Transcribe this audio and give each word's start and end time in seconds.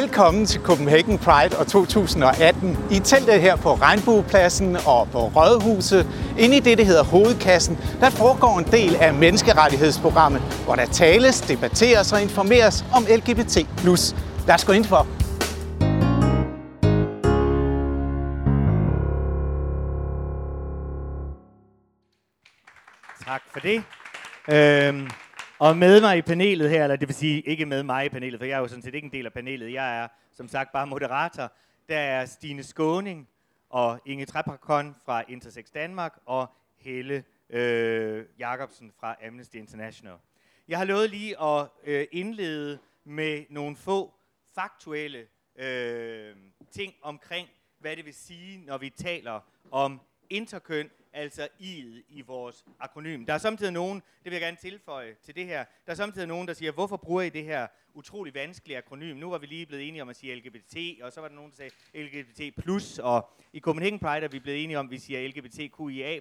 Velkommen 0.00 0.46
til 0.46 0.60
Copenhagen 0.60 1.18
Pride 1.18 1.58
og 1.58 1.66
2018. 1.66 2.78
I 2.90 2.98
teltet 2.98 3.40
her 3.40 3.56
på 3.56 3.74
Regnbuepladsen 3.74 4.76
og 4.76 5.08
på 5.12 5.18
Rådhuset, 5.18 6.06
inde 6.38 6.56
i 6.56 6.60
det, 6.60 6.78
der 6.78 6.84
hedder 6.84 7.04
Hovedkassen, 7.04 7.76
der 8.00 8.10
foregår 8.10 8.58
en 8.58 8.64
del 8.64 8.96
af 8.96 9.14
menneskerettighedsprogrammet, 9.14 10.42
hvor 10.64 10.74
der 10.74 10.86
tales, 10.86 11.40
debatteres 11.40 12.12
og 12.12 12.22
informeres 12.22 12.84
om 12.94 13.06
LGBT+. 13.16 13.56
Lad 14.46 14.54
os 14.54 14.64
gå 14.64 14.72
ind 14.72 14.84
for. 14.84 15.06
Tak 23.24 23.42
for 23.52 23.60
det. 23.60 23.82
Øhm, 24.48 25.08
og 25.58 25.76
med 25.76 26.00
mig 26.00 26.18
i 26.18 26.22
panelet 26.22 26.70
her, 26.70 26.82
eller 26.82 26.96
det 26.96 27.08
vil 27.08 27.14
sige 27.14 27.40
ikke 27.40 27.66
med 27.66 27.82
mig 27.82 28.06
i 28.06 28.08
panelet, 28.08 28.40
for 28.40 28.46
jeg 28.46 28.54
er 28.56 28.60
jo 28.60 28.68
sådan 28.68 28.82
set 28.82 28.94
ikke 28.94 29.04
en 29.06 29.12
del 29.12 29.26
af 29.26 29.32
panelet. 29.32 29.72
Jeg 29.72 29.98
er 30.02 30.08
som 30.32 30.48
sagt 30.48 30.72
bare 30.72 30.86
moderator. 30.86 31.52
Der 31.88 31.98
er 31.98 32.26
Stine 32.26 32.62
Skåning 32.62 33.28
og 33.70 34.00
Inge 34.06 34.26
Trepakon 34.26 34.96
fra 35.04 35.24
Intersex 35.28 35.70
Danmark 35.74 36.18
og 36.26 36.46
Helle 36.76 37.24
øh, 37.50 38.24
Jacobsen 38.38 38.92
fra 39.00 39.16
Amnesty 39.26 39.56
International. 39.56 40.16
Jeg 40.68 40.78
har 40.78 40.84
lovet 40.84 41.10
lige 41.10 41.42
at 41.42 41.68
øh, 41.84 42.06
indlede 42.12 42.78
med 43.04 43.44
nogle 43.50 43.76
få 43.76 44.14
faktuelle 44.54 45.26
øh, 45.58 46.36
ting 46.70 46.94
omkring, 47.02 47.48
hvad 47.78 47.96
det 47.96 48.04
vil 48.04 48.14
sige, 48.14 48.58
når 48.66 48.78
vi 48.78 48.90
taler 48.90 49.40
om 49.70 50.00
interkøn, 50.30 50.90
altså 51.14 51.48
I'et 51.60 52.04
i 52.08 52.22
vores 52.26 52.64
akronym. 52.80 53.26
Der 53.26 53.34
er 53.34 53.38
samtidig 53.38 53.72
nogen, 53.72 53.98
det 53.98 54.24
vil 54.24 54.32
jeg 54.32 54.40
gerne 54.40 54.56
tilføje 54.56 55.14
til 55.22 55.34
det 55.34 55.46
her, 55.46 55.64
der 55.86 55.92
er 55.92 55.96
samtidig 55.96 56.28
nogen, 56.28 56.48
der 56.48 56.54
siger, 56.54 56.72
hvorfor 56.72 56.96
bruger 56.96 57.22
I 57.22 57.28
det 57.28 57.44
her 57.44 57.66
utrolig 57.94 58.34
vanskelige 58.34 58.78
akronym? 58.78 59.16
Nu 59.16 59.30
var 59.30 59.38
vi 59.38 59.46
lige 59.46 59.66
blevet 59.66 59.88
enige 59.88 60.02
om 60.02 60.08
at 60.08 60.16
sige 60.16 60.34
LGBT, 60.34 61.02
og 61.02 61.12
så 61.12 61.20
var 61.20 61.28
der 61.28 61.34
nogen, 61.34 61.50
der 61.50 61.56
sagde 61.56 61.72
LGBT+, 61.94 63.00
og 63.02 63.30
i 63.52 63.60
Copenhagen 63.60 63.98
Pride 63.98 64.24
er 64.24 64.28
vi 64.28 64.38
blevet 64.38 64.64
enige 64.64 64.78
om, 64.78 64.86
at 64.86 64.90
vi 64.90 64.98
siger 64.98 65.28
LGBTQIA+. 65.28 66.20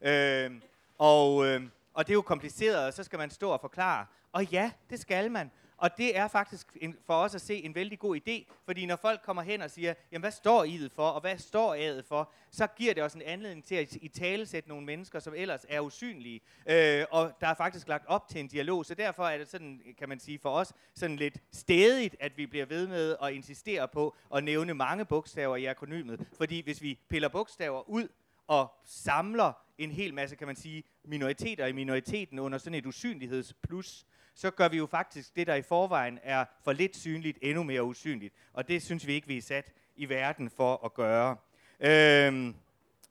Øh, 0.00 0.50
og, 0.98 1.46
øh, 1.46 1.62
og 1.94 2.06
det 2.06 2.12
er 2.12 2.14
jo 2.14 2.22
kompliceret, 2.22 2.86
og 2.86 2.92
så 2.92 3.04
skal 3.04 3.18
man 3.18 3.30
stå 3.30 3.50
og 3.50 3.60
forklare. 3.60 4.06
Og 4.32 4.44
ja, 4.44 4.70
det 4.90 5.00
skal 5.00 5.30
man. 5.30 5.50
Og 5.76 5.96
det 5.96 6.16
er 6.16 6.28
faktisk 6.28 6.76
en, 6.80 6.96
for 7.06 7.14
os 7.14 7.34
at 7.34 7.40
se 7.40 7.54
en 7.64 7.74
vældig 7.74 7.98
god 7.98 8.16
idé, 8.16 8.52
fordi 8.64 8.86
når 8.86 8.96
folk 8.96 9.20
kommer 9.22 9.42
hen 9.42 9.62
og 9.62 9.70
siger, 9.70 9.94
jamen 10.12 10.22
hvad 10.22 10.30
står 10.30 10.64
I 10.64 10.88
for, 10.88 11.08
og 11.08 11.20
hvad 11.20 11.38
står 11.38 11.74
A'et 11.76 12.02
for, 12.08 12.32
så 12.50 12.66
giver 12.66 12.94
det 12.94 13.02
os 13.02 13.14
en 13.14 13.22
anledning 13.22 13.64
til 13.64 13.74
at 13.74 13.92
i 13.92 14.08
tale 14.08 14.46
sætte 14.46 14.68
nogle 14.68 14.86
mennesker, 14.86 15.20
som 15.20 15.34
ellers 15.36 15.66
er 15.68 15.80
usynlige. 15.80 16.40
Øh, 16.66 17.04
og 17.10 17.32
der 17.40 17.46
er 17.46 17.54
faktisk 17.54 17.88
lagt 17.88 18.06
op 18.06 18.28
til 18.28 18.40
en 18.40 18.48
dialog, 18.48 18.86
så 18.86 18.94
derfor 18.94 19.24
er 19.24 19.38
det 19.38 19.48
sådan, 19.48 19.80
kan 19.98 20.08
man 20.08 20.20
sige 20.20 20.38
for 20.38 20.50
os, 20.50 20.72
sådan 20.94 21.16
lidt 21.16 21.38
stedigt, 21.52 22.16
at 22.20 22.36
vi 22.36 22.46
bliver 22.46 22.66
ved 22.66 22.86
med 22.86 23.16
at 23.22 23.32
insistere 23.32 23.88
på 23.88 24.16
at 24.34 24.44
nævne 24.44 24.74
mange 24.74 25.04
bogstaver 25.04 25.56
i 25.56 25.64
akronymet. 25.64 26.26
Fordi 26.36 26.62
hvis 26.62 26.82
vi 26.82 26.98
piller 27.08 27.28
bogstaver 27.28 27.88
ud 27.88 28.08
og 28.46 28.72
samler 28.84 29.52
en 29.78 29.90
hel 29.90 30.14
masse, 30.14 30.36
kan 30.36 30.46
man 30.46 30.56
sige, 30.56 30.82
minoriteter 31.04 31.66
i 31.66 31.72
minoriteten 31.72 32.38
under 32.38 32.58
sådan 32.58 32.74
et 32.74 32.86
usynlighedsplus, 32.86 34.06
så 34.34 34.50
gør 34.50 34.68
vi 34.68 34.76
jo 34.76 34.86
faktisk 34.86 35.36
det, 35.36 35.46
der 35.46 35.54
i 35.54 35.62
forvejen 35.62 36.18
er 36.22 36.44
for 36.64 36.72
lidt 36.72 36.96
synligt, 36.96 37.38
endnu 37.42 37.62
mere 37.62 37.84
usynligt. 37.84 38.34
Og 38.52 38.68
det 38.68 38.82
synes 38.82 39.06
vi 39.06 39.12
ikke, 39.12 39.26
vi 39.26 39.36
er 39.36 39.42
sat 39.42 39.72
i 39.96 40.08
verden 40.08 40.50
for 40.50 40.84
at 40.84 40.94
gøre. 40.94 41.36
Øhm, 41.80 42.54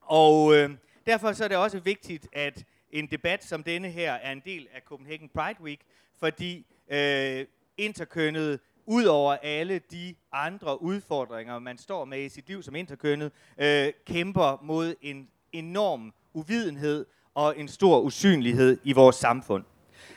og 0.02 0.55
øh, 0.55 0.69
derfor 1.05 1.31
så 1.31 1.43
er 1.43 1.47
det 1.47 1.57
også 1.57 1.80
vigtigt, 1.80 2.27
at 2.33 2.65
en 2.91 3.07
debat 3.07 3.43
som 3.43 3.63
denne 3.63 3.89
her 3.89 4.13
er 4.13 4.31
en 4.31 4.41
del 4.45 4.67
af 4.73 4.81
Copenhagen 4.85 5.30
Pride 5.30 5.61
Week, 5.61 5.80
fordi 6.19 6.65
øh, 6.89 7.45
interkønnet 7.77 8.59
ud 8.85 9.05
over 9.05 9.33
alle 9.33 9.80
de 9.80 10.15
andre 10.31 10.81
udfordringer, 10.81 11.59
man 11.59 11.77
står 11.77 12.05
med 12.05 12.19
i 12.19 12.30
sit 12.30 12.47
liv 12.47 12.63
som 12.63 12.75
interkønnet, 12.75 13.31
øh, 13.58 13.93
kæmper 14.05 14.59
mod 14.63 14.95
en 15.02 15.30
enorm 15.52 16.13
uvidenhed 16.33 17.05
og 17.33 17.59
en 17.59 17.67
stor 17.67 17.99
usynlighed 17.99 18.80
i 18.83 18.93
vores 18.93 19.15
samfund. 19.15 19.64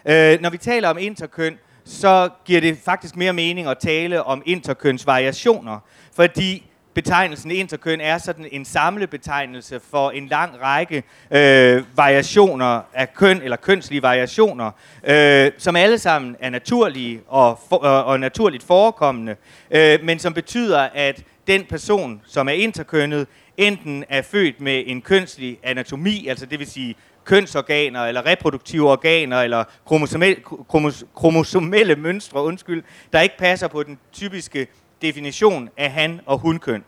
Øh, 0.07 0.41
når 0.41 0.51
vi 0.51 0.59
taler 0.59 0.89
om 0.89 0.99
interkøn, 0.99 1.59
så 1.85 2.29
giver 2.45 2.61
det 2.61 2.79
faktisk 2.85 3.17
mere 3.17 3.33
mening 3.33 3.69
at 3.69 3.79
tale 3.79 4.23
om 4.23 4.43
interkøns 4.47 5.07
variationer, 5.07 5.79
fordi 6.15 6.67
betegnelsen 6.97 7.51
interkøn 7.51 8.01
er 8.01 8.19
sådan 8.19 8.49
en 8.53 8.65
samlebetegnelse 8.65 9.81
for 9.91 10.11
en 10.11 10.29
lang 10.29 10.61
række 10.63 11.03
øh, 11.31 11.85
variationer 11.97 12.81
af 12.95 13.15
køn, 13.15 13.43
eller 13.43 13.57
kønslige 13.57 14.03
variationer, 14.03 14.71
øh, 15.05 15.51
som 15.59 15.77
alle 15.77 15.99
sammen 15.99 16.37
er 16.41 16.51
naturlige 16.51 17.21
og, 17.29 17.61
for, 17.69 17.85
øh, 17.85 18.07
og 18.07 18.21
naturligt 18.21 18.65
forekommende, 18.65 19.37
øh, 19.71 19.99
men 20.03 20.19
som 20.19 20.35
betyder, 20.35 20.89
at 20.95 21.23
den 21.47 21.65
person, 21.65 22.23
som 22.27 22.49
er 22.49 22.53
interkønnet, 22.53 23.27
enten 23.57 24.05
er 24.09 24.23
født 24.23 24.61
med 24.61 24.83
en 24.87 25.03
kønslig 25.03 25.59
anatomi, 25.63 26.27
altså 26.29 26.47
det 26.47 26.59
vil 26.59 26.67
sige 26.67 26.95
kønsorganer, 27.27 28.05
eller 28.05 28.27
reproduktive 28.27 28.91
organer, 28.91 29.41
eller 29.41 29.65
kromosomelle, 29.87 30.43
kromos, 30.69 31.05
kromosomelle 31.15 31.97
mønstre, 31.97 32.43
undskyld, 32.43 32.83
der 33.13 33.21
ikke 33.21 33.39
passer 33.39 33.69
på 33.69 33.83
den 33.83 33.99
typiske 34.13 34.67
definition 35.03 35.69
af 35.77 35.91
han- 35.91 36.21
og 36.27 36.39
hunkøn. 36.39 36.85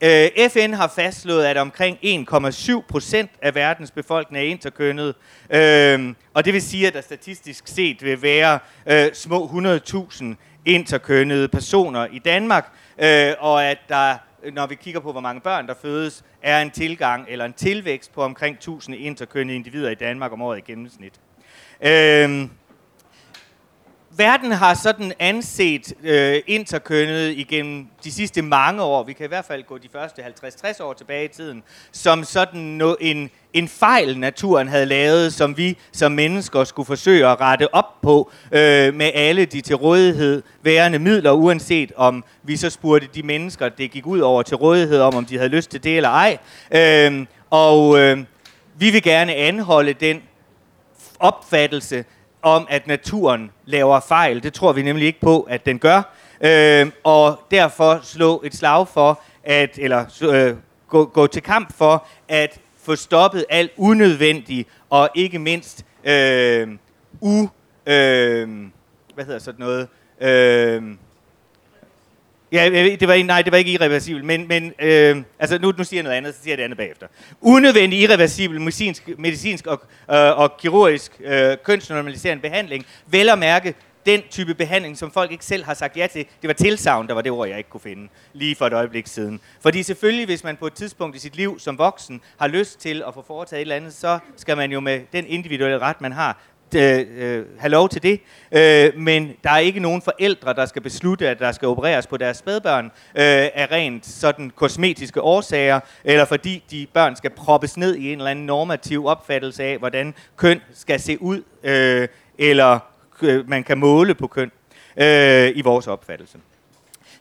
Øh, 0.00 0.28
FN 0.50 0.72
har 0.72 0.92
fastslået, 0.96 1.44
at 1.44 1.56
omkring 1.56 1.98
1,7 2.02 2.82
procent 2.88 3.30
af 3.42 3.54
verdens 3.54 3.90
befolkning 3.90 4.44
er 4.44 4.50
interkønnet, 4.50 5.14
øhm, 5.50 6.16
og 6.34 6.44
det 6.44 6.52
vil 6.52 6.62
sige, 6.62 6.86
at 6.86 6.94
der 6.94 7.00
statistisk 7.00 7.68
set 7.68 8.04
vil 8.04 8.22
være 8.22 8.58
øh, 8.86 9.14
små 9.14 9.46
100.000 9.46 10.24
interkønnede 10.64 11.48
personer 11.48 12.06
i 12.12 12.18
Danmark, 12.18 12.72
øh, 12.98 13.32
og 13.38 13.64
at 13.64 13.78
der 13.88 14.14
når 14.52 14.66
vi 14.66 14.74
kigger 14.74 15.00
på, 15.00 15.12
hvor 15.12 15.20
mange 15.20 15.40
børn 15.40 15.66
der 15.66 15.74
fødes, 15.82 16.24
er 16.42 16.62
en 16.62 16.70
tilgang 16.70 17.26
eller 17.28 17.44
en 17.44 17.52
tilvækst 17.52 18.12
på 18.12 18.22
omkring 18.22 18.56
1000 18.56 18.96
interkønnede 18.96 19.56
individer 19.56 19.90
i 19.90 19.94
Danmark 19.94 20.32
om 20.32 20.42
året 20.42 20.58
i 20.58 20.60
gennemsnit. 20.60 21.20
Øhm, 21.80 22.50
verden 24.16 24.52
har 24.52 24.74
sådan 24.74 25.12
anset 25.18 25.92
øh, 26.02 26.42
interkønnet 26.46 27.30
igennem 27.30 27.86
de 28.04 28.12
sidste 28.12 28.42
mange 28.42 28.82
år, 28.82 29.02
vi 29.02 29.12
kan 29.12 29.24
i 29.24 29.28
hvert 29.28 29.44
fald 29.44 29.62
gå 29.62 29.78
de 29.78 29.88
første 29.92 30.22
50-60 30.22 30.82
år 30.82 30.92
tilbage 30.92 31.24
i 31.24 31.28
tiden, 31.28 31.62
som 31.92 32.24
sådan 32.24 32.60
no, 32.60 32.94
en, 33.00 33.30
en 33.52 33.68
fejl, 33.68 34.18
naturen 34.18 34.68
havde 34.68 34.86
lavet, 34.86 35.32
som 35.32 35.56
vi 35.56 35.78
som 35.92 36.12
mennesker 36.12 36.64
skulle 36.64 36.86
forsøge 36.86 37.26
at 37.26 37.40
rette 37.40 37.74
op 37.74 38.00
på 38.02 38.30
øh, 38.52 38.94
med 38.94 39.10
alle 39.14 39.44
de 39.44 39.60
til 39.60 39.76
rådighed 39.76 40.42
værende 40.62 40.98
midler, 40.98 41.32
uanset 41.32 41.92
om 41.96 42.24
vi 42.42 42.56
så 42.56 42.70
spurgte 42.70 43.08
de 43.14 43.22
mennesker, 43.22 43.68
det 43.68 43.90
gik 43.90 44.06
ud 44.06 44.20
over 44.20 44.42
til 44.42 44.56
rådighed, 44.56 45.00
om 45.00 45.14
om 45.14 45.24
de 45.24 45.36
havde 45.36 45.50
lyst 45.50 45.70
til 45.70 45.84
det 45.84 45.96
eller 45.96 46.10
ej. 46.10 46.38
Øh, 46.70 47.26
og 47.50 47.98
øh, 47.98 48.18
vi 48.78 48.90
vil 48.90 49.02
gerne 49.02 49.34
anholde 49.34 49.92
den 49.92 50.22
opfattelse, 51.18 52.04
om, 52.46 52.66
at 52.70 52.86
naturen 52.86 53.50
laver 53.64 54.00
fejl. 54.00 54.42
Det 54.42 54.52
tror 54.52 54.72
vi 54.72 54.82
nemlig 54.82 55.06
ikke 55.06 55.20
på, 55.20 55.40
at 55.40 55.66
den 55.66 55.78
gør. 55.78 56.14
Øh, 56.40 56.86
og 57.04 57.40
derfor 57.50 58.00
slå 58.02 58.42
et 58.44 58.54
slag 58.54 58.88
for, 58.88 59.20
at, 59.44 59.78
eller 59.78 60.04
øh, 60.22 60.56
gå, 60.88 61.04
gå 61.04 61.26
til 61.26 61.42
kamp 61.42 61.76
for, 61.76 62.06
at 62.28 62.60
få 62.82 62.96
stoppet 62.96 63.44
alt 63.48 63.70
unødvendigt, 63.76 64.68
og 64.90 65.08
ikke 65.14 65.38
mindst 65.38 65.84
øh, 66.04 66.68
u... 67.20 67.48
Øh, 67.86 68.48
hvad 69.14 69.24
hedder 69.24 69.38
sådan 69.38 69.60
noget? 69.60 69.88
Øh, 70.20 70.82
Ja, 72.52 72.70
det 73.00 73.08
var, 73.08 73.24
nej, 73.24 73.42
det 73.42 73.52
var 73.52 73.58
ikke 73.58 73.70
irreversibelt, 73.72 74.24
men, 74.24 74.48
men 74.48 74.72
øh, 74.78 75.22
altså 75.38 75.58
nu, 75.58 75.72
nu 75.78 75.84
siger 75.84 75.98
jeg 75.98 76.02
noget 76.02 76.16
andet, 76.16 76.34
så 76.34 76.42
siger 76.42 76.52
jeg 76.52 76.58
det 76.58 76.64
andet 76.64 76.76
bagefter. 76.76 77.06
Unødvendig 77.40 78.00
irreversibel 78.00 78.60
medicinsk, 78.60 79.08
medicinsk 79.18 79.66
og, 79.66 79.82
øh, 80.10 80.38
og 80.38 80.56
kirurgisk 80.56 81.20
øh, 81.24 81.56
kønsnormaliserende 81.64 82.42
behandling, 82.42 82.86
vel 83.06 83.28
at 83.28 83.38
mærke 83.38 83.74
den 84.06 84.22
type 84.30 84.54
behandling, 84.54 84.98
som 84.98 85.10
folk 85.10 85.32
ikke 85.32 85.44
selv 85.44 85.64
har 85.64 85.74
sagt 85.74 85.96
ja 85.96 86.06
til. 86.06 86.26
Det 86.42 86.48
var 86.48 86.54
tilsavn, 86.54 87.06
der 87.06 87.14
var 87.14 87.22
det 87.22 87.32
ord, 87.32 87.48
jeg 87.48 87.58
ikke 87.58 87.70
kunne 87.70 87.80
finde 87.80 88.08
lige 88.32 88.56
for 88.56 88.66
et 88.66 88.72
øjeblik 88.72 89.06
siden. 89.06 89.40
Fordi 89.60 89.82
selvfølgelig, 89.82 90.26
hvis 90.26 90.44
man 90.44 90.56
på 90.56 90.66
et 90.66 90.72
tidspunkt 90.72 91.16
i 91.16 91.18
sit 91.18 91.36
liv 91.36 91.58
som 91.58 91.78
voksen 91.78 92.20
har 92.36 92.48
lyst 92.48 92.80
til 92.80 93.02
at 93.06 93.14
få 93.14 93.24
foretaget 93.26 93.60
et 93.60 93.62
eller 93.62 93.76
andet, 93.76 93.94
så 93.94 94.18
skal 94.36 94.56
man 94.56 94.72
jo 94.72 94.80
med 94.80 95.00
den 95.12 95.26
individuelle 95.26 95.78
ret, 95.78 96.00
man 96.00 96.12
har, 96.12 96.38
Øh, 96.74 97.06
øh, 97.16 97.44
have 97.58 97.70
lov 97.70 97.88
til 97.88 98.02
det, 98.02 98.20
øh, 98.52 99.00
men 99.00 99.32
der 99.44 99.50
er 99.50 99.58
ikke 99.58 99.80
nogen 99.80 100.02
forældre, 100.02 100.54
der 100.54 100.66
skal 100.66 100.82
beslutte, 100.82 101.28
at 101.28 101.38
der 101.38 101.52
skal 101.52 101.68
opereres 101.68 102.06
på 102.06 102.16
deres 102.16 102.36
spædbørn 102.36 102.84
øh, 102.84 102.90
af 103.54 103.68
rent 103.72 104.06
sådan 104.06 104.50
kosmetiske 104.56 105.20
årsager, 105.20 105.80
eller 106.04 106.24
fordi 106.24 106.64
de 106.70 106.86
børn 106.92 107.16
skal 107.16 107.30
proppes 107.30 107.76
ned 107.76 107.96
i 107.96 108.12
en 108.12 108.18
eller 108.18 108.30
anden 108.30 108.46
normativ 108.46 109.06
opfattelse 109.06 109.64
af, 109.64 109.78
hvordan 109.78 110.14
køn 110.36 110.60
skal 110.74 111.00
se 111.00 111.22
ud, 111.22 111.42
øh, 111.62 112.08
eller 112.38 112.78
øh, 113.22 113.48
man 113.48 113.64
kan 113.64 113.78
måle 113.78 114.14
på 114.14 114.26
køn 114.26 114.50
øh, 114.96 115.52
i 115.54 115.62
vores 115.62 115.86
opfattelse. 115.86 116.38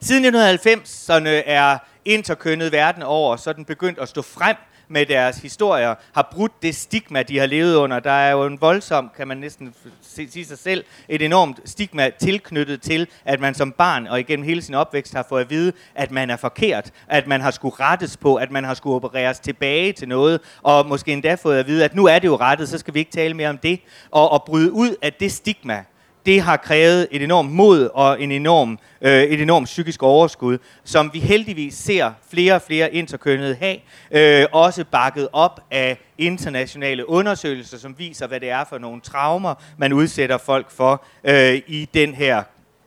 Siden 0.01 0.35
1990'erne 0.35 1.29
er 1.45 1.77
interkønnet 2.05 2.71
verden 2.71 3.03
over 3.03 3.35
sådan 3.35 3.65
begyndt 3.65 3.99
at 3.99 4.09
stå 4.09 4.21
frem 4.21 4.55
med 4.87 5.05
deres 5.05 5.37
historier, 5.37 5.95
har 6.13 6.29
brudt 6.31 6.51
det 6.61 6.75
stigma, 6.75 7.23
de 7.23 7.39
har 7.39 7.45
levet 7.45 7.75
under. 7.75 7.99
Der 7.99 8.11
er 8.11 8.31
jo 8.31 8.45
en 8.45 8.61
voldsom, 8.61 9.11
kan 9.17 9.27
man 9.27 9.37
næsten 9.37 9.73
sige 10.01 10.45
sig 10.45 10.57
selv, 10.57 10.85
et 11.09 11.21
enormt 11.21 11.59
stigma 11.65 12.09
tilknyttet 12.19 12.81
til, 12.81 13.07
at 13.25 13.39
man 13.39 13.53
som 13.53 13.71
barn 13.71 14.07
og 14.07 14.19
igennem 14.19 14.45
hele 14.45 14.61
sin 14.61 14.75
opvækst 14.75 15.13
har 15.13 15.25
fået 15.29 15.41
at 15.41 15.49
vide, 15.49 15.71
at 15.95 16.11
man 16.11 16.29
er 16.29 16.37
forkert, 16.37 16.91
at 17.07 17.27
man 17.27 17.41
har 17.41 17.51
skulle 17.51 17.75
rettes 17.79 18.17
på, 18.17 18.35
at 18.35 18.51
man 18.51 18.63
har 18.63 18.73
skulle 18.73 18.95
opereres 18.95 19.39
tilbage 19.39 19.93
til 19.93 20.07
noget, 20.07 20.41
og 20.63 20.85
måske 20.87 21.13
endda 21.13 21.35
fået 21.35 21.59
at 21.59 21.67
vide, 21.67 21.85
at 21.85 21.95
nu 21.95 22.05
er 22.05 22.19
det 22.19 22.27
jo 22.27 22.35
rettet, 22.35 22.69
så 22.69 22.77
skal 22.77 22.93
vi 22.93 22.99
ikke 22.99 23.11
tale 23.11 23.33
mere 23.33 23.49
om 23.49 23.57
det, 23.57 23.79
og, 24.11 24.31
og 24.31 24.43
bryde 24.45 24.71
ud 24.71 24.95
af 25.01 25.13
det 25.13 25.31
stigma, 25.31 25.83
det 26.25 26.41
har 26.41 26.57
krævet 26.57 27.07
et 27.11 27.23
enormt 27.23 27.51
mod 27.51 27.89
og 27.93 28.21
en 28.21 28.31
enorm, 28.31 28.79
øh, 29.01 29.23
et 29.23 29.41
enormt 29.41 29.65
psykisk 29.65 30.03
overskud, 30.03 30.57
som 30.83 31.09
vi 31.13 31.19
heldigvis 31.19 31.73
ser 31.73 32.11
flere 32.29 32.53
og 32.53 32.61
flere 32.61 32.93
interkønnede 32.93 33.55
have, 33.55 33.77
øh, 34.11 34.47
også 34.51 34.85
bakket 34.91 35.27
op 35.33 35.59
af 35.71 35.97
internationale 36.17 37.09
undersøgelser, 37.09 37.77
som 37.77 37.95
viser, 37.97 38.27
hvad 38.27 38.39
det 38.39 38.49
er 38.49 38.63
for 38.63 38.77
nogle 38.77 39.01
traumer, 39.01 39.55
man 39.77 39.93
udsætter 39.93 40.37
folk 40.37 40.71
for 40.71 41.05
øh, 41.23 41.61
i 41.67 41.89
den 41.93 42.13
her 42.13 42.43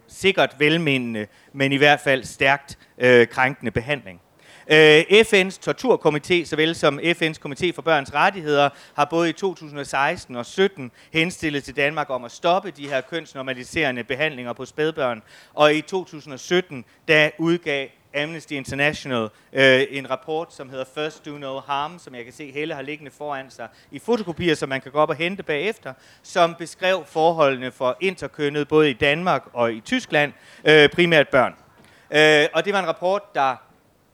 sikkert 0.08 0.56
velmenende, 0.58 1.26
men 1.52 1.72
i 1.72 1.76
hvert 1.76 2.00
fald 2.00 2.24
stærkt 2.24 2.78
øh, 2.98 3.26
krænkende 3.26 3.70
behandling. 3.70 4.20
Øh, 4.70 5.00
FN's 5.10 5.58
torturkomité, 5.58 6.44
såvel 6.44 6.74
som 6.74 6.98
FN's 6.98 7.38
komité 7.46 7.72
for 7.72 7.82
børns 7.82 8.14
rettigheder, 8.14 8.68
har 8.94 9.04
både 9.04 9.30
i 9.30 9.32
2016 9.32 10.36
og 10.36 10.46
17 10.46 10.90
henstillet 11.12 11.64
til 11.64 11.76
Danmark 11.76 12.10
om 12.10 12.24
at 12.24 12.30
stoppe 12.30 12.70
de 12.70 12.88
her 12.88 13.00
kønsnormaliserende 13.00 14.04
behandlinger 14.04 14.52
på 14.52 14.64
spædbørn. 14.64 15.22
Og 15.54 15.74
i 15.74 15.80
2017, 15.80 16.84
der 17.08 17.30
udgav 17.38 17.88
Amnesty 18.14 18.52
International 18.52 19.28
øh, 19.52 19.82
en 19.90 20.10
rapport, 20.10 20.54
som 20.54 20.70
hedder 20.70 20.84
First 20.94 21.26
Do 21.26 21.30
No 21.30 21.60
Harm, 21.60 21.98
som 21.98 22.14
jeg 22.14 22.24
kan 22.24 22.32
se 22.32 22.52
Helle 22.52 22.74
har 22.74 22.82
liggende 22.82 23.10
foran 23.10 23.50
sig 23.50 23.68
i 23.90 23.98
fotokopier, 23.98 24.54
som 24.54 24.68
man 24.68 24.80
kan 24.80 24.92
gå 24.92 24.98
op 24.98 25.08
og 25.10 25.16
hente 25.16 25.42
bagefter, 25.42 25.92
som 26.22 26.54
beskrev 26.54 27.04
forholdene 27.06 27.72
for 27.72 27.96
interkønnet 28.00 28.68
både 28.68 28.90
i 28.90 28.92
Danmark 28.92 29.42
og 29.52 29.72
i 29.72 29.80
Tyskland, 29.80 30.32
øh, 30.64 30.88
primært 30.88 31.28
børn. 31.28 31.54
Øh, 32.10 32.48
og 32.52 32.64
det 32.64 32.72
var 32.72 32.80
en 32.80 32.86
rapport, 32.86 33.34
der 33.34 33.67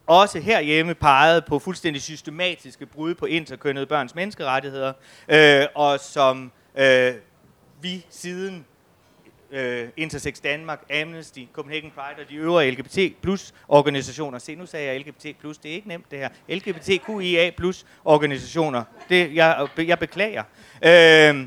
også 0.06 0.40
herhjemme 0.40 0.94
peget 0.94 1.44
på 1.44 1.58
fuldstændig 1.58 2.02
systematiske 2.02 2.86
brud 2.86 3.14
på 3.14 3.26
interkønnede 3.26 3.86
børns 3.86 4.14
menneskerettigheder, 4.14 4.92
øh, 5.28 5.66
og 5.74 6.00
som 6.00 6.52
øh, 6.76 7.14
vi 7.82 8.06
siden 8.10 8.64
øh, 9.50 9.88
Intersex 9.96 10.40
Danmark, 10.40 10.82
Amnesty, 11.02 11.40
Copenhagen 11.52 11.90
Pride 11.90 12.22
og 12.24 12.30
de 12.30 12.34
øvrige 12.34 12.70
LGBT 12.70 13.22
plus 13.22 13.54
organisationer. 13.68 14.38
Se, 14.38 14.54
nu 14.54 14.66
sagde 14.66 14.86
jeg 14.86 15.00
LGBT 15.00 15.40
plus, 15.40 15.58
det 15.58 15.70
er 15.70 15.74
ikke 15.74 15.88
nemt 15.88 16.10
det 16.10 16.18
her. 16.18 16.28
LGBTQIA 16.48 17.50
plus 17.56 17.86
organisationer, 18.04 18.84
det, 19.08 19.34
jeg, 19.34 19.68
jeg 19.78 19.98
beklager, 19.98 20.42
øh, 20.82 21.40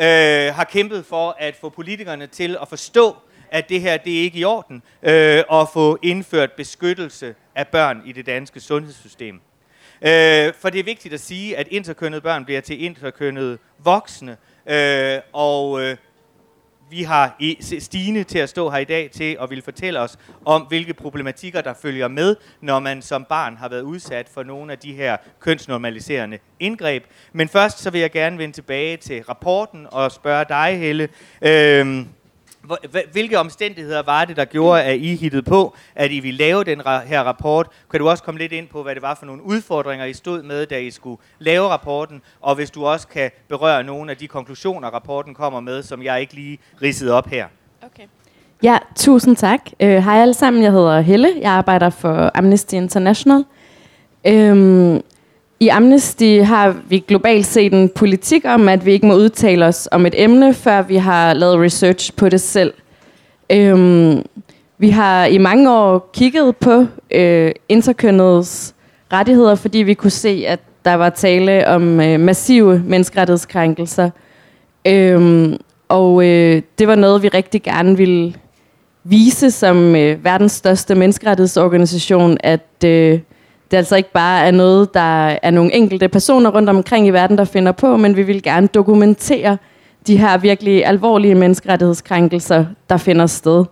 øh, 0.00 0.54
har 0.54 0.64
kæmpet 0.64 1.06
for 1.06 1.36
at 1.38 1.56
få 1.56 1.68
politikerne 1.68 2.26
til 2.26 2.56
at 2.62 2.68
forstå, 2.68 3.16
at 3.50 3.68
det 3.68 3.80
her 3.80 3.96
det 3.96 4.18
er 4.18 4.22
ikke 4.22 4.38
i 4.38 4.44
orden, 4.44 4.82
øh, 5.02 5.42
og 5.48 5.68
få 5.72 5.98
indført 6.02 6.52
beskyttelse 6.52 7.34
af 7.54 7.68
børn 7.68 8.02
i 8.04 8.12
det 8.12 8.26
danske 8.26 8.60
sundhedssystem. 8.60 9.40
Øh, 10.02 10.52
for 10.60 10.70
det 10.70 10.80
er 10.80 10.84
vigtigt 10.84 11.14
at 11.14 11.20
sige, 11.20 11.56
at 11.56 11.68
interkønnede 11.68 12.20
børn 12.20 12.44
bliver 12.44 12.60
til 12.60 12.84
interkønnede 12.84 13.58
voksne, 13.78 14.36
øh, 14.66 15.18
og 15.32 15.82
øh, 15.82 15.96
vi 16.90 17.02
har 17.02 17.36
Stine 17.78 18.24
til 18.24 18.38
at 18.38 18.48
stå 18.48 18.70
her 18.70 18.78
i 18.78 18.84
dag 18.84 19.10
til 19.10 19.36
at 19.40 19.50
vil 19.50 19.62
fortælle 19.62 20.00
os 20.00 20.18
om, 20.44 20.62
hvilke 20.62 20.94
problematikker, 20.94 21.60
der 21.60 21.74
følger 21.74 22.08
med, 22.08 22.36
når 22.60 22.80
man 22.80 23.02
som 23.02 23.24
barn 23.24 23.56
har 23.56 23.68
været 23.68 23.82
udsat 23.82 24.28
for 24.28 24.42
nogle 24.42 24.72
af 24.72 24.78
de 24.78 24.92
her 24.92 25.16
kønsnormaliserende 25.40 26.38
indgreb. 26.60 27.04
Men 27.32 27.48
først 27.48 27.78
så 27.78 27.90
vil 27.90 28.00
jeg 28.00 28.10
gerne 28.10 28.38
vende 28.38 28.54
tilbage 28.54 28.96
til 28.96 29.22
rapporten 29.22 29.86
og 29.90 30.12
spørge 30.12 30.44
dig, 30.48 30.78
Helle. 30.78 31.08
Øh, 31.42 32.06
hvilke 33.12 33.38
omstændigheder 33.38 34.02
var 34.02 34.24
det, 34.24 34.36
der 34.36 34.44
gjorde, 34.44 34.82
at 34.82 34.96
I 34.96 35.14
hittede 35.14 35.42
på, 35.42 35.74
at 35.94 36.10
I 36.10 36.20
ville 36.20 36.38
lave 36.38 36.64
den 36.64 36.80
her 37.06 37.22
rapport? 37.22 37.66
Kan 37.90 38.00
du 38.00 38.08
også 38.08 38.22
komme 38.22 38.40
lidt 38.40 38.52
ind 38.52 38.68
på, 38.68 38.82
hvad 38.82 38.94
det 38.94 39.02
var 39.02 39.14
for 39.14 39.26
nogle 39.26 39.42
udfordringer, 39.42 40.06
I 40.06 40.12
stod 40.12 40.42
med, 40.42 40.66
da 40.66 40.78
I 40.78 40.90
skulle 40.90 41.20
lave 41.38 41.68
rapporten? 41.68 42.22
Og 42.40 42.54
hvis 42.54 42.70
du 42.70 42.86
også 42.86 43.08
kan 43.08 43.30
berøre 43.48 43.84
nogle 43.84 44.10
af 44.10 44.16
de 44.16 44.28
konklusioner, 44.28 44.88
rapporten 44.88 45.34
kommer 45.34 45.60
med, 45.60 45.82
som 45.82 46.02
jeg 46.02 46.20
ikke 46.20 46.34
lige 46.34 46.58
ridsede 46.82 47.12
op 47.12 47.26
her. 47.26 47.46
Okay. 47.82 48.04
Ja, 48.62 48.78
tusind 48.96 49.36
tak. 49.36 49.60
Uh, 49.82 49.88
hej 49.88 50.20
alle 50.20 50.34
sammen, 50.34 50.62
jeg 50.62 50.72
hedder 50.72 51.00
Helle. 51.00 51.32
Jeg 51.40 51.50
arbejder 51.52 51.90
for 51.90 52.30
Amnesty 52.34 52.74
International. 52.74 53.44
Um, 54.28 55.02
i 55.62 55.68
Amnesty 55.68 56.40
har 56.40 56.76
vi 56.88 56.98
globalt 56.98 57.46
set 57.46 57.72
en 57.72 57.88
politik 57.88 58.44
om, 58.44 58.68
at 58.68 58.86
vi 58.86 58.92
ikke 58.92 59.06
må 59.06 59.14
udtale 59.14 59.66
os 59.66 59.88
om 59.92 60.06
et 60.06 60.14
emne, 60.16 60.54
før 60.54 60.82
vi 60.82 60.96
har 60.96 61.34
lavet 61.34 61.60
research 61.60 62.12
på 62.16 62.28
det 62.28 62.40
selv. 62.40 62.72
Øhm, 63.50 64.22
vi 64.78 64.90
har 64.90 65.26
i 65.26 65.38
mange 65.38 65.72
år 65.72 66.10
kigget 66.14 66.56
på 66.56 66.86
øh, 67.10 67.52
interkønnedes 67.68 68.74
rettigheder, 69.12 69.54
fordi 69.54 69.78
vi 69.78 69.94
kunne 69.94 70.10
se, 70.10 70.44
at 70.46 70.60
der 70.84 70.94
var 70.94 71.10
tale 71.10 71.68
om 71.68 72.00
øh, 72.00 72.20
massive 72.20 72.82
menneskerettighedskrænkelser. 72.86 74.10
Øhm, 74.86 75.56
og 75.88 76.24
øh, 76.24 76.62
det 76.78 76.88
var 76.88 76.94
noget, 76.94 77.22
vi 77.22 77.28
rigtig 77.28 77.62
gerne 77.62 77.96
ville 77.96 78.34
vise 79.04 79.50
som 79.50 79.96
øh, 79.96 80.24
verdens 80.24 80.52
største 80.52 80.94
menneskerettighedsorganisation, 80.94 82.36
at 82.40 82.84
øh, 82.84 83.20
det 83.72 83.78
altså 83.78 83.96
ikke 83.96 84.12
bare 84.12 84.46
er 84.46 84.50
noget, 84.50 84.94
der 84.94 85.38
er 85.42 85.50
nogle 85.50 85.74
enkelte 85.74 86.08
personer 86.08 86.50
rundt 86.50 86.68
omkring 86.68 87.06
i 87.06 87.10
verden, 87.10 87.38
der 87.38 87.44
finder 87.44 87.72
på, 87.72 87.96
men 87.96 88.16
vi 88.16 88.22
vil 88.22 88.42
gerne 88.42 88.66
dokumentere 88.66 89.58
de 90.06 90.16
her 90.16 90.38
virkelig 90.38 90.86
alvorlige 90.86 91.34
menneskerettighedskrænkelser, 91.34 92.64
der 92.88 92.96
finder 92.96 93.26
sted. 93.26 93.64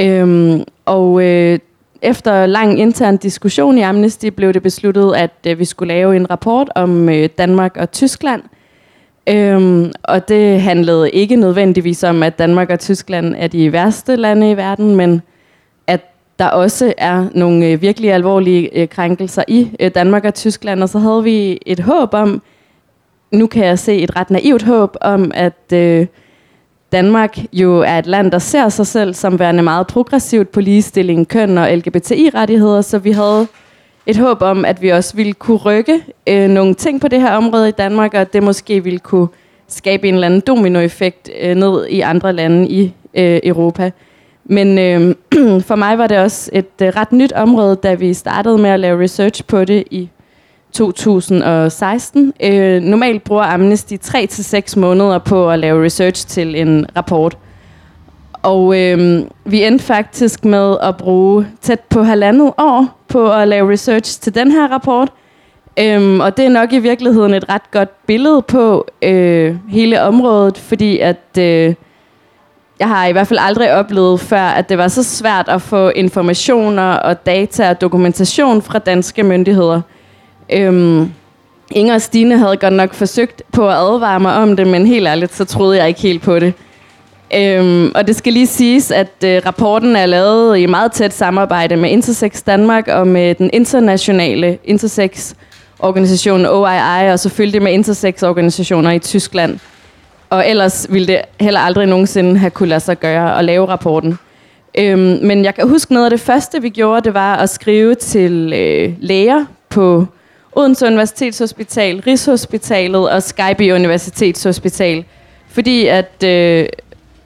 Øhm, 0.00 0.64
og 0.84 1.22
øh, 1.22 1.58
efter 2.02 2.46
lang 2.46 2.80
intern 2.80 3.16
diskussion 3.16 3.78
i 3.78 3.82
Amnesty 3.82 4.26
blev 4.26 4.52
det 4.52 4.62
besluttet, 4.62 5.14
at 5.14 5.46
øh, 5.46 5.58
vi 5.58 5.64
skulle 5.64 5.94
lave 5.94 6.16
en 6.16 6.30
rapport 6.30 6.70
om 6.74 7.08
øh, 7.08 7.28
Danmark 7.38 7.76
og 7.76 7.92
Tyskland. 7.92 8.42
Øhm, 9.28 9.92
og 10.02 10.28
det 10.28 10.60
handlede 10.60 11.10
ikke 11.10 11.36
nødvendigvis 11.36 12.04
om, 12.04 12.22
at 12.22 12.38
Danmark 12.38 12.70
og 12.70 12.80
Tyskland 12.80 13.34
er 13.38 13.46
de 13.46 13.72
værste 13.72 14.16
lande 14.16 14.50
i 14.50 14.56
verden, 14.56 14.96
men 14.96 15.22
at 15.86 16.00
der 16.38 16.46
også 16.46 16.94
er 16.98 17.26
nogle 17.34 17.66
øh, 17.66 17.82
virkelig 17.82 18.12
alvorlige 18.12 18.78
øh, 18.78 18.88
krænkelser 18.88 19.42
i 19.48 19.70
øh, 19.80 19.90
Danmark 19.94 20.24
og 20.24 20.34
Tyskland, 20.34 20.82
og 20.82 20.88
så 20.88 20.98
havde 20.98 21.24
vi 21.24 21.58
et 21.66 21.80
håb 21.80 22.14
om, 22.14 22.42
nu 23.32 23.46
kan 23.46 23.64
jeg 23.64 23.78
se 23.78 23.96
et 23.96 24.16
ret 24.16 24.30
naivt 24.30 24.62
håb 24.62 24.96
om, 25.00 25.30
at 25.34 25.72
øh, 25.72 26.06
Danmark 26.92 27.38
jo 27.52 27.80
er 27.80 27.98
et 27.98 28.06
land, 28.06 28.30
der 28.30 28.38
ser 28.38 28.68
sig 28.68 28.86
selv 28.86 29.14
som 29.14 29.38
værende 29.38 29.62
meget 29.62 29.86
progressivt 29.86 30.48
på 30.48 30.60
ligestilling, 30.60 31.28
køn 31.28 31.58
og 31.58 31.76
LGBTI-rettigheder, 31.76 32.80
så 32.80 32.98
vi 32.98 33.10
havde 33.10 33.46
et 34.06 34.16
håb 34.16 34.42
om, 34.42 34.64
at 34.64 34.82
vi 34.82 34.88
også 34.88 35.16
ville 35.16 35.32
kunne 35.32 35.56
rykke 35.56 36.00
øh, 36.26 36.48
nogle 36.48 36.74
ting 36.74 37.00
på 37.00 37.08
det 37.08 37.20
her 37.20 37.36
område 37.36 37.68
i 37.68 37.72
Danmark, 37.72 38.14
og 38.14 38.20
at 38.20 38.32
det 38.32 38.42
måske 38.42 38.84
ville 38.84 38.98
kunne 38.98 39.28
skabe 39.68 40.08
en 40.08 40.14
eller 40.14 40.26
anden 40.26 40.42
dominoeffekt 40.46 41.30
øh, 41.42 41.54
ned 41.54 41.86
i 41.86 42.00
andre 42.00 42.32
lande 42.32 42.68
i 42.68 42.94
øh, 43.14 43.40
Europa. 43.44 43.90
Men 44.44 44.78
øh, 44.78 45.14
for 45.68 45.76
mig 45.76 45.98
var 45.98 46.06
det 46.06 46.18
også 46.18 46.50
et 46.52 46.82
øh, 46.82 46.88
ret 46.88 47.12
nyt 47.12 47.32
område, 47.32 47.76
da 47.76 47.94
vi 47.94 48.14
startede 48.14 48.58
med 48.58 48.70
at 48.70 48.80
lave 48.80 49.02
research 49.02 49.44
på 49.44 49.64
det 49.64 49.84
i 49.90 50.10
2016. 50.72 52.32
Øh, 52.42 52.82
normalt 52.82 53.24
bruger 53.24 53.42
Amnesty 53.42 53.94
3-6 53.94 54.78
måneder 54.78 55.18
på 55.18 55.50
at 55.50 55.58
lave 55.58 55.84
research 55.84 56.26
til 56.26 56.60
en 56.60 56.86
rapport. 56.96 57.38
Og 58.42 58.80
øh, 58.80 59.24
vi 59.44 59.64
endte 59.64 59.84
faktisk 59.84 60.44
med 60.44 60.76
at 60.82 60.96
bruge 60.96 61.46
tæt 61.60 61.80
på 61.80 62.02
halvandet 62.02 62.52
år 62.58 63.02
på 63.08 63.32
at 63.32 63.48
lave 63.48 63.72
research 63.72 64.20
til 64.20 64.34
den 64.34 64.50
her 64.50 64.68
rapport. 64.68 65.12
Øhm, 65.78 66.20
og 66.20 66.36
det 66.36 66.44
er 66.44 66.48
nok 66.48 66.72
i 66.72 66.78
virkeligheden 66.78 67.34
et 67.34 67.48
ret 67.48 67.70
godt 67.70 68.06
billede 68.06 68.42
på 68.42 68.86
øh, 69.02 69.56
hele 69.68 70.02
området, 70.02 70.58
fordi 70.58 70.98
at 70.98 71.38
øh, 71.38 71.74
jeg 72.82 72.88
har 72.88 73.06
i 73.06 73.12
hvert 73.12 73.26
fald 73.26 73.38
aldrig 73.42 73.72
oplevet 73.72 74.20
før, 74.20 74.42
at 74.42 74.68
det 74.68 74.78
var 74.78 74.88
så 74.88 75.02
svært 75.02 75.48
at 75.48 75.62
få 75.62 75.88
informationer 75.88 76.92
og 76.92 77.26
data 77.26 77.70
og 77.70 77.80
dokumentation 77.80 78.62
fra 78.62 78.78
danske 78.78 79.22
myndigheder. 79.22 79.80
Øhm, 80.52 81.12
Inger 81.70 81.94
og 81.94 82.02
Stine 82.02 82.38
havde 82.38 82.56
godt 82.56 82.72
nok 82.72 82.94
forsøgt 82.94 83.42
på 83.52 83.68
at 83.68 83.74
advare 83.74 84.20
mig 84.20 84.34
om 84.34 84.56
det, 84.56 84.66
men 84.66 84.86
helt 84.86 85.06
ærligt, 85.06 85.34
så 85.34 85.44
troede 85.44 85.78
jeg 85.78 85.88
ikke 85.88 86.00
helt 86.00 86.22
på 86.22 86.38
det. 86.38 86.54
Øhm, 87.34 87.92
og 87.94 88.06
det 88.06 88.16
skal 88.16 88.32
lige 88.32 88.46
siges, 88.46 88.90
at 88.90 89.24
øh, 89.24 89.42
rapporten 89.46 89.96
er 89.96 90.06
lavet 90.06 90.58
i 90.58 90.66
meget 90.66 90.92
tæt 90.92 91.14
samarbejde 91.14 91.76
med 91.76 91.90
Intersex 91.90 92.42
Danmark 92.42 92.88
og 92.88 93.06
med 93.06 93.34
den 93.34 93.50
internationale 93.52 94.58
Intersex-organisation 94.64 96.46
OII, 96.46 97.10
og 97.12 97.18
selvfølgelig 97.18 97.62
med 97.62 97.72
Intersex-organisationer 97.72 98.90
i 98.90 98.98
Tyskland. 98.98 99.58
Og 100.32 100.48
ellers 100.48 100.86
ville 100.90 101.06
det 101.06 101.22
heller 101.40 101.60
aldrig 101.60 101.86
nogensinde 101.86 102.38
have 102.38 102.50
kunne 102.50 102.68
lade 102.68 102.80
sig 102.80 103.00
gøre 103.00 103.38
at 103.38 103.44
lave 103.44 103.68
rapporten. 103.68 104.18
Øhm, 104.78 105.18
men 105.22 105.44
jeg 105.44 105.54
kan 105.54 105.68
huske 105.68 105.92
noget 105.92 106.06
af 106.06 106.10
det 106.10 106.20
første, 106.20 106.62
vi 106.62 106.68
gjorde, 106.68 107.04
det 107.04 107.14
var 107.14 107.36
at 107.36 107.50
skrive 107.50 107.94
til 107.94 108.52
øh, 108.52 108.92
læger 109.00 109.44
på 109.68 110.06
Odense 110.52 110.86
Universitetshospital, 110.86 112.00
Rigshospitalet 112.00 113.10
og 113.10 113.22
Skype 113.22 113.74
Universitetshospital. 113.74 115.04
Fordi 115.48 115.86
at, 115.86 116.24
øh, 116.24 116.66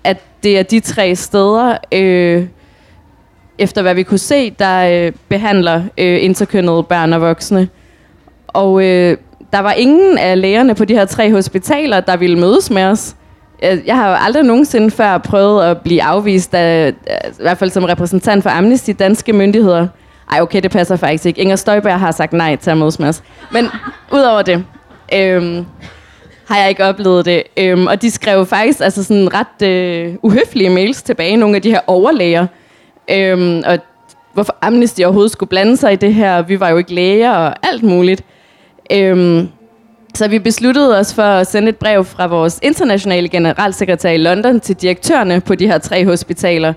at 0.05 0.17
det 0.43 0.59
er 0.59 0.63
de 0.63 0.81
tre 0.81 1.17
steder, 1.17 1.77
øh, 1.93 2.47
efter 3.59 3.83
hvad 3.83 3.95
vi 3.95 4.03
kunne 4.03 4.19
se, 4.19 4.51
der 4.51 5.07
øh, 5.07 5.13
behandler 5.29 5.83
øh, 5.99 6.25
interkønnede 6.25 6.83
børn 6.83 7.13
og 7.13 7.21
voksne. 7.21 7.69
Og 8.49 8.85
øh, 8.85 9.17
der 9.53 9.59
var 9.59 9.73
ingen 9.73 10.19
af 10.19 10.41
lægerne 10.41 10.75
på 10.75 10.85
de 10.85 10.95
her 10.95 11.05
tre 11.05 11.33
hospitaler, 11.33 12.01
der 12.01 12.17
ville 12.17 12.39
mødes 12.39 12.71
med 12.71 12.83
os. 12.85 13.17
Jeg 13.63 13.97
har 13.97 14.09
jo 14.11 14.17
aldrig 14.21 14.43
nogensinde 14.43 14.91
før 14.91 15.19
prøvet 15.19 15.65
at 15.65 15.81
blive 15.81 16.03
afvist, 16.03 16.55
af, 16.55 16.93
i 17.39 17.43
hvert 17.43 17.59
fald 17.59 17.71
som 17.71 17.85
repræsentant 17.85 18.43
for 18.43 18.51
Amnesty, 18.51 18.91
danske 18.99 19.33
myndigheder. 19.33 19.89
Ej, 20.33 20.41
okay, 20.41 20.63
det 20.63 20.71
passer 20.71 20.97
faktisk 20.97 21.27
ikke. 21.27 21.41
Inger 21.41 21.57
Støjberg 21.57 22.01
har 22.01 22.11
sagt 22.11 22.33
nej 22.33 22.57
til 22.57 22.71
at 22.71 22.79
mødes 22.79 22.99
med 22.99 23.09
os. 23.09 23.23
Men 23.51 23.69
udover 24.13 24.43
det, 24.43 24.65
øhm, 25.15 25.67
har 26.49 26.59
jeg 26.59 26.69
ikke 26.69 26.85
oplevet 26.85 27.25
det. 27.25 27.43
Øhm, 27.57 27.87
og 27.87 28.03
de 28.03 28.11
skrev 28.11 28.47
faktisk 28.47 28.81
altså 28.81 29.05
sådan 29.05 29.29
ret 29.35 29.69
øh, 29.69 30.15
uhøflige 30.23 30.71
mails 30.71 31.03
tilbage, 31.03 31.37
nogle 31.37 31.57
af 31.57 31.63
de 31.63 31.71
her 31.71 31.81
overlæger. 31.87 32.47
Øhm, 33.11 33.63
og 33.67 33.79
hvorfor 34.33 34.57
Amnesty 34.63 35.01
overhovedet 35.01 35.33
skulle 35.33 35.49
blande 35.51 35.77
sig 35.77 35.93
i 35.93 35.97
det 35.97 36.15
her. 36.15 36.43
Vi 36.43 36.61
var 36.61 36.69
jo 36.69 36.77
ikke 36.77 36.95
læger 36.95 37.31
og 37.31 37.55
alt 37.63 37.83
muligt. 37.83 38.25
Øhm, 38.93 39.49
så 40.15 40.29
vi 40.29 40.39
besluttede 40.39 40.99
os 40.99 41.15
for 41.15 41.23
at 41.23 41.47
sende 41.47 41.69
et 41.69 41.77
brev 41.77 42.05
fra 42.05 42.27
vores 42.27 42.59
internationale 42.63 43.29
generalsekretær 43.29 44.11
i 44.11 44.17
London 44.17 44.61
til 44.61 44.77
direktørerne 44.77 45.41
på 45.41 45.55
de 45.55 45.67
her 45.67 45.79
tre 45.79 46.05
hospitaler. 46.05 46.73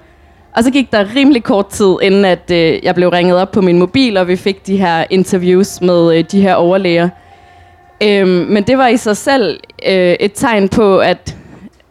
Og 0.56 0.64
så 0.64 0.72
gik 0.72 0.92
der 0.92 1.16
rimelig 1.16 1.44
kort 1.44 1.68
tid, 1.68 1.96
inden 2.02 2.26
at 2.26 2.52
øh, 2.52 2.80
jeg 2.84 2.96
blev 2.96 3.10
ringet 3.10 3.38
op 3.38 3.52
på 3.52 3.62
min 3.62 3.80
mobil, 3.80 4.18
og 4.18 4.28
vi 4.28 4.36
fik 4.36 4.68
de 4.68 4.78
her 4.78 5.06
interviews 5.10 5.82
med 5.82 6.18
øh, 6.18 6.24
de 6.32 6.42
her 6.42 6.56
overlæger. 6.56 7.10
Øhm, 8.04 8.30
men 8.30 8.64
det 8.64 8.78
var 8.78 8.88
i 8.88 8.98
sig 8.98 9.18
selv 9.18 9.60
øh, 9.88 10.16
et 10.20 10.32
tegn 10.34 10.70
på, 10.70 10.98
at, 10.98 11.36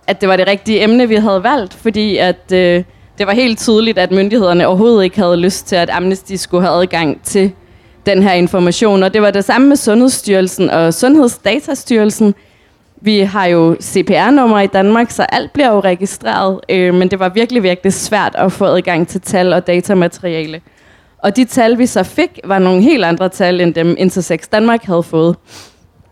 at 0.06 0.20
det 0.20 0.28
var 0.28 0.36
det 0.36 0.48
rigtige 0.48 0.82
emne, 0.82 1.08
vi 1.08 1.14
havde 1.14 1.42
valgt, 1.42 1.74
fordi 1.74 2.16
at, 2.16 2.52
øh, 2.52 2.84
det 3.18 3.26
var 3.26 3.32
helt 3.32 3.58
tydeligt, 3.58 3.98
at 3.98 4.12
myndighederne 4.12 4.66
overhovedet 4.66 5.04
ikke 5.04 5.18
havde 5.18 5.36
lyst 5.36 5.66
til, 5.66 5.76
at 5.76 5.90
Amnesty 5.90 6.34
skulle 6.34 6.66
have 6.66 6.80
adgang 6.82 7.22
til 7.22 7.52
den 8.08 8.22
her 8.22 8.32
information. 8.32 9.02
Og 9.02 9.14
det 9.14 9.22
var 9.22 9.30
det 9.30 9.44
samme 9.44 9.68
med 9.68 9.76
Sundhedsstyrelsen 9.76 10.70
og 10.70 10.94
Sundhedsdatastyrelsen. 10.94 12.34
Vi 13.00 13.18
har 13.18 13.46
jo 13.46 13.76
CPR-nummer 13.82 14.60
i 14.60 14.66
Danmark, 14.66 15.10
så 15.10 15.22
alt 15.22 15.52
bliver 15.52 15.72
jo 15.72 15.80
registreret, 15.80 16.60
øh, 16.68 16.94
men 16.94 17.10
det 17.10 17.18
var 17.18 17.28
virkelig, 17.28 17.62
virkelig 17.62 17.92
svært 17.92 18.34
at 18.34 18.52
få 18.52 18.64
adgang 18.64 19.08
til 19.08 19.20
tal 19.20 19.52
og 19.52 19.66
datamateriale. 19.66 20.60
Og 21.18 21.36
de 21.36 21.44
tal, 21.44 21.78
vi 21.78 21.86
så 21.86 22.02
fik, 22.02 22.40
var 22.44 22.58
nogle 22.58 22.82
helt 22.82 23.04
andre 23.04 23.28
tal, 23.28 23.60
end 23.60 23.74
dem 23.74 23.94
Intersex 23.98 24.48
Danmark 24.48 24.84
havde 24.84 25.02
fået. 25.02 25.36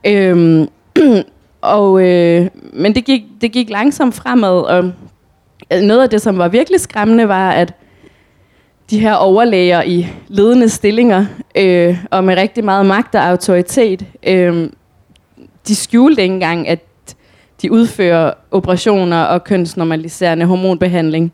Øhm, 0.07 0.69
og, 1.77 2.03
øh, 2.03 2.49
men 2.73 2.95
det 2.95 3.05
gik, 3.05 3.23
det 3.41 3.53
gik 3.53 3.71
langsomt 3.71 4.15
fremad, 4.15 4.61
og 4.61 4.93
noget 5.83 6.03
af 6.03 6.11
det, 6.11 6.23
som 6.23 6.39
var 6.39 6.49
virkelig 6.49 6.81
skræmmende, 6.81 7.29
var, 7.29 7.51
at 7.51 7.75
de 8.91 8.99
her 8.99 9.15
overlæger 9.15 9.83
i 9.83 10.07
ledende 10.29 10.69
stillinger, 10.69 11.27
øh, 11.57 12.05
og 12.11 12.25
med 12.25 12.37
rigtig 12.37 12.65
meget 12.65 12.87
magt 12.87 13.15
og 13.15 13.29
autoritet, 13.29 14.07
øh, 14.27 14.69
de 15.69 15.75
skjulte 15.75 16.23
ikke 16.23 16.35
engang, 16.35 16.69
at 16.69 16.81
de 17.63 17.73
udfører 17.73 18.33
operationer 18.51 19.23
og 19.23 19.45
kønsnormaliserende 19.45 20.47
hormonbehandling. 20.47 21.33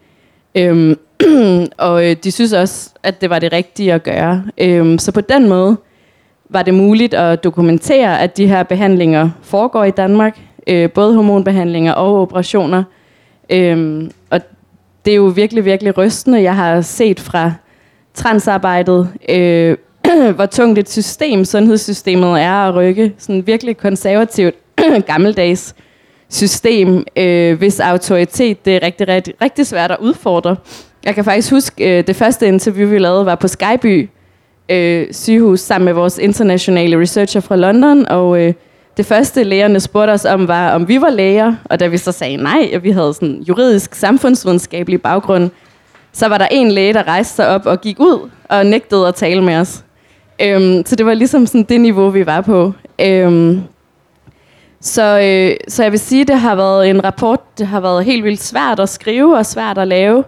Øhm, 0.55 0.99
og 1.79 2.11
øh, 2.11 2.17
de 2.25 2.33
synes 2.33 2.53
også, 2.53 2.91
at 3.03 3.21
det 3.21 3.31
var 3.31 3.39
det 3.39 3.53
rigtige 3.53 3.93
at 3.93 4.03
gøre. 4.03 4.45
Øhm, 4.59 4.99
så 4.99 5.13
på 5.13 5.21
den 5.21 5.49
måde 5.49 5.77
var 6.49 6.63
det 6.63 6.75
muligt 6.75 7.15
at 7.15 7.45
dokumentere, 7.45 8.21
at 8.21 8.37
de 8.37 8.47
her 8.47 8.63
behandlinger 8.63 9.31
foregår 9.43 9.85
i 9.85 9.91
Danmark. 9.91 10.41
Øh, 10.67 10.91
både 10.91 11.15
hormonbehandlinger 11.15 11.93
og 11.93 12.21
operationer. 12.21 12.85
Øhm, 13.51 14.11
og 14.31 14.41
det 15.05 15.11
er 15.11 15.17
jo 15.17 15.25
virkelig, 15.25 15.65
virkelig 15.65 15.99
rystende. 15.99 16.43
Jeg 16.43 16.57
har 16.57 16.81
set 16.81 17.21
fra 17.21 17.53
transarbejdet, 18.15 19.09
øh, 19.29 19.77
hvor 20.35 20.47
tungt 20.47 20.79
et 20.79 20.91
system 20.91 21.45
sundhedssystemet 21.45 22.41
er 22.41 22.53
at 22.53 22.75
rykke. 22.75 23.13
Sådan 23.19 23.47
virkelig 23.47 23.77
konservativt, 23.77 24.55
gammeldags 25.07 25.75
system, 26.29 27.05
øh, 27.17 27.59
hvis 27.59 27.81
autoritet 27.81 28.65
det 28.65 28.77
er 28.77 28.83
rigtig, 28.83 29.09
rigtig, 29.09 29.35
rigtig 29.43 29.67
svært 29.67 29.91
at 29.91 29.97
udfordre. 30.01 30.57
Jeg 31.05 31.15
kan 31.15 31.25
faktisk 31.25 31.51
huske, 31.51 31.99
øh, 31.99 32.07
det 32.07 32.17
første 32.17 32.49
interview, 32.49 32.89
vi 32.89 32.99
lavede, 32.99 33.27
var 33.27 33.35
på 33.35 33.49
Skyby 33.49 34.09
øh, 34.69 35.07
sygehus 35.11 35.61
sammen 35.61 35.85
med 35.85 35.93
vores 35.93 36.19
internationale 36.19 37.01
researcher 37.01 37.41
fra 37.41 37.57
London, 37.57 38.07
og 38.07 38.41
øh, 38.41 38.55
det 38.97 39.07
første 39.07 39.45
lægerne 39.45 39.81
spurgte 39.81 40.11
os 40.11 40.25
om, 40.25 40.49
var, 40.49 40.71
om 40.75 40.89
vi 40.89 41.01
var 41.01 41.11
læger, 41.11 41.55
og 41.65 41.81
da 41.81 41.87
vi 41.87 41.97
så 41.97 42.13
sagde 42.13 42.37
nej, 42.37 42.71
og 42.75 42.83
vi 42.83 42.91
havde 42.91 43.15
sådan 43.15 43.43
juridisk, 43.49 43.95
samfundsvidenskabelig 43.95 45.03
baggrund, 45.03 45.51
så 46.13 46.29
var 46.29 46.39
der 46.39 46.47
en 46.51 46.71
læge, 46.71 46.93
der 46.93 47.09
rejste 47.09 47.35
sig 47.35 47.49
op 47.49 47.67
og 47.67 47.81
gik 47.81 48.01
ud 48.01 48.31
og 48.49 48.67
nægtede 48.67 49.09
at 49.09 49.15
tale 49.15 49.43
med 49.43 49.57
os. 49.57 49.85
Øhm, 50.41 50.87
så 50.87 50.97
det 50.97 51.07
var 51.07 51.15
ligesom 51.15 51.47
sådan 51.47 51.63
det 51.63 51.81
niveau, 51.81 52.09
vi 52.09 52.27
var 52.27 52.41
på. 52.41 52.73
Øhm, 53.01 53.63
så, 54.81 55.21
øh, 55.21 55.57
så 55.69 55.83
jeg 55.83 55.93
vil 55.93 56.01
sige, 56.01 56.25
det 56.25 56.39
har 56.39 56.55
været 56.55 56.91
en 56.91 57.05
rapport, 57.05 57.59
det 57.59 57.67
har 57.67 57.81
været 57.81 58.05
helt 58.05 58.25
vildt 58.25 58.43
svært 58.43 58.81
at 58.81 58.89
skrive 58.89 59.37
og 59.39 59.47
svært 59.47 59.79
at 59.79 59.89
lave. 59.89 60.25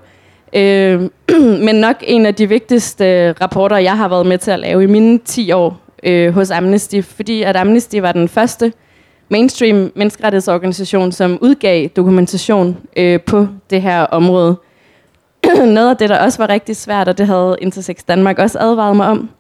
Øh, 0.53 1.03
men 1.67 1.75
nok 1.75 1.97
en 2.01 2.27
af 2.27 2.35
de 2.35 2.49
vigtigste 2.49 3.33
rapporter, 3.33 3.77
jeg 3.77 3.97
har 3.97 4.09
været 4.09 4.27
med 4.27 4.39
til 4.39 4.51
at 4.51 4.59
lave 4.59 4.83
i 4.83 4.87
mine 4.87 5.19
10 5.19 5.53
år 5.53 5.84
øh, 6.05 6.35
hos 6.35 6.51
Amnesty, 6.51 7.01
fordi 7.01 7.43
at 7.43 7.57
Amnesty 7.57 7.97
var 7.97 8.13
den 8.13 8.29
første 8.29 8.73
mainstream 9.29 9.93
menneskerettighedsorganisation, 9.97 11.13
som 11.13 11.39
udgav 11.41 11.89
dokumentation 11.89 12.77
øh, 12.97 13.21
på 13.21 13.47
det 13.71 13.83
her 13.83 14.01
område. 14.01 14.57
Noget 15.77 15.91
af 15.91 15.97
det, 15.97 16.09
der 16.09 16.19
også 16.19 16.39
var 16.39 16.49
rigtig 16.49 16.77
svært, 16.77 17.09
og 17.09 17.19
det 17.19 17.27
havde 17.27 17.57
Intersex 17.61 17.97
Danmark 18.09 18.39
også 18.39 18.59
advaret 18.59 18.97
mig 18.97 19.07
om, 19.07 19.31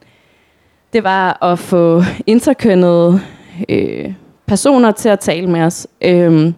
det 0.93 1.05
var 1.05 1.45
at 1.45 1.59
få 1.59 2.03
interkønnede 2.27 3.21
øh, 3.69 4.13
personer 4.47 4.91
til 4.91 5.09
at 5.09 5.21
tale 5.21 5.47
med 5.47 5.61
os. 5.61 5.87
Øhm, 6.03 6.55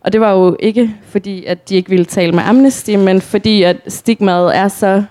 og 0.00 0.12
det 0.12 0.20
var 0.20 0.32
jo 0.32 0.56
ikke 0.60 0.94
fordi, 1.02 1.44
at 1.44 1.68
de 1.68 1.76
ikke 1.76 1.90
ville 1.90 2.04
tale 2.04 2.32
med 2.32 2.42
Amnesty, 2.42 2.90
men 2.90 3.20
fordi 3.20 3.62
at 3.62 3.76
stigmaet 3.88 4.56
er 4.56 4.68
så 4.68 5.04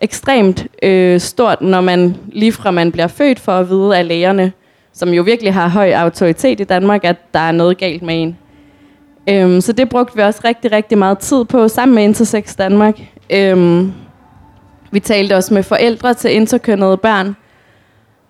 ekstremt 0.00 0.66
øh, 0.82 1.20
stort, 1.20 1.60
når 1.60 1.80
man 1.80 2.16
lige 2.32 2.52
fra 2.52 2.70
man 2.70 2.92
bliver 2.92 3.06
født 3.06 3.40
for 3.40 3.52
at 3.52 3.68
vide 3.68 3.98
af 3.98 4.08
lægerne, 4.08 4.52
som 4.92 5.08
jo 5.08 5.22
virkelig 5.22 5.54
har 5.54 5.68
høj 5.68 5.92
autoritet 5.92 6.60
i 6.60 6.64
Danmark, 6.64 7.04
at 7.04 7.16
der 7.34 7.40
er 7.40 7.52
noget 7.52 7.78
galt 7.78 8.02
med 8.02 8.22
en. 8.22 8.38
Øhm, 9.28 9.60
så 9.60 9.72
det 9.72 9.88
brugte 9.88 10.16
vi 10.16 10.22
også 10.22 10.40
rigtig, 10.44 10.72
rigtig 10.72 10.98
meget 10.98 11.18
tid 11.18 11.44
på 11.44 11.68
sammen 11.68 11.94
med 11.94 12.02
Intersex 12.02 12.56
Danmark. 12.56 13.00
Øhm, 13.30 13.92
vi 14.90 15.00
talte 15.00 15.36
også 15.36 15.54
med 15.54 15.62
forældre 15.62 16.14
til 16.14 16.34
interkønnede 16.34 16.96
børn, 16.96 17.36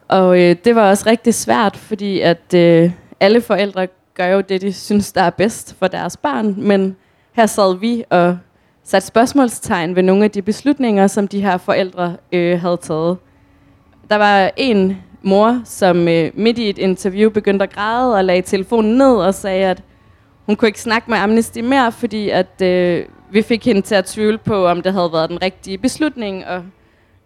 og 0.09 0.41
øh, 0.41 0.57
det 0.65 0.75
var 0.75 0.91
også 0.91 1.05
rigtig 1.07 1.35
svært, 1.35 1.77
fordi 1.77 2.21
at 2.21 2.55
øh, 2.55 2.91
alle 3.21 3.41
forældre 3.41 3.87
gør 4.15 4.27
jo 4.27 4.41
det, 4.41 4.61
de 4.63 4.73
synes, 4.73 5.13
der 5.13 5.23
er 5.23 5.31
bedst 5.31 5.77
for 5.79 5.87
deres 5.87 6.17
barn, 6.17 6.55
men 6.59 6.97
her 7.33 7.47
sad 7.47 7.79
vi 7.79 8.05
og 8.11 8.39
sat 8.91 9.03
spørgsmålstegn 9.03 9.97
ved 9.97 10.03
nogle 10.03 10.25
af 10.25 10.31
de 10.31 10.43
beslutninger, 10.43 11.07
som 11.07 11.29
de 11.29 11.41
her 11.41 11.57
forældre 11.57 12.17
øh, 12.33 12.61
havde 12.61 12.77
taget. 12.77 13.19
Der 14.11 14.17
var 14.17 14.51
en 14.57 15.03
mor, 15.23 15.61
som 15.65 16.09
øh, 16.09 16.31
midt 16.35 16.59
i 16.59 16.71
et 16.71 16.79
interview 16.79 17.31
begyndte 17.31 17.63
at 17.63 17.73
græde 17.73 18.15
og 18.15 18.25
lagde 18.25 18.43
telefonen 18.43 18.99
ned 18.99 19.17
og 19.17 19.35
sagde, 19.35 19.67
at 19.67 19.83
hun 20.47 20.57
kunne 20.57 20.69
ikke 20.69 20.81
snakke 20.81 21.11
med 21.11 21.19
Amnesty 21.19 21.59
mere, 21.59 21.93
fordi 21.93 22.29
at 22.29 22.63
øh, 22.63 23.05
vi 23.31 23.43
fik 23.43 23.65
hende 23.65 23.81
til 23.81 23.95
at 23.95 24.05
tvivle 24.05 24.39
på, 24.39 24.67
om 24.67 24.83
det 24.83 24.93
havde 24.93 25.13
været 25.13 25.31
den 25.31 25.43
rigtige 25.43 25.79
beslutning 25.79 26.45
at 26.45 26.61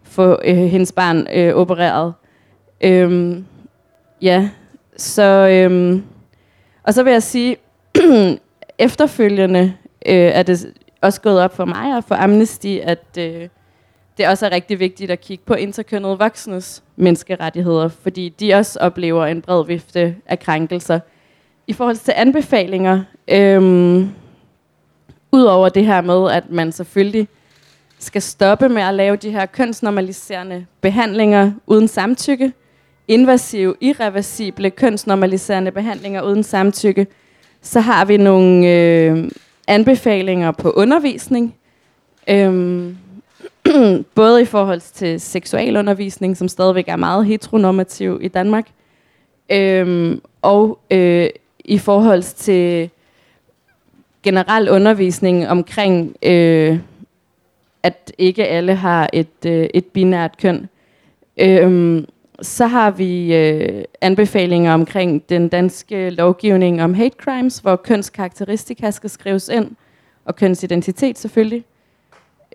få 0.02 0.38
øh, 0.44 0.56
hendes 0.56 0.92
barn 0.92 1.26
øh, 1.34 1.54
opereret. 1.54 2.14
Øhm, 2.80 3.44
ja, 4.22 4.48
så... 4.96 5.22
Øhm, 5.48 6.02
og 6.82 6.94
så 6.94 7.02
vil 7.02 7.12
jeg 7.12 7.22
sige, 7.22 7.56
efterfølgende 8.78 9.74
øh, 10.06 10.14
er 10.14 10.42
det 10.42 10.66
også 11.04 11.20
gået 11.20 11.40
op 11.40 11.56
for 11.56 11.64
mig 11.64 11.96
og 11.96 12.04
for 12.04 12.14
Amnesty, 12.14 12.76
at 12.82 13.04
øh, 13.18 13.48
det 14.18 14.28
også 14.28 14.46
er 14.46 14.50
rigtig 14.50 14.78
vigtigt 14.78 15.10
at 15.10 15.20
kigge 15.20 15.44
på 15.46 15.54
interkønnede 15.54 16.18
voksnes 16.18 16.82
menneskerettigheder, 16.96 17.88
fordi 17.88 18.28
de 18.28 18.54
også 18.54 18.78
oplever 18.78 19.26
en 19.26 19.42
bred 19.42 19.66
vifte 19.66 20.16
af 20.26 20.38
krænkelser. 20.38 21.00
I 21.66 21.72
forhold 21.72 21.96
til 21.96 22.14
anbefalinger, 22.16 23.02
øh, 23.28 24.06
udover 25.32 25.68
det 25.68 25.86
her 25.86 26.00
med, 26.00 26.30
at 26.30 26.50
man 26.50 26.72
selvfølgelig 26.72 27.28
skal 27.98 28.22
stoppe 28.22 28.68
med 28.68 28.82
at 28.82 28.94
lave 28.94 29.16
de 29.16 29.30
her 29.30 29.46
kønsnormaliserende 29.46 30.66
behandlinger 30.80 31.52
uden 31.66 31.88
samtykke, 31.88 32.52
invasive, 33.08 33.74
irreversible 33.80 34.70
kønsnormaliserende 34.70 35.70
behandlinger 35.70 36.22
uden 36.22 36.42
samtykke, 36.42 37.06
så 37.62 37.80
har 37.80 38.04
vi 38.04 38.16
nogle 38.16 38.68
øh, 38.68 39.30
anbefalinger 39.68 40.50
på 40.50 40.70
undervisning, 40.70 41.54
øhm, 42.28 42.96
både 44.14 44.42
i 44.42 44.44
forhold 44.44 44.80
til 44.80 45.20
seksualundervisning, 45.20 46.36
som 46.36 46.48
stadigvæk 46.48 46.88
er 46.88 46.96
meget 46.96 47.26
heteronormativ 47.26 48.18
i 48.22 48.28
Danmark, 48.28 48.66
Øhm, 49.52 50.20
og 50.42 50.78
øh, 50.90 51.28
i 51.64 51.78
forhold 51.78 52.22
til 52.22 52.90
generel 54.22 54.70
undervisning 54.70 55.48
omkring, 55.48 56.16
øh, 56.22 56.78
at 57.82 58.12
ikke 58.18 58.46
alle 58.46 58.74
har 58.74 59.10
et, 59.12 59.46
øh, 59.46 59.68
et 59.74 59.84
binært 59.84 60.36
køn. 60.38 60.68
Øhm, 61.36 62.06
så 62.42 62.66
har 62.66 62.90
vi 62.90 63.34
øh, 63.34 63.84
anbefalinger 64.00 64.74
omkring 64.74 65.28
den 65.28 65.48
danske 65.48 66.10
lovgivning 66.10 66.82
om 66.82 66.94
hate 66.94 67.16
crimes, 67.18 67.58
hvor 67.58 67.76
kønskarakteristika 67.76 68.90
skal 68.90 69.10
skrives 69.10 69.48
ind, 69.48 69.70
og 70.24 70.36
kønsidentitet 70.36 71.18
selvfølgelig, 71.18 71.64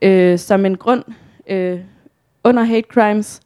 øh, 0.01 0.39
som 0.39 0.65
en 0.65 0.77
grund 0.77 1.03
øh, 1.47 1.79
under 2.43 2.63
hate 2.63 2.87
crimes. 2.91 3.41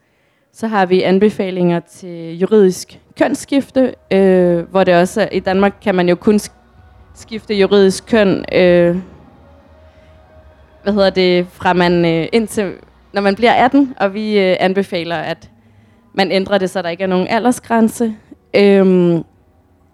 Så 0.53 0.67
har 0.67 0.85
vi 0.85 1.01
anbefalinger 1.01 1.79
til 1.79 2.39
juridisk 2.39 2.99
kønsskifte, 3.17 3.95
øh, 4.11 4.59
hvor 4.59 4.83
det 4.83 4.95
også 4.95 5.21
er, 5.21 5.29
i 5.31 5.39
Danmark 5.39 5.73
kan 5.81 5.95
man 5.95 6.09
jo 6.09 6.15
kun 6.15 6.39
skifte 7.15 7.53
juridisk 7.53 8.05
køn, 8.05 8.45
øh, 8.53 8.97
hvad 10.83 10.93
hedder 10.93 11.09
det, 11.09 11.47
fra 11.47 11.73
man 11.73 12.05
øh, 12.05 12.27
indtil, 12.31 12.73
når 13.13 13.21
man 13.21 13.35
bliver 13.35 13.53
18, 13.53 13.93
og 13.99 14.13
vi 14.13 14.39
øh, 14.39 14.55
anbefaler, 14.59 15.15
at 15.15 15.49
man 16.13 16.31
ændrer 16.31 16.57
det, 16.57 16.69
så 16.69 16.81
der 16.81 16.89
ikke 16.89 17.03
er 17.03 17.07
nogen 17.07 17.27
aldersgrænse. 17.27 18.15
Øhm, 18.55 19.23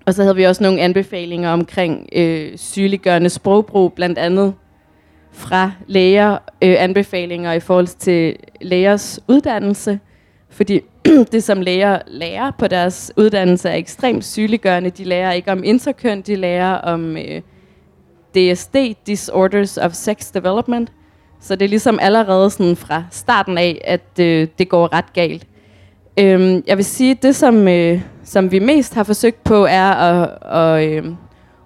og 0.06 0.14
så 0.14 0.22
havde 0.22 0.36
vi 0.36 0.44
også 0.44 0.64
nogle 0.64 0.82
anbefalinger 0.82 1.50
omkring 1.50 2.10
øh, 2.16 2.58
sygeliggørende 2.58 3.30
sprogbrug, 3.30 3.94
blandt 3.94 4.18
andet 4.18 4.54
fra 5.32 5.72
læger, 5.88 6.32
øh, 6.64 6.76
anbefalinger 6.80 7.54
i 7.54 7.60
forhold 7.60 7.88
til 7.88 8.36
lægers 8.62 9.20
uddannelse, 9.28 10.00
fordi 10.50 10.82
det, 11.32 11.44
som 11.44 11.62
læger 11.62 12.00
lærer 12.08 12.52
på 12.60 12.68
deres 12.68 13.14
uddannelse, 13.18 13.70
er 13.70 13.76
ekstremt 13.76 14.26
sygeliggørende. 14.26 14.90
De 14.90 15.04
lærer 15.04 15.32
ikke 15.32 15.52
om 15.52 15.64
interkøn, 15.64 16.22
de 16.22 16.36
lærer 16.36 16.74
om 16.74 17.18
øh, 17.18 17.42
DSD, 18.36 18.76
Disorders 19.08 19.78
of 19.78 19.92
Sex 19.92 20.32
Development. 20.32 20.92
Så 21.42 21.56
det 21.56 21.66
er 21.66 21.70
ligesom 21.70 22.00
allerede 22.02 22.50
sådan 22.50 22.76
fra 22.76 23.04
starten 23.12 23.58
af, 23.58 23.82
at 23.84 24.20
øh, 24.20 24.48
det 24.58 24.70
går 24.70 24.94
ret 24.94 25.14
galt. 25.14 25.48
Øhm, 26.20 26.64
jeg 26.68 26.78
vil 26.78 26.86
sige, 26.86 27.12
at 27.12 27.24
det, 27.24 27.36
som, 27.36 27.68
øh, 27.68 28.02
som 28.24 28.52
vi 28.52 28.60
mest 28.60 28.94
har 28.94 29.04
forsøgt 29.04 29.44
på, 29.44 29.66
er 29.66 29.92
at, 29.92 30.30
at 30.58 30.90
øh, 30.90 31.12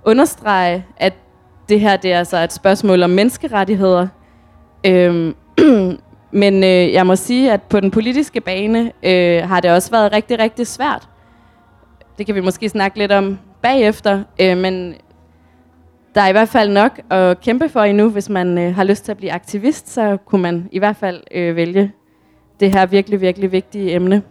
understrege, 0.05 0.86
at 0.98 1.13
det 1.69 1.79
her 1.79 1.98
det 1.98 2.13
er 2.13 2.19
altså 2.19 2.38
et 2.38 2.53
spørgsmål 2.53 3.03
om 3.03 3.10
menneskerettigheder. 3.10 4.07
Øhm, 4.86 5.36
men 6.41 6.63
øh, 6.63 6.93
jeg 6.93 7.05
må 7.05 7.15
sige, 7.15 7.51
at 7.51 7.62
på 7.62 7.79
den 7.79 7.91
politiske 7.91 8.41
bane 8.41 8.91
øh, 9.03 9.50
har 9.50 9.60
det 9.60 9.72
også 9.72 9.91
været 9.91 10.13
rigtig, 10.13 10.39
rigtig 10.39 10.67
svært. 10.67 11.10
Det 12.17 12.25
kan 12.25 12.36
vi 12.36 12.41
måske 12.41 12.69
snakke 12.69 12.98
lidt 12.98 13.12
om 13.12 13.39
bagefter, 13.62 14.24
øh, 14.41 14.57
men 14.57 14.95
der 16.15 16.22
er 16.22 16.27
i 16.27 16.31
hvert 16.31 16.50
fald 16.50 16.69
nok 16.69 17.00
at 17.10 17.41
kæmpe 17.41 17.69
for 17.69 17.81
endnu. 17.81 18.10
Hvis 18.10 18.29
man 18.29 18.57
øh, 18.57 18.75
har 18.75 18.83
lyst 18.83 19.05
til 19.05 19.12
at 19.12 19.17
blive 19.17 19.31
aktivist, 19.31 19.89
så 19.89 20.17
kunne 20.25 20.41
man 20.41 20.69
i 20.72 20.79
hvert 20.79 20.95
fald 20.95 21.22
øh, 21.31 21.55
vælge 21.55 21.91
det 22.60 22.72
her 22.72 22.86
virkelig, 22.86 23.22
virkelig 23.22 23.51
vigtige 23.51 23.95
emne. 23.95 24.22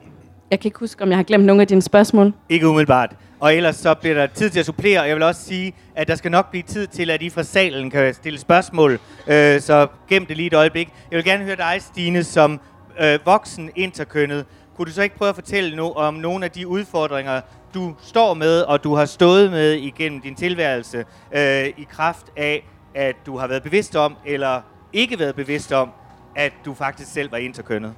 Jeg 0.52 0.60
kan 0.60 0.68
ikke 0.68 0.78
huske, 0.78 1.02
om 1.02 1.08
jeg 1.08 1.18
har 1.18 1.22
glemt 1.22 1.44
nogle 1.44 1.62
af 1.62 1.68
dine 1.68 1.82
spørgsmål. 1.82 2.32
Ikke 2.48 2.68
umiddelbart. 2.68 3.16
Og 3.40 3.54
ellers 3.54 3.76
så 3.76 3.94
bliver 3.94 4.14
der 4.14 4.26
tid 4.26 4.50
til 4.50 4.60
at 4.60 4.66
supplere, 4.66 5.00
og 5.00 5.08
jeg 5.08 5.16
vil 5.16 5.22
også 5.22 5.44
sige, 5.44 5.74
at 5.94 6.08
der 6.08 6.14
skal 6.14 6.30
nok 6.30 6.50
blive 6.50 6.62
tid 6.62 6.86
til, 6.86 7.10
at 7.10 7.22
I 7.22 7.30
fra 7.30 7.42
salen 7.42 7.90
kan 7.90 8.14
stille 8.14 8.38
spørgsmål. 8.38 8.92
Øh, 9.26 9.60
så 9.60 9.86
gem 10.08 10.26
det 10.26 10.36
lige 10.36 10.46
et 10.46 10.54
øjeblik. 10.54 10.88
Jeg 11.10 11.16
vil 11.16 11.24
gerne 11.24 11.44
høre 11.44 11.56
dig, 11.56 11.76
Stine, 11.78 12.24
som 12.24 12.60
øh, 13.00 13.18
voksen 13.24 13.70
interkønnet. 13.76 14.46
Kunne 14.76 14.86
du 14.86 14.90
så 14.90 15.02
ikke 15.02 15.16
prøve 15.16 15.28
at 15.28 15.34
fortælle 15.34 15.76
no- 15.76 15.96
om 15.96 16.14
nogle 16.14 16.44
af 16.44 16.50
de 16.50 16.68
udfordringer, 16.68 17.40
du 17.74 17.94
står 18.02 18.34
med, 18.34 18.60
og 18.60 18.84
du 18.84 18.94
har 18.94 19.04
stået 19.04 19.50
med 19.50 19.72
igennem 19.72 20.20
din 20.20 20.34
tilværelse, 20.34 21.04
øh, 21.32 21.66
i 21.66 21.86
kraft 21.90 22.26
af, 22.36 22.68
at 22.94 23.16
du 23.26 23.36
har 23.38 23.46
været 23.46 23.62
bevidst 23.62 23.96
om, 23.96 24.16
eller 24.26 24.60
ikke 24.92 25.18
været 25.18 25.34
bevidst 25.34 25.72
om, 25.72 25.90
at 26.36 26.52
du 26.64 26.74
faktisk 26.74 27.12
selv 27.12 27.32
var 27.32 27.38
interkønnet? 27.38 27.94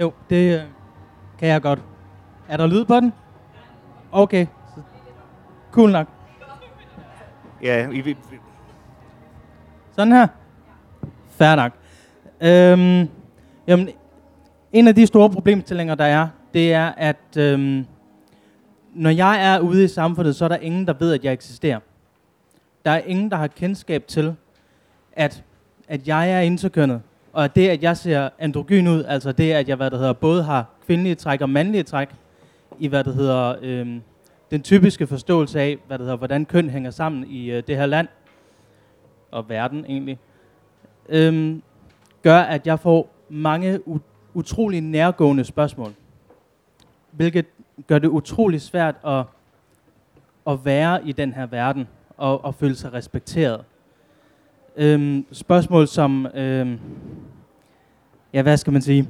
Jo, 0.00 0.12
det 0.30 0.54
øh, 0.54 0.60
kan 1.38 1.48
jeg 1.48 1.62
godt. 1.62 1.78
Er 2.48 2.56
der 2.56 2.66
lyd 2.66 2.84
på 2.84 3.00
den? 3.00 3.12
Okay. 4.12 4.46
Cool 5.72 5.90
nok. 5.90 6.06
Ja, 7.62 7.88
I, 7.90 8.00
vi, 8.00 8.16
Sådan 9.96 10.12
her. 10.12 10.26
Fair 11.28 11.56
nok. 11.56 11.72
Øhm, 12.40 13.08
jamen, 13.66 13.88
en 14.72 14.88
af 14.88 14.94
de 14.94 15.06
store 15.06 15.30
problemstillinger, 15.30 15.94
der 15.94 16.04
er, 16.04 16.28
det 16.54 16.72
er, 16.72 16.92
at 16.96 17.36
øhm, 17.36 17.86
når 18.94 19.10
jeg 19.10 19.54
er 19.54 19.60
ude 19.60 19.84
i 19.84 19.88
samfundet, 19.88 20.36
så 20.36 20.44
er 20.44 20.48
der 20.48 20.56
ingen, 20.56 20.86
der 20.86 20.94
ved, 20.98 21.14
at 21.14 21.24
jeg 21.24 21.32
eksisterer. 21.32 21.80
Der 22.84 22.90
er 22.90 22.98
ingen, 22.98 23.30
der 23.30 23.36
har 23.36 23.46
kendskab 23.46 24.06
til, 24.06 24.34
at, 25.12 25.44
at 25.88 26.08
jeg 26.08 26.32
er 26.32 26.40
interkønnet. 26.40 27.00
Og 27.32 27.56
det, 27.56 27.68
at 27.68 27.82
jeg 27.82 27.96
ser 27.96 28.28
androgyn 28.38 28.86
ud, 28.86 29.04
altså 29.04 29.32
det, 29.32 29.52
at 29.52 29.68
jeg 29.68 29.76
hvad 29.76 29.90
det 29.90 29.98
hedder, 29.98 30.12
både 30.12 30.42
har 30.42 30.66
kvindelige 30.86 31.14
træk 31.14 31.40
og 31.40 31.50
mandlige 31.50 31.82
træk, 31.82 32.08
i 32.78 32.88
hvad 32.88 33.04
det 33.04 33.14
hedder, 33.14 33.54
øh, 33.62 34.00
den 34.50 34.62
typiske 34.62 35.06
forståelse 35.06 35.60
af, 35.60 35.78
hvad 35.86 35.98
det 35.98 36.04
hedder, 36.04 36.16
hvordan 36.18 36.44
køn 36.44 36.70
hænger 36.70 36.90
sammen 36.90 37.24
i 37.30 37.50
øh, 37.50 37.62
det 37.66 37.76
her 37.76 37.86
land, 37.86 38.08
og 39.30 39.48
verden 39.48 39.84
egentlig, 39.88 40.18
øh, 41.08 41.56
gør, 42.22 42.38
at 42.38 42.66
jeg 42.66 42.80
får 42.80 43.14
mange 43.28 43.80
u- 43.86 43.98
utrolig 44.34 44.80
nærgående 44.80 45.44
spørgsmål. 45.44 45.92
Hvilket 47.10 47.46
gør 47.86 47.98
det 47.98 48.08
utrolig 48.08 48.60
svært 48.60 48.94
at, 49.06 49.24
at 50.46 50.64
være 50.64 51.08
i 51.08 51.12
den 51.12 51.32
her 51.32 51.46
verden, 51.46 51.88
og, 52.16 52.44
og 52.44 52.54
føle 52.54 52.74
sig 52.74 52.92
respekteret. 52.92 53.64
Øhm, 54.76 55.26
spørgsmål 55.32 55.88
som, 55.88 56.26
øhm, 56.26 56.78
ja, 58.32 58.42
hvad 58.42 58.56
skal 58.56 58.72
man 58.72 58.82
sige? 58.82 59.08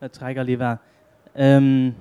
Jeg 0.00 0.12
trækker 0.12 0.42
lige 0.42 0.58
vejret. 0.58 0.78
Øhm, 1.36 1.94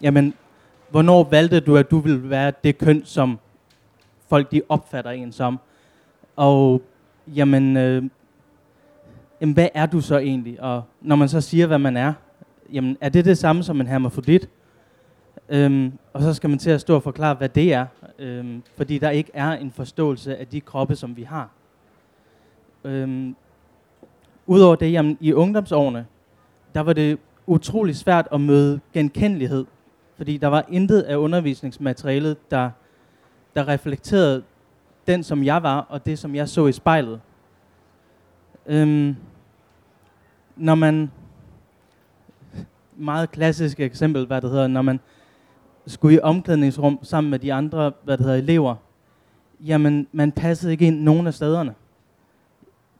jamen, 0.00 0.34
hvornår 0.90 1.24
valgte 1.24 1.60
du, 1.60 1.76
at 1.76 1.90
du 1.90 1.98
ville 1.98 2.30
være 2.30 2.52
det 2.64 2.78
køn, 2.78 3.04
som 3.04 3.38
folk 4.28 4.50
de 4.52 4.62
opfatter 4.68 5.10
en 5.10 5.32
som? 5.32 5.58
Og 6.36 6.82
jamen, 7.26 7.76
øh, 7.76 8.02
jamen, 9.40 9.54
hvad 9.54 9.68
er 9.74 9.86
du 9.86 10.00
så 10.00 10.18
egentlig? 10.18 10.62
Og 10.62 10.82
når 11.00 11.16
man 11.16 11.28
så 11.28 11.40
siger, 11.40 11.66
hvad 11.66 11.78
man 11.78 11.96
er, 11.96 12.12
jamen, 12.72 12.96
er 13.00 13.08
det 13.08 13.24
det 13.24 13.38
samme 13.38 13.62
som 13.62 13.80
en 13.80 13.86
hermafrodit? 13.86 14.48
Øhm, 15.48 15.92
og 16.12 16.22
så 16.22 16.34
skal 16.34 16.50
man 16.50 16.58
til 16.58 16.70
at 16.70 16.80
stå 16.80 16.94
og 16.94 17.02
forklare, 17.02 17.34
hvad 17.34 17.48
det 17.48 17.72
er, 17.72 17.86
øhm, 18.18 18.62
fordi 18.76 18.98
der 18.98 19.10
ikke 19.10 19.30
er 19.34 19.50
en 19.52 19.70
forståelse 19.72 20.36
af 20.36 20.46
de 20.46 20.60
kroppe, 20.60 20.96
som 20.96 21.16
vi 21.16 21.22
har. 21.22 21.50
Øhm, 22.84 23.36
Udover 24.50 24.76
det, 24.76 24.92
jamen, 24.92 25.18
i 25.20 25.32
ungdomsårene, 25.32 26.06
der 26.74 26.80
var 26.80 26.92
det 26.92 27.18
utrolig 27.46 27.96
svært 27.96 28.28
at 28.32 28.40
møde 28.40 28.80
genkendelighed, 28.92 29.64
fordi 30.16 30.36
der 30.36 30.46
var 30.46 30.64
intet 30.68 31.02
af 31.02 31.16
undervisningsmaterialet, 31.16 32.50
der, 32.50 32.70
der 33.56 33.68
reflekterede 33.68 34.42
den, 35.06 35.22
som 35.22 35.44
jeg 35.44 35.62
var, 35.62 35.80
og 35.88 36.06
det, 36.06 36.18
som 36.18 36.34
jeg 36.34 36.48
så 36.48 36.66
i 36.66 36.72
spejlet. 36.72 37.20
Øhm, 38.66 39.16
når 40.56 40.74
man, 40.74 41.10
meget 42.96 43.30
klassisk 43.30 43.80
eksempel, 43.80 44.26
hvad 44.26 44.40
det 44.40 44.50
hedder, 44.50 44.66
når 44.66 44.82
man 44.82 45.00
skulle 45.86 46.16
i 46.16 46.20
omklædningsrum 46.20 46.98
sammen 47.02 47.30
med 47.30 47.38
de 47.38 47.52
andre, 47.52 47.92
hvad 48.04 48.16
det 48.16 48.26
hedder, 48.26 48.38
elever, 48.38 48.74
jamen, 49.60 50.06
man 50.12 50.32
passede 50.32 50.72
ikke 50.72 50.86
ind 50.86 51.00
nogen 51.00 51.26
af 51.26 51.34
stederne 51.34 51.74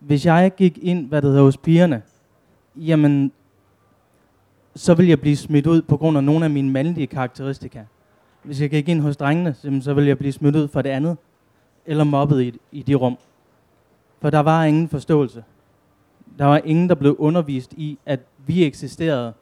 hvis 0.01 0.27
jeg 0.27 0.53
gik 0.57 0.79
ind, 0.83 1.09
hvad 1.09 1.23
det 1.23 1.31
hedder, 1.31 1.45
hos 1.45 1.57
pigerne, 1.57 2.03
jamen, 2.77 3.33
så 4.75 4.95
vil 4.95 5.07
jeg 5.07 5.21
blive 5.21 5.37
smidt 5.37 5.67
ud 5.67 5.83
på 5.83 5.97
grund 5.97 6.17
af 6.17 6.25
nogle 6.25 6.45
af 6.45 6.51
mine 6.51 6.71
mandlige 6.71 7.07
karakteristika. 7.07 7.85
Hvis 8.43 8.61
jeg 8.61 8.71
gik 8.71 8.89
ind 8.89 9.01
hos 9.01 9.17
drengene, 9.17 9.81
så 9.83 9.95
vil 9.95 10.07
jeg 10.07 10.19
blive 10.19 10.33
smidt 10.33 10.57
ud 10.57 10.69
for 10.69 10.83
det 10.83 10.91
andet, 10.91 11.17
eller 11.87 12.05
mobbet 12.05 12.43
i, 12.43 12.59
i 12.73 12.83
de 12.83 12.95
rum. 12.95 13.19
For 14.21 14.31
der 14.31 14.41
var 14.41 14.65
ingen 14.65 14.89
forståelse. 14.89 15.45
Der 16.39 16.45
var 16.45 16.59
ingen, 16.65 16.89
der 16.89 16.95
blev 16.95 17.17
undervist 17.19 17.73
i, 17.73 17.99
at 18.07 18.21
vi 18.47 18.65
eksisterede. 18.65 19.33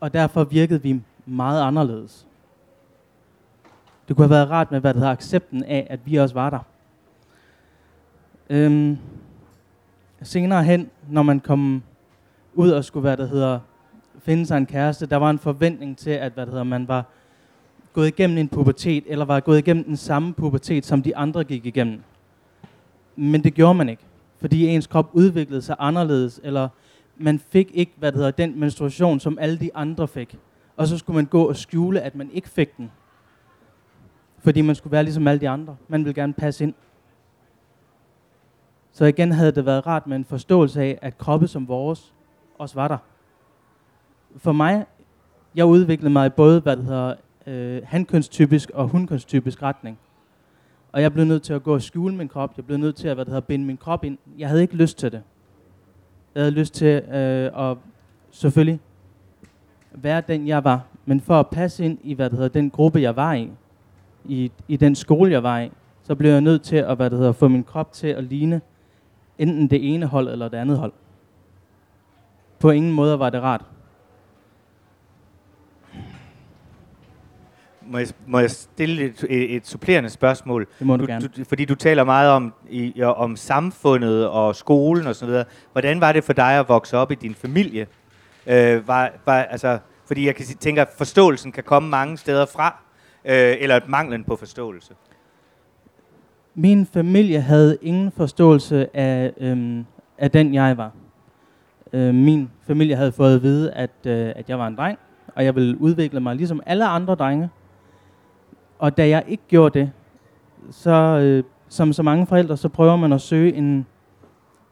Og 0.00 0.12
derfor 0.12 0.44
virkede 0.44 0.82
vi 0.82 1.00
meget 1.26 1.62
anderledes. 1.62 2.26
Det 4.08 4.16
kunne 4.16 4.24
have 4.24 4.34
været 4.36 4.50
rart 4.50 4.70
med, 4.70 4.80
hvad 4.80 4.94
der 4.94 5.00
hedder 5.00 5.12
accepten 5.12 5.64
af, 5.64 5.86
at 5.90 6.00
vi 6.04 6.16
også 6.16 6.34
var 6.34 6.50
der. 6.50 6.58
Øhm, 8.52 8.98
senere 10.22 10.64
hen, 10.64 10.90
når 11.08 11.22
man 11.22 11.40
kom 11.40 11.82
ud 12.54 12.70
og 12.70 12.84
skulle, 12.84 13.00
hvad 13.00 13.16
det 13.16 13.28
hedder, 13.28 13.58
finde 14.18 14.46
sig 14.46 14.56
en 14.56 14.66
kæreste, 14.66 15.06
der 15.06 15.16
var 15.16 15.30
en 15.30 15.38
forventning 15.38 15.98
til, 15.98 16.10
at 16.10 16.32
hvad 16.32 16.46
det 16.46 16.52
hedder, 16.52 16.64
man 16.64 16.88
var 16.88 17.04
gået 17.92 18.08
igennem 18.08 18.38
en 18.38 18.48
pubertet, 18.48 19.04
eller 19.06 19.24
var 19.24 19.40
gået 19.40 19.58
igennem 19.58 19.84
den 19.84 19.96
samme 19.96 20.34
pubertet, 20.34 20.86
som 20.86 21.02
de 21.02 21.16
andre 21.16 21.44
gik 21.44 21.66
igennem. 21.66 22.00
Men 23.16 23.44
det 23.44 23.54
gjorde 23.54 23.74
man 23.74 23.88
ikke, 23.88 24.02
fordi 24.40 24.66
ens 24.66 24.86
krop 24.86 25.10
udviklede 25.12 25.62
sig 25.62 25.76
anderledes, 25.78 26.40
eller 26.44 26.68
man 27.16 27.38
fik 27.38 27.70
ikke, 27.74 27.92
hvad 27.96 28.12
det 28.12 28.18
hedder, 28.18 28.30
den 28.30 28.60
menstruation, 28.60 29.20
som 29.20 29.38
alle 29.40 29.58
de 29.58 29.70
andre 29.74 30.08
fik. 30.08 30.38
Og 30.76 30.86
så 30.86 30.98
skulle 30.98 31.14
man 31.14 31.26
gå 31.26 31.48
og 31.48 31.56
skjule, 31.56 32.00
at 32.00 32.14
man 32.14 32.30
ikke 32.30 32.48
fik 32.48 32.76
den. 32.76 32.90
Fordi 34.38 34.60
man 34.60 34.74
skulle 34.74 34.92
være 34.92 35.02
ligesom 35.02 35.28
alle 35.28 35.40
de 35.40 35.48
andre. 35.48 35.76
Man 35.88 36.04
ville 36.04 36.14
gerne 36.14 36.32
passe 36.32 36.64
ind. 36.64 36.74
Så 38.92 39.04
igen 39.04 39.32
havde 39.32 39.52
det 39.52 39.66
været 39.66 39.86
rart 39.86 40.06
med 40.06 40.16
en 40.16 40.24
forståelse 40.24 40.82
af, 40.82 40.98
at 41.02 41.18
kroppe 41.18 41.48
som 41.48 41.68
vores 41.68 42.14
også 42.58 42.74
var 42.74 42.88
der. 42.88 42.98
For 44.36 44.52
mig, 44.52 44.86
jeg 45.54 45.66
udviklede 45.66 46.12
mig 46.12 46.26
i 46.26 46.28
både, 46.28 46.60
hvad 46.60 46.76
det 46.76 46.84
hedder, 46.84 47.14
øh, 47.46 47.82
hankønstypisk 47.84 48.70
og 48.70 48.88
hundkønstypisk 48.88 49.62
retning. 49.62 49.98
Og 50.92 51.02
jeg 51.02 51.12
blev 51.12 51.24
nødt 51.24 51.42
til 51.42 51.52
at 51.52 51.62
gå 51.62 51.74
og 51.74 51.82
skjule 51.82 52.14
min 52.16 52.28
krop. 52.28 52.52
Jeg 52.56 52.64
blev 52.64 52.78
nødt 52.78 52.96
til 52.96 53.08
at 53.08 53.16
hvad 53.16 53.24
det 53.24 53.30
hedder, 53.30 53.46
binde 53.46 53.64
min 53.64 53.76
krop 53.76 54.04
ind. 54.04 54.18
Jeg 54.38 54.48
havde 54.48 54.62
ikke 54.62 54.76
lyst 54.76 54.98
til 54.98 55.12
det. 55.12 55.22
Jeg 56.34 56.42
havde 56.42 56.50
lyst 56.50 56.74
til 56.74 56.86
øh, 56.86 57.70
at 57.70 57.76
selvfølgelig 58.30 58.80
være 59.92 60.22
den, 60.28 60.48
jeg 60.48 60.64
var. 60.64 60.86
Men 61.04 61.20
for 61.20 61.40
at 61.40 61.48
passe 61.48 61.84
ind 61.84 61.98
i 62.02 62.14
hvad 62.14 62.30
det 62.30 62.38
hedder, 62.38 62.60
den 62.60 62.70
gruppe, 62.70 63.00
jeg 63.00 63.16
var 63.16 63.32
i, 63.34 63.50
i, 64.24 64.52
i 64.68 64.76
den 64.76 64.94
skole, 64.94 65.32
jeg 65.32 65.42
var 65.42 65.60
i, 65.60 65.70
så 66.02 66.14
blev 66.14 66.30
jeg 66.30 66.40
nødt 66.40 66.62
til 66.62 66.76
at 66.76 66.96
hvad 66.96 67.10
det 67.10 67.18
hedder, 67.18 67.32
få 67.32 67.48
min 67.48 67.64
krop 67.64 67.92
til 67.92 68.06
at 68.08 68.24
ligne 68.24 68.60
enten 69.40 69.70
det 69.70 69.94
ene 69.94 70.06
hold 70.06 70.28
eller 70.28 70.48
det 70.48 70.56
andet 70.56 70.78
hold. 70.78 70.92
På 72.58 72.70
ingen 72.70 72.92
måde 72.92 73.18
var 73.18 73.30
det 73.30 73.42
rart. 73.42 73.64
Må 77.82 77.98
jeg, 77.98 78.08
må 78.26 78.38
jeg 78.38 78.50
stille 78.50 79.04
et, 79.04 79.54
et, 79.56 79.66
supplerende 79.66 80.10
spørgsmål? 80.10 80.66
Det 80.78 80.86
må 80.86 80.96
du, 80.96 81.02
du 81.02 81.06
gerne. 81.06 81.28
Du, 81.28 81.44
fordi 81.44 81.64
du 81.64 81.74
taler 81.74 82.04
meget 82.04 82.30
om, 82.30 82.52
i, 82.68 83.02
om 83.02 83.36
samfundet 83.36 84.28
og 84.28 84.56
skolen 84.56 85.06
og 85.06 85.16
sådan 85.16 85.32
noget. 85.32 85.46
Hvordan 85.72 86.00
var 86.00 86.12
det 86.12 86.24
for 86.24 86.32
dig 86.32 86.58
at 86.58 86.68
vokse 86.68 86.96
op 86.96 87.12
i 87.12 87.14
din 87.14 87.34
familie? 87.34 87.86
Øh, 88.46 88.88
var, 88.88 89.12
var, 89.26 89.42
altså, 89.42 89.78
fordi 90.06 90.26
jeg 90.26 90.34
kan 90.34 90.46
tænke, 90.46 90.80
at 90.80 90.88
forståelsen 90.98 91.52
kan 91.52 91.64
komme 91.64 91.88
mange 91.88 92.18
steder 92.18 92.46
fra, 92.46 92.82
øh, 93.24 93.56
eller 93.60 93.80
manglen 93.86 94.24
på 94.24 94.36
forståelse. 94.36 94.94
Min 96.54 96.86
familie 96.86 97.40
havde 97.40 97.78
ingen 97.82 98.10
forståelse 98.10 98.96
af, 98.96 99.32
øhm, 99.36 99.86
af 100.18 100.30
den, 100.30 100.54
jeg 100.54 100.76
var. 100.76 100.90
Øh, 101.92 102.14
min 102.14 102.50
familie 102.62 102.96
havde 102.96 103.12
fået 103.12 103.34
at 103.34 103.42
vide, 103.42 103.72
at, 103.72 103.90
øh, 104.06 104.32
at 104.36 104.48
jeg 104.50 104.58
var 104.58 104.66
en 104.66 104.76
dreng, 104.76 104.98
og 105.34 105.44
jeg 105.44 105.54
ville 105.54 105.80
udvikle 105.80 106.20
mig 106.20 106.36
ligesom 106.36 106.60
alle 106.66 106.86
andre 106.86 107.14
drenge. 107.14 107.50
Og 108.78 108.96
da 108.96 109.08
jeg 109.08 109.24
ikke 109.28 109.42
gjorde 109.48 109.78
det, 109.78 109.92
så 110.70 110.90
øh, 110.90 111.44
som 111.68 111.92
så 111.92 112.02
mange 112.02 112.26
forældre, 112.26 112.56
så 112.56 112.68
prøver 112.68 112.96
man 112.96 113.12
at 113.12 113.20
søge 113.20 113.54
en, 113.54 113.86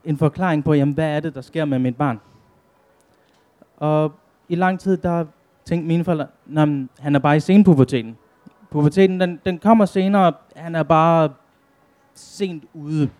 en 0.04 0.16
forklaring 0.16 0.64
på, 0.64 0.74
jamen, 0.74 0.94
hvad 0.94 1.16
er 1.16 1.20
det, 1.20 1.34
der 1.34 1.40
sker 1.40 1.64
med 1.64 1.78
mit 1.78 1.96
barn. 1.96 2.20
Og 3.76 4.12
i 4.48 4.54
lang 4.54 4.80
tid, 4.80 4.96
der 4.96 5.24
tænkte 5.64 5.88
mine 5.88 6.04
forældre, 6.04 6.26
han 7.00 7.14
er 7.14 7.18
bare 7.18 7.36
i 7.36 7.40
senpuberteten. 7.40 8.16
Puberteten, 8.70 9.20
den, 9.20 9.40
den 9.44 9.58
kommer 9.58 9.84
senere, 9.84 10.32
han 10.56 10.74
er 10.74 10.82
bare 10.82 11.30
sent 12.18 12.64
ude. 12.74 13.10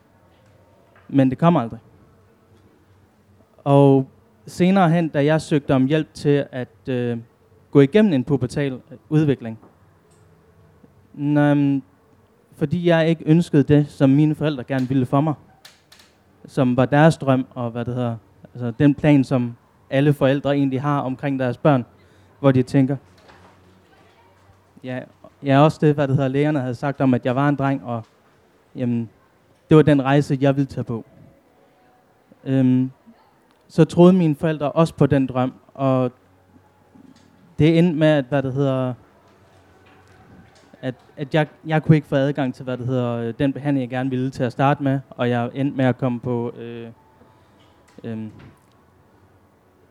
Men 1.08 1.30
det 1.30 1.38
kommer 1.38 1.60
aldrig. 1.60 1.80
Og 3.64 4.08
senere 4.46 4.90
hen, 4.90 5.08
da 5.08 5.24
jeg 5.24 5.40
søgte 5.40 5.74
om 5.74 5.86
hjælp 5.86 6.14
til 6.14 6.46
at 6.52 6.88
øh, 6.88 7.18
gå 7.70 7.80
igennem 7.80 8.12
en 8.12 8.24
pubertal 8.24 8.80
udvikling, 9.08 9.58
Nøm, 11.14 11.82
fordi 12.56 12.88
jeg 12.88 13.08
ikke 13.08 13.22
ønskede 13.26 13.62
det, 13.62 13.88
som 13.88 14.10
mine 14.10 14.34
forældre 14.34 14.64
gerne 14.64 14.88
ville 14.88 15.06
for 15.06 15.20
mig, 15.20 15.34
som 16.46 16.76
var 16.76 16.86
deres 16.86 17.18
drøm, 17.18 17.46
og 17.54 17.70
hvad 17.70 17.84
det 17.84 17.94
hedder, 17.94 18.16
altså 18.54 18.70
den 18.70 18.94
plan, 18.94 19.24
som 19.24 19.56
alle 19.90 20.12
forældre 20.12 20.56
egentlig 20.56 20.82
har 20.82 21.00
omkring 21.00 21.38
deres 21.38 21.58
børn, 21.58 21.84
hvor 22.40 22.52
de 22.52 22.62
tænker, 22.62 22.96
ja, 24.84 25.00
ja 25.44 25.60
også 25.60 25.78
det, 25.80 25.94
hvad 25.94 26.08
det 26.08 26.16
hedder, 26.16 26.28
lægerne 26.28 26.60
havde 26.60 26.74
sagt 26.74 27.00
om, 27.00 27.14
at 27.14 27.26
jeg 27.26 27.36
var 27.36 27.48
en 27.48 27.56
dreng, 27.56 27.84
og 27.84 28.04
jamen, 28.76 29.10
det 29.68 29.76
var 29.76 29.82
den 29.82 30.02
rejse, 30.02 30.38
jeg 30.40 30.56
ville 30.56 30.66
tage 30.66 30.84
på. 30.84 31.04
Øhm, 32.44 32.90
så 33.68 33.84
troede 33.84 34.12
mine 34.12 34.34
forældre 34.34 34.72
også 34.72 34.94
på 34.94 35.06
den 35.06 35.26
drøm, 35.26 35.52
og 35.74 36.12
det 37.58 37.78
endte 37.78 37.98
med, 37.98 38.08
at, 38.08 38.24
hvad 38.28 38.42
det 38.42 38.52
hedder, 38.52 38.94
at, 40.82 40.94
at 41.16 41.34
jeg, 41.34 41.46
jeg 41.66 41.82
kunne 41.82 41.96
ikke 41.96 42.08
få 42.08 42.16
adgang 42.16 42.54
til, 42.54 42.64
hvad 42.64 42.76
det 42.76 42.86
hedder, 42.86 43.32
den 43.32 43.52
behandling, 43.52 43.82
jeg 43.82 43.90
gerne 43.90 44.10
ville 44.10 44.30
til 44.30 44.42
at 44.42 44.52
starte 44.52 44.82
med, 44.82 45.00
og 45.10 45.30
jeg 45.30 45.50
endte 45.54 45.76
med 45.76 45.84
at 45.84 45.98
komme 45.98 46.20
på 46.20 46.52
øh, 46.56 46.88
øh, 48.04 48.26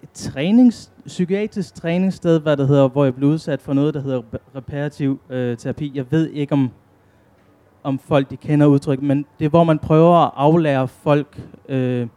et 0.04 0.12
trænings, 0.14 0.92
psykiatrisk 1.06 1.76
træningssted, 1.76 2.40
hvad 2.40 2.58
det 2.58 2.68
hedder, 2.68 2.88
hvor 2.88 3.04
jeg 3.04 3.16
blev 3.16 3.30
udsat 3.30 3.62
for 3.62 3.74
noget, 3.74 3.94
der 3.94 4.02
hedder 4.02 4.22
reparativ 4.56 5.20
øh, 5.30 5.58
terapi. 5.58 5.92
Jeg 5.96 6.12
ved 6.12 6.30
ikke, 6.30 6.54
om, 6.54 6.72
om 7.88 8.00
folk 8.00 8.30
de 8.30 8.38
kender 8.38 8.66
udtryk, 8.66 9.02
men 9.02 9.26
det 9.40 9.46
er, 9.46 9.50
hvor 9.50 9.64
man 9.64 9.80
prøver 9.80 10.16
at 10.16 10.32
aflære 10.36 10.88
folk 10.88 11.40
øh, 11.70 12.08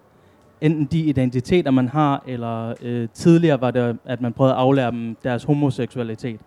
enten 0.61 0.85
de 0.85 0.99
identiteter, 1.01 1.71
man 1.71 1.89
har, 1.89 2.23
eller 2.27 2.75
øh, 2.83 3.09
tidligere 3.15 3.61
var 3.61 3.71
det, 3.71 3.99
at 4.05 4.21
man 4.21 4.33
prøvede 4.33 4.55
at 4.55 4.61
aflære 4.61 4.91
dem 4.91 5.17
deres 5.25 5.45
homoseksualitet. 5.45 6.41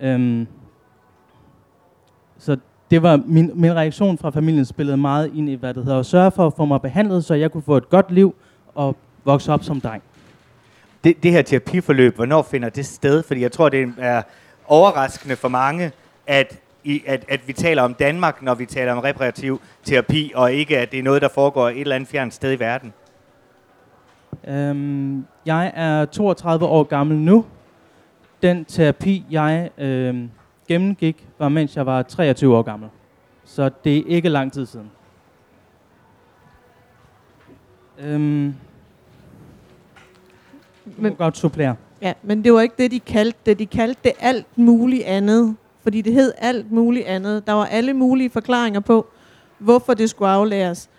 Øhm, 0.00 0.46
så 2.38 2.56
det 2.90 3.02
var 3.02 3.20
min, 3.26 3.50
min 3.54 3.74
reaktion 3.74 4.18
fra 4.18 4.30
familien 4.30 4.64
spillede 4.64 4.96
meget 4.96 5.32
ind 5.34 5.48
i, 5.48 5.54
hvad 5.54 5.74
det 5.74 5.84
hedder, 5.84 5.98
at 5.98 6.06
sørge 6.06 6.30
for 6.30 6.46
at 6.46 6.52
få 6.56 6.64
mig 6.64 6.82
behandlet, 6.82 7.24
så 7.24 7.34
jeg 7.34 7.52
kunne 7.52 7.62
få 7.62 7.76
et 7.76 7.88
godt 7.88 8.10
liv 8.10 8.34
og 8.74 8.96
vokse 9.24 9.52
op 9.52 9.64
som 9.64 9.80
dreng. 9.80 10.02
Det, 11.04 11.22
det 11.22 11.32
her 11.32 11.42
terapiforløb, 11.42 12.14
hvornår 12.14 12.42
finder 12.42 12.68
det 12.68 12.86
sted? 12.86 13.22
Fordi 13.22 13.40
jeg 13.40 13.52
tror, 13.52 13.68
det 13.68 13.92
er 13.98 14.22
overraskende 14.66 15.36
for 15.36 15.48
mange, 15.48 15.92
at, 16.26 16.60
i, 16.86 17.02
at, 17.06 17.24
at 17.28 17.48
vi 17.48 17.52
taler 17.52 17.82
om 17.82 17.94
Danmark, 17.94 18.42
når 18.42 18.54
vi 18.54 18.66
taler 18.66 18.92
om 18.92 18.98
reparativ 18.98 19.60
terapi, 19.84 20.32
og 20.34 20.52
ikke 20.52 20.78
at 20.78 20.92
det 20.92 20.98
er 20.98 21.02
noget, 21.02 21.22
der 21.22 21.28
foregår 21.28 21.68
et 21.68 21.80
eller 21.80 21.94
andet 21.94 22.08
fjernt 22.08 22.34
sted 22.34 22.52
i 22.52 22.58
verden. 22.58 22.92
Øhm, 24.48 25.26
jeg 25.46 25.72
er 25.74 26.04
32 26.04 26.66
år 26.66 26.82
gammel 26.82 27.16
nu. 27.16 27.44
Den 28.42 28.64
terapi, 28.64 29.24
jeg 29.30 29.70
øhm, 29.78 30.30
gennemgik, 30.68 31.26
var 31.38 31.48
mens 31.48 31.76
jeg 31.76 31.86
var 31.86 32.02
23 32.02 32.56
år 32.56 32.62
gammel. 32.62 32.88
Så 33.44 33.70
det 33.84 33.98
er 33.98 34.02
ikke 34.06 34.28
lang 34.28 34.52
tid 34.52 34.66
siden. 34.66 34.90
Øhm, 37.98 38.54
men, 40.84 41.14
godt 41.14 41.36
supplere. 41.36 41.76
Ja, 42.02 42.12
men 42.22 42.44
det 42.44 42.52
var 42.52 42.60
ikke 42.60 42.74
det, 42.78 42.90
de 42.90 43.00
kaldte 43.00 43.38
det. 43.46 43.58
De 43.58 43.66
kaldte 43.66 44.00
det 44.04 44.12
alt 44.20 44.58
muligt 44.58 45.04
andet. 45.04 45.56
Fordi 45.86 46.00
det 46.00 46.12
hed 46.12 46.32
alt 46.38 46.72
muligt 46.72 47.06
andet. 47.06 47.46
Der 47.46 47.52
var 47.52 47.66
alle 47.66 47.94
mulige 47.94 48.30
forklaringer 48.30 48.80
på, 48.80 49.06
hvorfor 49.58 49.94
det 49.94 50.10
skulle 50.10 50.28
aflæres. 50.28 50.90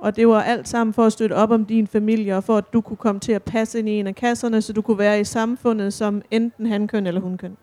Og 0.00 0.16
det 0.16 0.28
var 0.28 0.42
alt 0.42 0.68
sammen 0.68 0.94
for 0.94 1.04
at 1.04 1.12
støtte 1.12 1.34
op 1.34 1.50
om 1.50 1.64
din 1.64 1.86
familie, 1.86 2.36
og 2.36 2.44
for 2.44 2.56
at 2.56 2.72
du 2.72 2.80
kunne 2.80 2.96
komme 2.96 3.20
til 3.20 3.32
at 3.32 3.42
passe 3.42 3.78
ind 3.78 3.88
i 3.88 3.92
en 3.92 4.06
af 4.06 4.14
kasserne, 4.14 4.62
så 4.62 4.72
du 4.72 4.82
kunne 4.82 4.98
være 4.98 5.20
i 5.20 5.24
samfundet 5.24 5.92
som 5.92 6.22
enten 6.30 6.66
hankøn 6.66 7.06
eller 7.06 7.20
hunkøn. 7.20 7.56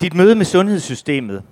Dit 0.00 0.14
møde 0.14 0.34
med 0.34 0.44
sundhedssystemet, 0.44 1.42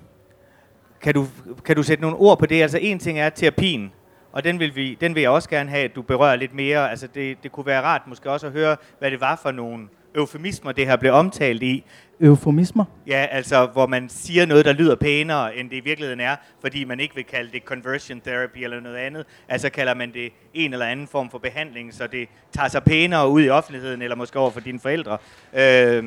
kan 1.01 1.15
du, 1.15 1.27
kan 1.65 1.77
du 1.77 1.83
sætte 1.83 2.03
nogle 2.03 2.17
ord 2.17 2.39
på 2.39 2.47
det? 2.47 2.63
Altså 2.63 2.79
en 2.79 2.99
ting 2.99 3.19
er 3.19 3.31
terapien, 3.31 3.93
og 4.33 4.45
den 4.45 4.59
vil, 4.59 4.77
vi, 4.77 4.99
den 5.01 5.15
vil 5.15 5.21
jeg 5.21 5.31
også 5.31 5.49
gerne 5.49 5.71
have, 5.71 5.85
at 5.85 5.95
du 5.95 6.03
berører 6.03 6.37
lidt 6.37 6.55
mere. 6.55 6.91
Altså 6.91 7.07
det, 7.07 7.43
det 7.43 7.53
kunne 7.53 7.67
være 7.67 7.83
rart 7.83 8.03
måske 8.07 8.31
også 8.31 8.47
at 8.47 8.53
høre, 8.53 8.77
hvad 8.99 9.11
det 9.11 9.21
var 9.21 9.37
for 9.43 9.51
nogle 9.51 9.89
eufemismer, 10.15 10.73
det 10.73 10.87
her 10.87 10.97
blev 10.97 11.13
omtalt 11.13 11.63
i. 11.63 11.85
Eufemismer? 12.21 12.85
Ja, 13.07 13.27
altså 13.31 13.67
hvor 13.67 13.87
man 13.87 14.09
siger 14.09 14.47
noget, 14.47 14.65
der 14.65 14.73
lyder 14.73 14.95
pænere, 14.95 15.57
end 15.57 15.71
det 15.71 15.77
i 15.77 15.81
virkeligheden 15.81 16.21
er, 16.21 16.37
fordi 16.61 16.85
man 16.85 17.01
ikke 17.01 17.15
vil 17.15 17.25
kalde 17.25 17.53
det 17.53 17.63
conversion 17.63 18.21
therapy 18.21 18.59
eller 18.59 18.81
noget 18.81 18.97
andet. 18.97 19.27
Altså 19.49 19.71
kalder 19.71 19.95
man 19.95 20.13
det 20.13 20.33
en 20.55 20.73
eller 20.73 20.87
anden 20.87 21.07
form 21.07 21.31
for 21.31 21.39
behandling, 21.39 21.95
så 21.95 22.07
det 22.07 22.29
tager 22.53 22.69
sig 22.69 22.83
pænere 22.83 23.29
ud 23.29 23.43
i 23.43 23.49
offentligheden, 23.49 24.03
eller 24.03 24.17
måske 24.17 24.39
over 24.39 24.51
for 24.51 24.61
dine 24.61 24.81
forældre. 24.81 25.19
Øh, 25.53 26.05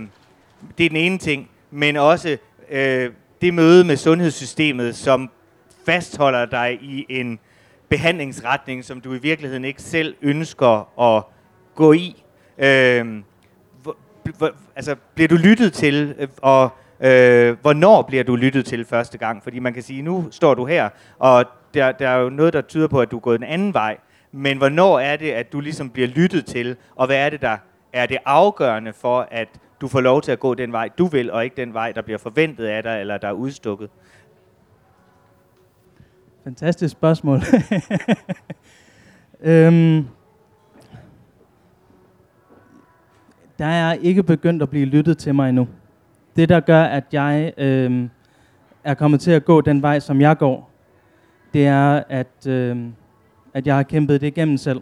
det 0.77 0.85
er 0.85 0.89
den 0.89 0.97
ene 0.97 1.17
ting 1.17 1.49
men 1.71 1.97
også 1.97 2.37
øh, 2.69 3.11
det 3.41 3.53
møde 3.53 3.83
med 3.83 3.97
sundhedssystemet, 3.97 4.95
som 4.95 5.29
fastholder 5.85 6.45
dig 6.45 6.79
i 6.81 7.05
en 7.09 7.39
behandlingsretning, 7.89 8.85
som 8.85 9.01
du 9.01 9.13
i 9.13 9.17
virkeligheden 9.17 9.65
ikke 9.65 9.81
selv 9.81 10.15
ønsker 10.21 11.01
at 11.01 11.23
gå 11.75 11.93
i. 11.93 12.23
Øh, 12.57 13.05
altså, 14.75 14.95
bliver 15.15 15.27
du 15.27 15.35
lyttet 15.35 15.73
til, 15.73 16.15
øh, 16.19 16.27
og 16.41 16.69
øh, 16.99 17.57
hvornår 17.61 18.01
bliver 18.01 18.23
du 18.23 18.35
lyttet 18.35 18.65
til 18.65 18.85
første 18.85 19.17
gang? 19.17 19.43
Fordi 19.43 19.59
man 19.59 19.73
kan 19.73 19.83
sige, 19.83 20.01
nu 20.01 20.27
står 20.31 20.53
du 20.53 20.65
her, 20.65 20.89
og 21.19 21.45
der, 21.73 21.91
der 21.91 22.09
er 22.09 22.17
jo 22.17 22.29
noget, 22.29 22.53
der 22.53 22.61
tyder 22.61 22.87
på, 22.87 23.01
at 23.01 23.11
du 23.11 23.15
er 23.15 23.21
gået 23.21 23.37
en 23.37 23.43
anden 23.43 23.73
vej. 23.73 23.97
Men 24.31 24.57
hvornår 24.57 24.99
er 24.99 25.15
det, 25.15 25.31
at 25.31 25.51
du 25.53 25.59
ligesom 25.59 25.89
bliver 25.89 26.07
lyttet 26.07 26.45
til, 26.45 26.75
og 26.95 27.05
hvad 27.05 27.17
er 27.17 27.29
det, 27.29 27.41
der 27.41 27.57
er 27.93 28.05
det 28.05 28.17
afgørende 28.25 28.93
for, 28.93 29.27
at 29.31 29.47
du 29.81 29.87
får 29.87 30.01
lov 30.01 30.21
til 30.21 30.31
at 30.31 30.39
gå 30.39 30.53
den 30.53 30.71
vej, 30.71 30.89
du 30.97 31.05
vil, 31.05 31.31
og 31.31 31.43
ikke 31.43 31.55
den 31.55 31.73
vej, 31.73 31.91
der 31.91 32.01
bliver 32.01 32.17
forventet 32.17 32.65
af 32.65 32.83
dig, 32.83 32.99
eller 32.99 33.17
der 33.17 33.27
er 33.27 33.31
udstukket. 33.31 33.89
fantastisk 36.43 36.91
spørgsmål. 36.91 37.41
øhm, 39.41 40.07
der 43.59 43.65
er 43.65 43.93
ikke 43.93 44.23
begyndt 44.23 44.61
at 44.61 44.69
blive 44.69 44.85
lyttet 44.85 45.17
til 45.17 45.35
mig 45.35 45.49
endnu. 45.49 45.67
Det, 46.35 46.49
der 46.49 46.59
gør, 46.59 46.83
at 46.83 47.03
jeg 47.11 47.53
øh, 47.57 48.07
er 48.83 48.93
kommet 48.93 49.19
til 49.19 49.31
at 49.31 49.45
gå 49.45 49.61
den 49.61 49.81
vej, 49.81 49.99
som 49.99 50.21
jeg 50.21 50.37
går, 50.37 50.69
det 51.53 51.67
er, 51.67 52.03
at, 52.09 52.47
øh, 52.47 52.77
at 53.53 53.67
jeg 53.67 53.75
har 53.75 53.83
kæmpet 53.83 54.21
det 54.21 54.27
igennem 54.27 54.57
selv. 54.57 54.81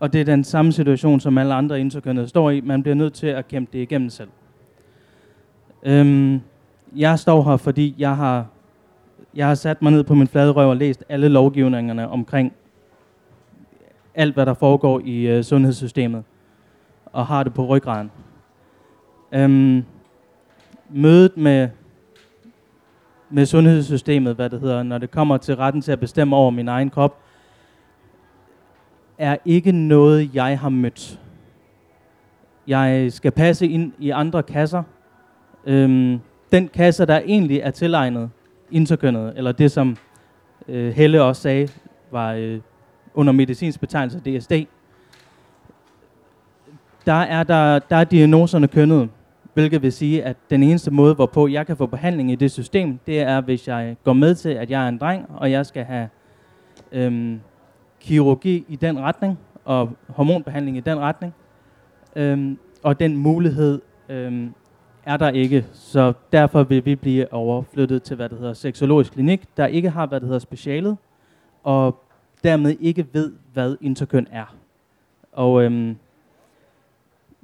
Og 0.00 0.12
det 0.12 0.20
er 0.20 0.24
den 0.24 0.44
samme 0.44 0.72
situation, 0.72 1.20
som 1.20 1.38
alle 1.38 1.54
andre 1.54 1.80
interkønnede 1.80 2.28
står 2.28 2.50
i. 2.50 2.60
Man 2.60 2.82
bliver 2.82 2.94
nødt 2.94 3.14
til 3.14 3.26
at 3.26 3.48
kæmpe 3.48 3.72
det 3.72 3.78
igennem 3.78 4.10
selv. 4.10 4.28
Øhm, 5.82 6.40
jeg 6.96 7.18
står 7.18 7.42
her, 7.42 7.56
fordi 7.56 7.94
jeg 7.98 8.16
har, 8.16 8.46
jeg 9.34 9.46
har 9.46 9.54
sat 9.54 9.82
mig 9.82 9.92
ned 9.92 10.04
på 10.04 10.14
min 10.14 10.26
flade 10.26 10.50
røv 10.50 10.68
og 10.68 10.76
læst 10.76 11.04
alle 11.08 11.28
lovgivningerne 11.28 12.08
omkring 12.08 12.52
alt, 14.14 14.34
hvad 14.34 14.46
der 14.46 14.54
foregår 14.54 15.00
i 15.04 15.26
øh, 15.26 15.44
sundhedssystemet, 15.44 16.24
og 17.16 17.26
har 17.26 17.42
det 17.42 17.54
på 17.54 17.66
ryggraden. 17.66 18.10
Øhm, 19.32 19.84
mødet 20.90 21.36
med, 21.36 21.68
med 23.30 23.46
sundhedssystemet, 23.46 24.34
hvad 24.34 24.50
det 24.50 24.60
hedder, 24.60 24.82
når 24.82 24.98
det 24.98 25.10
kommer 25.10 25.36
til 25.36 25.56
retten 25.56 25.82
til 25.82 25.92
at 25.92 26.00
bestemme 26.00 26.36
over 26.36 26.50
min 26.50 26.68
egen 26.68 26.90
krop, 26.90 27.18
er 29.18 29.36
ikke 29.44 29.72
noget, 29.72 30.34
jeg 30.34 30.58
har 30.58 30.68
mødt. 30.68 31.20
Jeg 32.66 33.12
skal 33.12 33.30
passe 33.30 33.68
ind 33.68 33.92
i 33.98 34.10
andre 34.10 34.42
kasser. 34.42 34.82
Øhm, 35.66 36.20
den 36.52 36.68
kasse, 36.68 37.06
der 37.06 37.18
egentlig 37.18 37.58
er 37.58 37.70
tilegnet 37.70 38.30
interkønnet, 38.70 39.32
eller 39.36 39.52
det 39.52 39.72
som 39.72 39.96
øh, 40.68 40.94
Helle 40.94 41.22
også 41.22 41.42
sagde, 41.42 41.68
var 42.10 42.32
øh, 42.32 42.60
under 43.14 43.32
medicinsk 43.32 43.80
betegnelse 43.80 44.20
DSD, 44.20 44.52
der 47.06 47.12
er, 47.12 47.42
der, 47.42 47.78
der 47.78 47.96
er 47.96 48.04
diagnoserne 48.04 48.68
kønnet, 48.68 49.08
hvilket 49.54 49.82
vil 49.82 49.92
sige, 49.92 50.24
at 50.24 50.36
den 50.50 50.62
eneste 50.62 50.90
måde, 50.90 51.14
hvorpå 51.14 51.46
jeg 51.46 51.66
kan 51.66 51.76
få 51.76 51.86
behandling 51.86 52.32
i 52.32 52.34
det 52.34 52.50
system, 52.50 52.98
det 53.06 53.20
er, 53.20 53.40
hvis 53.40 53.68
jeg 53.68 53.96
går 54.04 54.12
med 54.12 54.34
til, 54.34 54.48
at 54.48 54.70
jeg 54.70 54.84
er 54.84 54.88
en 54.88 54.98
dreng, 54.98 55.26
og 55.36 55.50
jeg 55.50 55.66
skal 55.66 55.84
have 55.84 56.08
øhm, 56.92 57.40
kirurgi 58.00 58.64
i 58.68 58.76
den 58.76 58.98
retning, 58.98 59.38
og 59.64 59.90
hormonbehandling 60.08 60.76
i 60.76 60.80
den 60.80 60.98
retning. 60.98 61.34
Øhm, 62.16 62.58
og 62.82 63.00
den 63.00 63.16
mulighed 63.16 63.80
øhm, 64.08 64.54
er 65.04 65.16
der 65.16 65.28
ikke, 65.28 65.66
så 65.72 66.12
derfor 66.32 66.62
vil 66.62 66.84
vi 66.84 66.96
blive 66.96 67.32
overflyttet 67.32 68.02
til, 68.02 68.16
hvad 68.16 68.28
det 68.28 68.38
hedder, 68.38 68.52
seksologisk 68.52 69.12
klinik, 69.12 69.42
der 69.56 69.66
ikke 69.66 69.90
har, 69.90 70.06
hvad 70.06 70.20
det 70.20 70.26
hedder, 70.26 70.38
specialet, 70.38 70.96
og 71.62 72.02
dermed 72.44 72.76
ikke 72.80 73.06
ved, 73.12 73.32
hvad 73.52 73.76
interkøn 73.80 74.26
er. 74.30 74.56
Og 75.32 75.62
øhm, 75.62 75.96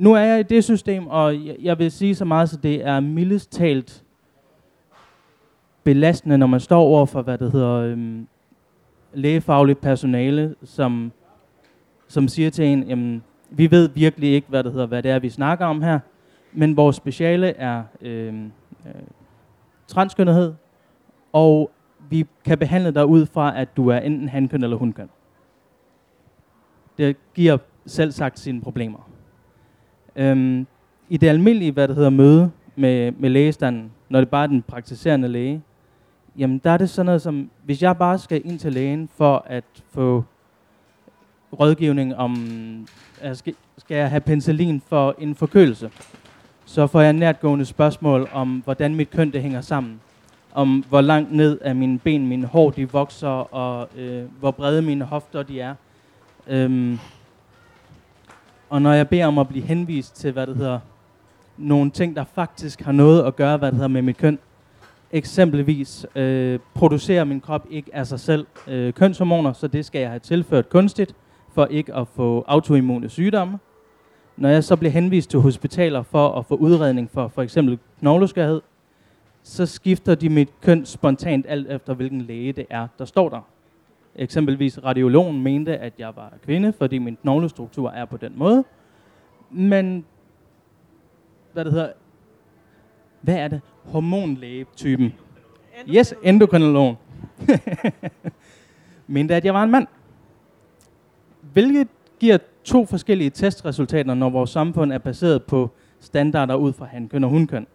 nu 0.02 0.12
er 0.12 0.20
jeg 0.20 0.40
i 0.40 0.42
det 0.42 0.64
system, 0.64 1.06
og 1.06 1.46
jeg, 1.46 1.56
jeg 1.60 1.78
vil 1.78 1.90
sige 1.90 2.14
så 2.14 2.24
meget, 2.24 2.48
så 2.48 2.56
det 2.56 2.86
er 2.86 3.00
mildest 3.00 3.52
talt 3.52 4.04
belastende, 5.84 6.38
når 6.38 6.46
man 6.46 6.60
står 6.60 6.80
over 6.80 7.06
for, 7.06 7.22
hvad 7.22 7.38
det 7.38 7.52
hedder, 7.52 7.72
øhm, 7.72 8.26
lægefagligt 9.12 9.80
personale, 9.80 10.54
som, 10.64 11.12
som 12.08 12.28
siger 12.28 12.50
til 12.50 12.64
en, 12.64 12.82
jamen, 12.82 13.22
vi 13.50 13.70
ved 13.70 13.88
virkelig 13.88 14.32
ikke, 14.32 14.48
hvad 14.48 14.64
det 14.64 14.72
hedder, 14.72 14.86
hvad 14.86 15.02
det 15.02 15.10
er, 15.10 15.18
vi 15.18 15.28
snakker 15.28 15.66
om 15.66 15.82
her, 15.82 15.98
men 16.52 16.76
vores 16.76 16.96
speciale 16.96 17.48
er 17.48 17.82
øhm, 18.00 18.52
øh, 18.86 18.92
transkønnethed, 19.86 20.54
og 21.32 21.70
vi 22.10 22.26
kan 22.44 22.58
behandle 22.58 22.90
dig 22.90 23.06
ud 23.06 23.26
fra, 23.26 23.60
at 23.60 23.76
du 23.76 23.88
er 23.88 23.98
enten 23.98 24.28
hankøn 24.28 24.64
eller 24.64 24.76
hunkøn. 24.76 25.10
Det 26.98 27.16
giver 27.34 27.58
selv 27.86 28.12
sagt 28.12 28.38
sine 28.38 28.60
problemer. 28.60 29.11
Øhm, 30.16 30.66
I 31.08 31.16
det 31.16 31.28
almindelige, 31.28 31.72
hvad 31.72 31.88
det 31.88 31.96
hedder, 31.96 32.10
møde 32.10 32.50
med, 32.76 33.12
med 33.12 33.30
lægestanden, 33.30 33.92
når 34.08 34.20
det 34.20 34.28
bare 34.28 34.42
er 34.42 34.46
den 34.46 34.62
praktiserende 34.62 35.28
læge, 35.28 35.62
jamen 36.38 36.60
der 36.64 36.70
er 36.70 36.76
det 36.76 36.90
sådan 36.90 37.06
noget 37.06 37.22
som, 37.22 37.50
hvis 37.64 37.82
jeg 37.82 37.96
bare 37.96 38.18
skal 38.18 38.42
ind 38.44 38.58
til 38.58 38.72
lægen 38.72 39.08
for 39.16 39.44
at 39.46 39.64
få 39.90 40.24
rådgivning 41.60 42.16
om, 42.16 42.36
skal, 43.32 43.54
skal 43.78 43.96
jeg 43.96 44.10
have 44.10 44.20
penicillin 44.20 44.82
for 44.88 45.14
en 45.18 45.34
forkølelse, 45.34 45.90
så 46.64 46.86
får 46.86 47.00
jeg 47.00 47.12
nærtgående 47.12 47.64
spørgsmål 47.64 48.28
om, 48.32 48.62
hvordan 48.64 48.94
mit 48.94 49.10
køn 49.10 49.32
det 49.32 49.42
hænger 49.42 49.60
sammen. 49.60 50.00
Om 50.54 50.84
hvor 50.88 51.00
langt 51.00 51.32
ned 51.32 51.58
af 51.60 51.74
mine 51.74 51.98
ben 51.98 52.26
mine 52.26 52.46
hår 52.46 52.70
de 52.70 52.90
vokser, 52.90 53.54
og 53.54 53.88
øh, 53.98 54.24
hvor 54.40 54.50
brede 54.50 54.82
mine 54.82 55.04
hofter 55.04 55.42
de 55.42 55.60
er. 55.60 55.74
Øhm, 56.46 56.98
og 58.72 58.82
når 58.82 58.92
jeg 58.92 59.08
beder 59.08 59.26
om 59.26 59.38
at 59.38 59.48
blive 59.48 59.64
henvist 59.64 60.16
til, 60.16 60.32
hvad 60.32 60.46
det 60.46 60.56
hedder, 60.56 60.78
nogle 61.56 61.90
ting, 61.90 62.16
der 62.16 62.24
faktisk 62.24 62.80
har 62.80 62.92
noget 62.92 63.22
at 63.24 63.36
gøre, 63.36 63.56
hvad 63.56 63.68
det 63.68 63.76
hedder 63.76 63.88
med 63.88 64.02
mit 64.02 64.16
køn. 64.16 64.38
Eksempelvis 65.10 66.06
øh, 66.14 66.58
producerer 66.74 67.24
min 67.24 67.40
krop 67.40 67.66
ikke 67.70 67.90
af 67.94 68.06
sig 68.06 68.20
selv 68.20 68.46
øh, 68.68 68.92
kønshormoner, 68.92 69.52
så 69.52 69.66
det 69.66 69.84
skal 69.84 70.00
jeg 70.00 70.08
have 70.08 70.18
tilført 70.18 70.68
kunstigt, 70.68 71.14
for 71.54 71.66
ikke 71.66 71.94
at 71.94 72.08
få 72.08 72.44
autoimmune 72.48 73.08
sygdomme. 73.08 73.58
Når 74.36 74.48
jeg 74.48 74.64
så 74.64 74.76
bliver 74.76 74.92
henvist 74.92 75.30
til 75.30 75.40
hospitaler 75.40 76.02
for 76.02 76.38
at 76.38 76.46
få 76.46 76.54
udredning 76.54 77.10
for 77.10 77.28
for 77.28 77.42
eksempel 77.42 77.78
knogleskørhed, 77.98 78.60
så 79.42 79.66
skifter 79.66 80.14
de 80.14 80.28
mit 80.28 80.60
køn 80.60 80.86
spontant 80.86 81.46
alt 81.48 81.70
efter, 81.70 81.94
hvilken 81.94 82.22
læge 82.22 82.52
det 82.52 82.66
er, 82.70 82.86
der 82.98 83.04
står 83.04 83.28
der. 83.28 83.40
Eksempelvis 84.16 84.84
radiologen 84.84 85.42
mente, 85.42 85.78
at 85.78 85.92
jeg 85.98 86.16
var 86.16 86.32
kvinde, 86.44 86.72
fordi 86.72 86.98
min 86.98 87.16
knoglestruktur 87.16 87.90
er 87.90 88.04
på 88.04 88.16
den 88.16 88.32
måde. 88.36 88.64
Men, 89.50 90.04
hvad 91.52 91.64
det 91.64 91.72
hedder, 91.72 91.92
hvad 93.20 93.34
er 93.34 93.48
det? 93.48 93.60
Hormonlægetypen. 93.84 95.14
Yes, 95.88 96.14
endokrinologen. 96.22 96.96
mente, 99.06 99.34
at 99.34 99.44
jeg 99.44 99.54
var 99.54 99.62
en 99.62 99.70
mand. 99.70 99.86
Hvilket 101.52 101.88
giver 102.20 102.38
to 102.64 102.86
forskellige 102.86 103.30
testresultater, 103.30 104.14
når 104.14 104.30
vores 104.30 104.50
samfund 104.50 104.92
er 104.92 104.98
baseret 104.98 105.42
på 105.42 105.70
standarder 106.00 106.54
ud 106.54 106.72
fra 106.72 106.86
hankøn 106.86 107.24
og 107.24 107.30
hunkøn. 107.30 107.66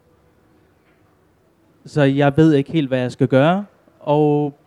Så 1.86 2.02
jeg 2.02 2.38
ved 2.38 2.54
ikke 2.54 2.72
helt, 2.72 2.88
hvad 2.88 3.00
jeg 3.00 3.12
skal 3.12 3.28
gøre, 3.28 3.66
og 4.00 4.60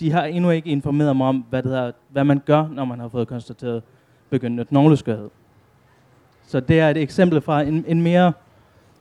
de 0.00 0.12
har 0.12 0.24
endnu 0.24 0.50
ikke 0.50 0.68
informeret 0.68 1.16
mig 1.16 1.26
om, 1.26 1.44
hvad, 1.50 1.62
det 1.62 1.70
hedder, 1.70 1.92
hvad 2.08 2.24
man 2.24 2.40
gør, 2.46 2.68
når 2.72 2.84
man 2.84 3.00
har 3.00 3.08
fået 3.08 3.28
konstateret 3.28 3.82
begyndende 4.30 4.64
knogleskørhed. 4.64 5.28
Så 6.46 6.60
det 6.60 6.80
er 6.80 6.90
et 6.90 6.96
eksempel 6.96 7.40
fra 7.40 7.62
en, 7.62 7.84
en 7.88 8.02
mere 8.02 8.32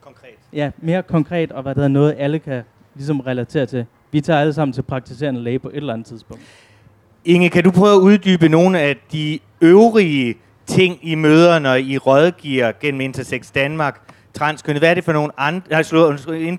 Konkret. 0.01 0.29
Ja, 0.53 0.71
mere 0.77 1.03
konkret, 1.03 1.51
og 1.51 1.63
hvad 1.63 1.75
det 1.75 1.83
er 1.83 1.87
noget, 1.87 2.15
alle 2.17 2.39
kan 2.39 2.63
ligesom 2.95 3.19
relatere 3.19 3.65
til. 3.65 3.85
Vi 4.11 4.21
tager 4.21 4.39
alle 4.39 4.53
sammen 4.53 4.73
til 4.73 4.81
praktiserende 4.81 5.41
læge 5.41 5.59
på 5.59 5.69
et 5.69 5.75
eller 5.75 5.93
andet 5.93 6.07
tidspunkt. 6.07 6.43
Inge, 7.25 7.49
kan 7.49 7.63
du 7.63 7.71
prøve 7.71 7.95
at 7.95 7.99
uddybe 7.99 8.49
nogle 8.49 8.79
af 8.79 8.95
de 9.11 9.39
øvrige 9.61 10.35
ting, 10.65 10.99
I 11.01 11.15
møder, 11.15 11.59
når 11.59 11.75
I 11.75 11.97
rådgiver 11.97 12.71
gennem 12.81 13.01
Intersex 13.01 13.51
Danmark 13.51 14.13
transkønnet? 14.33 14.81
Hvad 14.81 14.89
er 14.89 14.93
det 14.93 15.03
for 15.03 15.13
nogle 15.13 15.39
andre, 15.39 15.83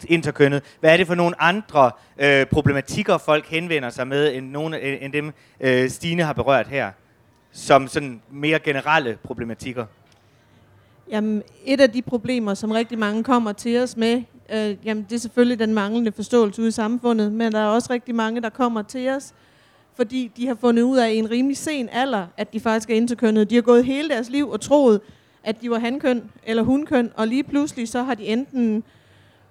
interkønnet, 0.09 0.63
hvad 0.81 0.93
er 0.93 0.97
det 0.97 1.07
for 1.07 1.15
nogle 1.15 1.43
andre 1.43 1.91
øh, 2.19 2.47
problematikker, 2.47 3.19
folk 3.19 3.47
henvender 3.47 3.91
sig 3.91 4.07
med, 4.07 4.35
end, 4.35 4.51
nogle, 4.51 5.03
end 5.03 5.13
dem 5.13 5.33
øh, 5.61 5.91
Stine 5.91 6.23
har 6.23 6.33
berørt 6.33 6.69
her, 6.69 6.91
som 7.53 7.89
sådan 7.89 8.23
mere 8.31 8.59
generelle 8.59 9.19
problematikker? 9.25 9.87
Jamen, 11.11 11.43
et 11.65 11.81
af 11.81 11.91
de 11.91 12.03
problemer, 12.03 12.55
som 12.55 12.71
rigtig 12.71 12.99
mange 12.99 13.25
kommer 13.25 13.53
til 13.53 13.83
os 13.83 13.97
med, 13.97 14.23
øh, 14.53 14.77
jamen, 14.85 15.07
det 15.11 15.17
er 15.17 15.21
selvfølgelig 15.21 15.59
den 15.59 15.75
manglende 15.75 16.13
forståelse 16.13 16.63
ude 16.63 16.69
i 16.69 16.73
samfundet, 16.73 17.33
men 17.33 17.53
der 17.53 17.59
er 17.59 17.67
også 17.67 17.93
rigtig 17.93 18.15
mange, 18.15 18.41
der 18.41 18.51
kommer 18.51 18.83
til 18.83 19.09
os, 19.09 19.35
fordi 19.97 20.31
de 20.37 20.47
har 20.47 20.55
fundet 20.61 20.83
ud 20.83 20.99
af 20.99 21.11
i 21.11 21.17
en 21.17 21.31
rimelig 21.31 21.57
sen 21.57 21.89
alder, 21.93 22.27
at 22.37 22.53
de 22.53 22.61
faktisk 22.61 22.91
er 22.91 22.95
interkønnet. 22.95 23.51
De 23.51 23.55
har 23.55 23.63
gået 23.63 23.85
hele 23.85 24.09
deres 24.09 24.31
liv 24.31 24.51
og 24.51 24.61
troet, 24.61 25.01
at 25.45 25.61
de 25.61 25.71
var 25.71 25.79
hankøn 25.79 26.31
eller 26.47 26.63
hunkøn, 26.63 27.11
og 27.17 27.29
lige 27.29 27.43
pludselig 27.43 27.89
så 27.89 28.03
har 28.03 28.15
de 28.15 28.25
enten 28.25 28.85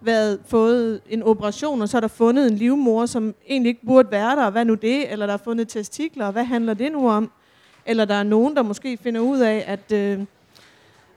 været, 0.02 0.40
fået 0.48 1.02
en 1.10 1.24
operation, 1.24 1.82
og 1.82 1.90
så 1.90 1.98
er 1.98 2.02
der 2.02 2.08
fundet 2.08 2.52
en 2.52 2.58
livmor, 2.58 3.06
som 3.06 3.36
egentlig 3.50 3.70
ikke 3.70 3.86
burde 3.86 4.12
være 4.12 4.36
der, 4.36 4.50
hvad 4.50 4.66
nu 4.66 4.74
det? 4.74 5.12
Eller 5.12 5.26
der 5.26 5.34
er 5.34 5.38
fundet 5.38 5.68
testikler, 5.68 6.26
og 6.26 6.32
hvad 6.32 6.44
handler 6.44 6.74
det 6.74 6.92
nu 6.92 7.10
om? 7.10 7.32
Eller 7.86 8.06
der 8.06 8.16
er 8.16 8.24
nogen, 8.24 8.56
der 8.56 8.62
måske 8.62 8.98
finder 8.98 9.22
ud 9.22 9.40
af, 9.40 9.64
at 9.68 9.92
øh, 9.92 10.20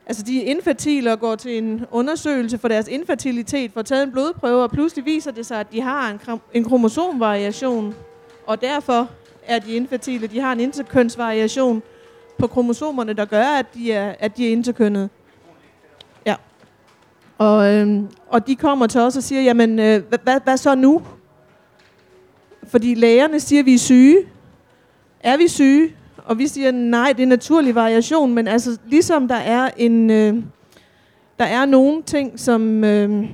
altså 0.06 0.22
de 0.22 0.42
er 0.42 0.50
infertile 0.50 1.12
og 1.12 1.20
går 1.20 1.34
til 1.34 1.58
en 1.58 1.86
undersøgelse 1.90 2.58
for 2.58 2.68
deres 2.68 2.88
infertilitet, 2.88 3.72
får 3.72 3.82
taget 3.82 4.02
en 4.02 4.12
blodprøve, 4.12 4.62
og 4.62 4.70
pludselig 4.70 5.04
viser 5.04 5.30
det 5.30 5.46
sig, 5.46 5.60
at 5.60 5.72
de 5.72 5.80
har 5.80 6.10
en, 6.10 6.40
en 6.54 6.64
kromosomvariation, 6.64 7.94
og 8.46 8.60
derfor 8.60 9.10
er 9.46 9.58
de 9.58 9.72
infertile. 9.72 10.26
De 10.26 10.40
har 10.40 10.52
en 10.52 10.60
interkønsvariation 10.60 11.82
på 12.42 12.46
kromosomerne, 12.46 13.12
der 13.12 13.24
gør, 13.24 13.44
at 13.44 13.66
de 13.74 13.92
er, 13.92 14.14
at 14.18 14.36
de 14.36 14.48
er 14.48 14.52
interkønnede. 14.52 15.08
Ja. 16.26 16.34
Og, 17.38 17.74
øhm, 17.74 18.08
og 18.28 18.46
de 18.46 18.56
kommer 18.56 18.86
til 18.86 19.00
os 19.00 19.16
og 19.16 19.22
siger, 19.22 19.42
jamen, 19.42 19.78
øh, 19.78 20.02
hvad, 20.08 20.44
hvad 20.44 20.56
så 20.56 20.74
nu? 20.74 21.02
fordi 22.66 22.94
lægerne 22.94 23.40
siger, 23.40 23.60
at 23.60 23.66
vi 23.66 23.74
er 23.74 23.78
syge. 23.78 24.16
Er 25.20 25.36
vi 25.36 25.48
syge? 25.48 25.94
Og 26.24 26.38
vi 26.38 26.46
siger, 26.46 26.70
nej, 26.70 27.12
det 27.16 27.22
er 27.22 27.26
naturlig 27.26 27.74
variation, 27.74 28.34
men 28.34 28.48
altså 28.48 28.78
ligesom 28.86 29.28
der 29.28 29.34
er 29.34 29.70
en... 29.76 30.10
Øh, 30.10 30.34
der 31.38 31.44
er 31.44 31.66
nogle 31.66 32.02
ting, 32.02 32.40
som... 32.40 32.84
Øh, 32.84 33.24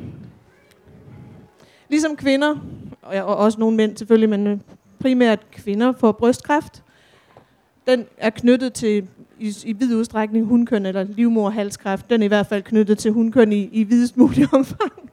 ligesom 1.88 2.16
kvinder, 2.16 2.54
og, 3.02 3.24
og 3.24 3.36
også 3.36 3.60
nogle 3.60 3.76
mænd 3.76 3.96
selvfølgelig, 3.96 4.28
men 4.28 4.46
øh, 4.46 4.58
primært 5.00 5.50
kvinder 5.50 5.92
får 5.92 6.12
brystkræft. 6.12 6.82
Den 7.88 8.06
er 8.18 8.30
knyttet 8.30 8.72
til 8.72 9.06
i, 9.38 9.56
i 9.64 9.72
vid 9.72 9.96
udstrækning 9.96 10.46
hundkøn 10.46 10.86
eller 10.86 11.02
livmorhalskræft. 11.02 12.10
Den 12.10 12.20
er 12.22 12.24
i 12.24 12.28
hvert 12.28 12.46
fald 12.46 12.62
knyttet 12.62 12.98
til 12.98 13.12
hundkøn 13.12 13.52
i, 13.52 13.68
i 13.72 13.82
videst 13.82 14.16
mulig 14.16 14.46
omfang. 14.54 15.10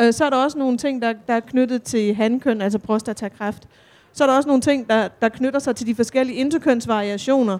Øh, 0.00 0.12
så 0.12 0.24
er 0.24 0.30
der 0.30 0.36
også 0.36 0.58
nogle 0.58 0.78
ting, 0.78 1.02
der, 1.02 1.12
der 1.26 1.34
er 1.34 1.40
knyttet 1.40 1.82
til 1.82 2.14
handkøn, 2.14 2.60
altså 2.60 2.78
prostatakræft. 2.78 3.68
Så 4.12 4.24
er 4.24 4.28
der 4.28 4.36
også 4.36 4.48
nogle 4.48 4.62
ting, 4.62 4.88
der, 4.88 5.08
der 5.22 5.28
knytter 5.28 5.58
sig 5.58 5.76
til 5.76 5.86
de 5.86 5.94
forskellige 5.94 6.36
interkønsvariationer. 6.36 7.58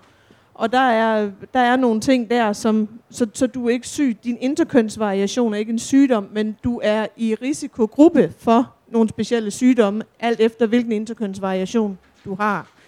Og 0.54 0.72
der 0.72 0.80
er, 0.80 1.30
der 1.54 1.60
er 1.60 1.76
nogle 1.76 2.00
ting 2.00 2.30
der, 2.30 2.52
som, 2.52 2.88
så, 3.10 3.26
så 3.34 3.46
du 3.46 3.66
er 3.66 3.70
ikke 3.70 3.88
syg. 3.88 4.16
Din 4.24 4.38
interkønsvariation 4.40 5.54
er 5.54 5.58
ikke 5.58 5.72
en 5.72 5.78
sygdom, 5.78 6.28
men 6.32 6.56
du 6.64 6.80
er 6.82 7.06
i 7.16 7.34
risikogruppe 7.42 8.32
for 8.38 8.74
nogle 8.88 9.08
specielle 9.08 9.50
sygdomme, 9.50 10.02
alt 10.20 10.40
efter 10.40 10.66
hvilken 10.66 10.92
interkønsvariation 10.92 11.98
du 12.24 12.34
har. 12.34 12.79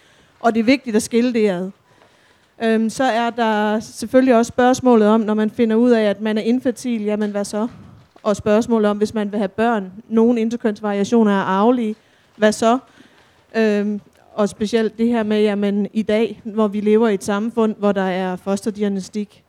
Og 0.43 0.53
det 0.53 0.59
er 0.59 0.63
vigtigt 0.63 0.95
at 0.95 1.03
skille 1.03 1.33
det 1.33 1.49
ad. 1.49 1.69
Øhm, 2.63 2.89
så 2.89 3.03
er 3.03 3.29
der 3.29 3.79
selvfølgelig 3.79 4.35
også 4.35 4.49
spørgsmålet 4.49 5.07
om, 5.07 5.21
når 5.21 5.33
man 5.33 5.49
finder 5.49 5.75
ud 5.75 5.91
af, 5.91 6.03
at 6.03 6.21
man 6.21 6.37
er 6.37 6.41
infertil, 6.41 7.03
jamen 7.03 7.31
hvad 7.31 7.45
så? 7.45 7.67
Og 8.23 8.35
spørgsmålet 8.35 8.91
om, 8.91 8.97
hvis 8.97 9.13
man 9.13 9.31
vil 9.31 9.37
have 9.37 9.47
børn, 9.47 9.91
nogle 10.09 10.41
interkønsvariationer 10.41 11.31
er 11.31 11.43
arvelige, 11.43 11.95
hvad 12.35 12.51
så? 12.51 12.77
Øhm, 13.55 14.01
og 14.33 14.49
specielt 14.49 14.97
det 14.97 15.07
her 15.07 15.23
med, 15.23 15.41
jamen 15.41 15.87
i 15.93 16.01
dag, 16.01 16.41
hvor 16.43 16.67
vi 16.67 16.79
lever 16.79 17.07
i 17.07 17.13
et 17.13 17.23
samfund, 17.23 17.75
hvor 17.75 17.91
der 17.91 18.01
er 18.01 18.35
fosterdiagnostik, 18.35 19.43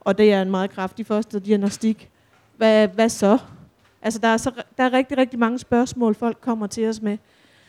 og 0.00 0.18
det 0.18 0.32
er 0.32 0.42
en 0.42 0.50
meget 0.50 0.70
kraftig 0.70 1.06
fosterdiagnostik, 1.06 2.10
hvad, 2.56 2.88
hvad 2.88 3.08
så? 3.08 3.38
Altså 4.02 4.18
der 4.18 4.28
er, 4.28 4.36
så, 4.36 4.50
der 4.76 4.84
er 4.84 4.92
rigtig, 4.92 5.18
rigtig 5.18 5.38
mange 5.38 5.58
spørgsmål, 5.58 6.14
folk 6.14 6.40
kommer 6.40 6.66
til 6.66 6.88
os 6.88 7.02
med. 7.02 7.18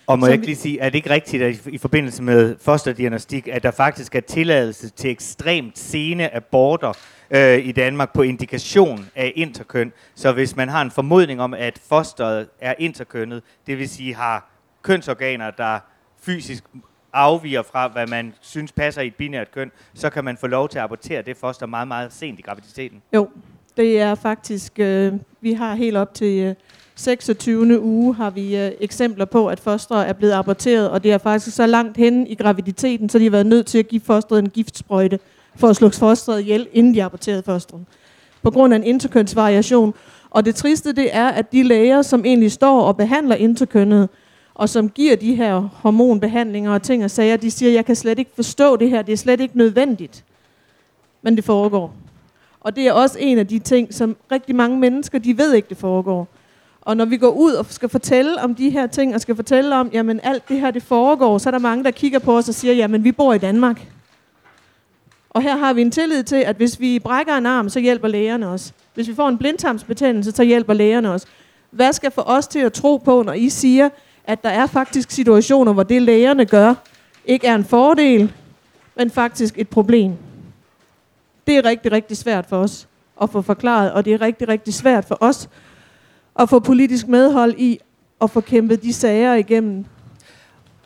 Og 0.09 0.19
må 0.19 0.25
jeg 0.25 0.33
ikke 0.33 0.45
lige 0.45 0.55
sige, 0.55 0.79
er 0.79 0.89
det 0.89 0.95
ikke 0.95 1.09
rigtigt, 1.09 1.43
at 1.43 1.67
i, 1.67 1.77
forbindelse 1.77 2.23
med 2.23 2.55
fosterdiagnostik, 2.61 3.47
at 3.47 3.63
der 3.63 3.71
faktisk 3.71 4.15
er 4.15 4.19
tilladelse 4.19 4.89
til 4.89 5.09
ekstremt 5.09 5.79
sene 5.79 6.35
aborter 6.35 6.93
øh, 7.31 7.65
i 7.65 7.71
Danmark 7.71 8.13
på 8.13 8.21
indikation 8.21 9.05
af 9.15 9.33
interkøn? 9.35 9.91
Så 10.15 10.31
hvis 10.31 10.55
man 10.55 10.69
har 10.69 10.81
en 10.81 10.91
formodning 10.91 11.41
om, 11.41 11.53
at 11.53 11.79
fosteret 11.89 12.47
er 12.61 12.73
interkønnet, 12.79 13.43
det 13.67 13.77
vil 13.77 13.89
sige 13.89 14.15
har 14.15 14.49
kønsorganer, 14.81 15.51
der 15.51 15.79
fysisk 16.21 16.63
afviger 17.13 17.61
fra, 17.61 17.87
hvad 17.87 18.07
man 18.07 18.33
synes 18.41 18.71
passer 18.71 19.01
i 19.01 19.07
et 19.07 19.15
binært 19.15 19.51
køn, 19.51 19.71
så 19.93 20.09
kan 20.09 20.23
man 20.23 20.37
få 20.37 20.47
lov 20.47 20.69
til 20.69 20.77
at 20.77 20.83
abortere 20.83 21.21
det 21.21 21.37
foster 21.37 21.65
meget, 21.65 21.87
meget 21.87 22.13
sent 22.13 22.39
i 22.39 22.41
graviditeten. 22.41 23.01
Jo, 23.13 23.29
det 23.77 23.99
er 23.99 24.15
faktisk, 24.15 24.79
øh, 24.79 25.13
vi 25.41 25.53
har 25.53 25.75
helt 25.75 25.97
op 25.97 26.13
til 26.13 26.39
øh, 26.39 26.55
26. 26.99 27.81
uge, 27.81 28.15
har 28.15 28.29
vi 28.29 28.57
øh, 28.57 28.71
eksempler 28.79 29.25
på, 29.25 29.47
at 29.47 29.59
fostre 29.59 30.07
er 30.07 30.13
blevet 30.13 30.33
aborteret, 30.33 30.89
og 30.89 31.03
det 31.03 31.11
er 31.11 31.17
faktisk 31.17 31.55
så 31.55 31.65
langt 31.65 31.97
hen 31.97 32.27
i 32.27 32.35
graviditeten, 32.35 33.09
så 33.09 33.19
de 33.19 33.23
har 33.23 33.31
været 33.31 33.45
nødt 33.45 33.65
til 33.65 33.77
at 33.77 33.87
give 33.87 34.01
fosteret 34.01 34.39
en 34.39 34.49
giftsprøjte, 34.49 35.19
for 35.55 35.67
at 35.67 35.75
slå 35.75 35.89
fosteret 35.89 36.41
ihjel, 36.41 36.67
inden 36.73 36.93
de 36.93 37.03
aborterede 37.03 37.43
fosteret. 37.43 37.81
På 38.43 38.51
grund 38.51 38.73
af 38.73 38.77
en 38.77 38.83
interkønsvariation. 38.83 39.93
Og 40.29 40.45
det 40.45 40.55
triste 40.55 40.91
det 40.93 41.15
er, 41.15 41.27
at 41.27 41.51
de 41.51 41.63
læger, 41.63 42.01
som 42.01 42.25
egentlig 42.25 42.51
står 42.51 42.81
og 42.81 42.97
behandler 42.97 43.35
interkønnet, 43.35 44.09
og 44.53 44.69
som 44.69 44.89
giver 44.89 45.15
de 45.15 45.35
her 45.35 45.69
hormonbehandlinger 45.73 46.71
og 46.71 46.81
ting 46.81 47.03
og 47.03 47.11
sager, 47.11 47.37
de 47.37 47.51
siger, 47.51 47.71
jeg 47.71 47.85
kan 47.85 47.95
slet 47.95 48.19
ikke 48.19 48.31
forstå 48.35 48.75
det 48.75 48.89
her, 48.89 49.01
det 49.01 49.13
er 49.13 49.17
slet 49.17 49.39
ikke 49.39 49.57
nødvendigt. 49.57 50.25
Men 51.21 51.35
det 51.35 51.43
foregår. 51.43 51.93
Og 52.59 52.75
det 52.75 52.87
er 52.87 52.93
også 52.93 53.17
en 53.19 53.37
af 53.37 53.47
de 53.47 53.59
ting, 53.59 53.93
som 53.93 54.17
rigtig 54.31 54.55
mange 54.55 54.79
mennesker, 54.79 55.19
de 55.19 55.37
ved 55.37 55.53
ikke, 55.53 55.69
det 55.69 55.77
foregår. 55.77 56.27
Og 56.89 56.97
når 56.97 57.05
vi 57.05 57.17
går 57.17 57.29
ud 57.29 57.51
og 57.51 57.65
skal 57.69 57.89
fortælle 57.89 58.41
om 58.41 58.55
de 58.55 58.69
her 58.69 58.87
ting, 58.87 59.15
og 59.15 59.21
skal 59.21 59.35
fortælle 59.35 59.75
om, 59.75 59.89
jamen 59.93 60.19
alt 60.23 60.49
det 60.49 60.59
her, 60.59 60.71
det 60.71 60.83
foregår, 60.83 61.37
så 61.37 61.49
er 61.49 61.51
der 61.51 61.59
mange, 61.59 61.83
der 61.83 61.91
kigger 61.91 62.19
på 62.19 62.37
os 62.37 62.49
og 62.49 62.55
siger, 62.55 62.73
jamen 62.73 63.03
vi 63.03 63.11
bor 63.11 63.33
i 63.33 63.37
Danmark. 63.37 63.87
Og 65.29 65.41
her 65.41 65.57
har 65.57 65.73
vi 65.73 65.81
en 65.81 65.91
tillid 65.91 66.23
til, 66.23 66.35
at 66.35 66.55
hvis 66.55 66.79
vi 66.79 66.99
brækker 66.99 67.33
en 67.33 67.45
arm, 67.45 67.69
så 67.69 67.79
hjælper 67.79 68.07
lægerne 68.07 68.47
os. 68.47 68.73
Hvis 68.93 69.07
vi 69.07 69.15
får 69.15 69.29
en 69.29 69.37
blindtarmsbetændelse, 69.37 70.31
så 70.31 70.43
hjælper 70.43 70.73
lægerne 70.73 71.09
os. 71.09 71.25
Hvad 71.71 71.93
skal 71.93 72.11
få 72.11 72.21
os 72.21 72.47
til 72.47 72.59
at 72.59 72.73
tro 72.73 72.97
på, 72.97 73.23
når 73.23 73.33
I 73.33 73.49
siger, 73.49 73.89
at 74.23 74.43
der 74.43 74.49
er 74.49 74.67
faktisk 74.67 75.11
situationer, 75.11 75.73
hvor 75.73 75.83
det 75.83 76.01
lægerne 76.01 76.45
gør, 76.45 76.73
ikke 77.25 77.47
er 77.47 77.55
en 77.55 77.65
fordel, 77.65 78.33
men 78.95 79.11
faktisk 79.11 79.57
et 79.57 79.69
problem. 79.69 80.13
Det 81.47 81.57
er 81.57 81.65
rigtig, 81.65 81.91
rigtig 81.91 82.17
svært 82.17 82.45
for 82.45 82.57
os 82.57 82.87
at 83.21 83.29
få 83.29 83.41
forklaret, 83.41 83.91
og 83.91 84.05
det 84.05 84.13
er 84.13 84.21
rigtig, 84.21 84.47
rigtig 84.47 84.73
svært 84.73 85.05
for 85.05 85.17
os 85.21 85.49
at 86.39 86.49
få 86.49 86.59
politisk 86.59 87.07
medhold 87.07 87.55
i 87.57 87.79
at 88.21 88.31
få 88.31 88.41
kæmpet 88.41 88.83
de 88.83 88.93
sager 88.93 89.33
igennem. 89.33 89.85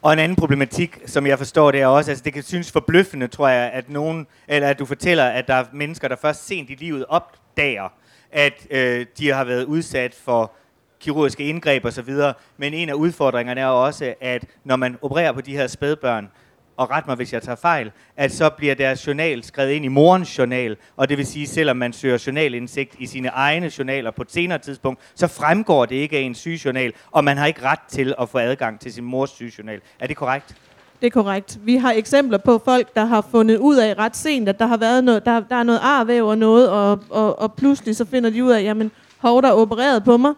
Og 0.01 0.13
en 0.13 0.19
anden 0.19 0.35
problematik, 0.35 0.99
som 1.05 1.27
jeg 1.27 1.37
forstår, 1.37 1.71
det 1.71 1.81
er 1.81 1.87
også, 1.87 2.11
altså 2.11 2.23
det 2.23 2.33
kan 2.33 2.43
synes 2.43 2.71
forbløffende, 2.71 3.27
tror 3.27 3.47
jeg, 3.47 3.71
at 3.73 3.89
nogen, 3.89 4.27
eller 4.47 4.67
at 4.67 4.79
du 4.79 4.85
fortæller, 4.85 5.23
at 5.23 5.47
der 5.47 5.53
er 5.53 5.65
mennesker, 5.73 6.07
der 6.07 6.15
først 6.15 6.47
sent 6.47 6.69
i 6.69 6.73
livet 6.73 7.05
opdager, 7.09 7.89
at 8.31 8.67
øh, 8.71 9.05
de 9.17 9.29
har 9.29 9.43
været 9.43 9.63
udsat 9.63 10.15
for 10.25 10.51
kirurgiske 10.99 11.43
indgreb 11.43 11.85
osv. 11.85 12.15
Men 12.57 12.73
en 12.73 12.89
af 12.89 12.93
udfordringerne 12.93 13.61
er 13.61 13.65
også, 13.65 14.13
at 14.21 14.45
når 14.63 14.75
man 14.75 14.97
opererer 15.01 15.31
på 15.31 15.41
de 15.41 15.57
her 15.57 15.67
spædbørn, 15.67 16.29
og 16.77 16.91
ret 16.91 17.07
mig, 17.07 17.15
hvis 17.15 17.33
jeg 17.33 17.41
tager 17.41 17.55
fejl, 17.55 17.91
at 18.17 18.31
så 18.31 18.49
bliver 18.49 18.75
deres 18.75 19.07
journal 19.07 19.43
skrevet 19.43 19.71
ind 19.71 19.85
i 19.85 19.87
morens 19.87 20.37
journal, 20.37 20.77
og 20.97 21.09
det 21.09 21.17
vil 21.17 21.25
sige, 21.25 21.47
selvom 21.47 21.77
man 21.77 21.93
søger 21.93 22.23
journalindsigt 22.27 22.95
i 22.99 23.05
sine 23.05 23.27
egne 23.27 23.71
journaler 23.77 24.11
på 24.11 24.21
et 24.21 24.31
senere 24.31 24.57
tidspunkt, 24.57 24.99
så 25.15 25.27
fremgår 25.27 25.85
det 25.85 25.95
ikke 25.95 26.17
af 26.17 26.21
en 26.21 26.35
sygejournal, 26.35 26.93
og 27.11 27.23
man 27.23 27.37
har 27.37 27.45
ikke 27.45 27.61
ret 27.61 27.79
til 27.89 28.13
at 28.21 28.29
få 28.29 28.37
adgang 28.37 28.79
til 28.79 28.93
sin 28.93 29.03
mors 29.03 29.29
sygejournal. 29.29 29.81
Er 29.99 30.07
det 30.07 30.17
korrekt? 30.17 30.55
Det 31.01 31.07
er 31.07 31.11
korrekt. 31.11 31.59
Vi 31.63 31.75
har 31.75 31.91
eksempler 31.91 32.37
på 32.37 32.61
folk, 32.65 32.95
der 32.95 33.05
har 33.05 33.27
fundet 33.31 33.57
ud 33.57 33.75
af 33.75 33.97
ret 33.97 34.17
sent, 34.17 34.49
at 34.49 34.59
der 34.59 34.65
har 34.65 34.77
været 34.77 35.03
noget, 35.03 35.25
der, 35.25 35.39
der 35.39 35.55
er 35.55 35.63
noget 35.63 35.79
arvæv 35.83 36.27
og 36.27 36.37
noget, 36.37 36.69
og, 36.69 36.99
og, 37.09 37.39
og 37.39 37.53
pludselig 37.53 37.95
så 37.95 38.05
finder 38.05 38.29
de 38.29 38.43
ud 38.43 38.51
af, 38.51 38.63
jamen, 38.63 38.91
hov, 39.17 39.41
der 39.41 39.47
er 39.47 39.53
opereret 39.53 40.03
på 40.03 40.17
mig, 40.17 40.33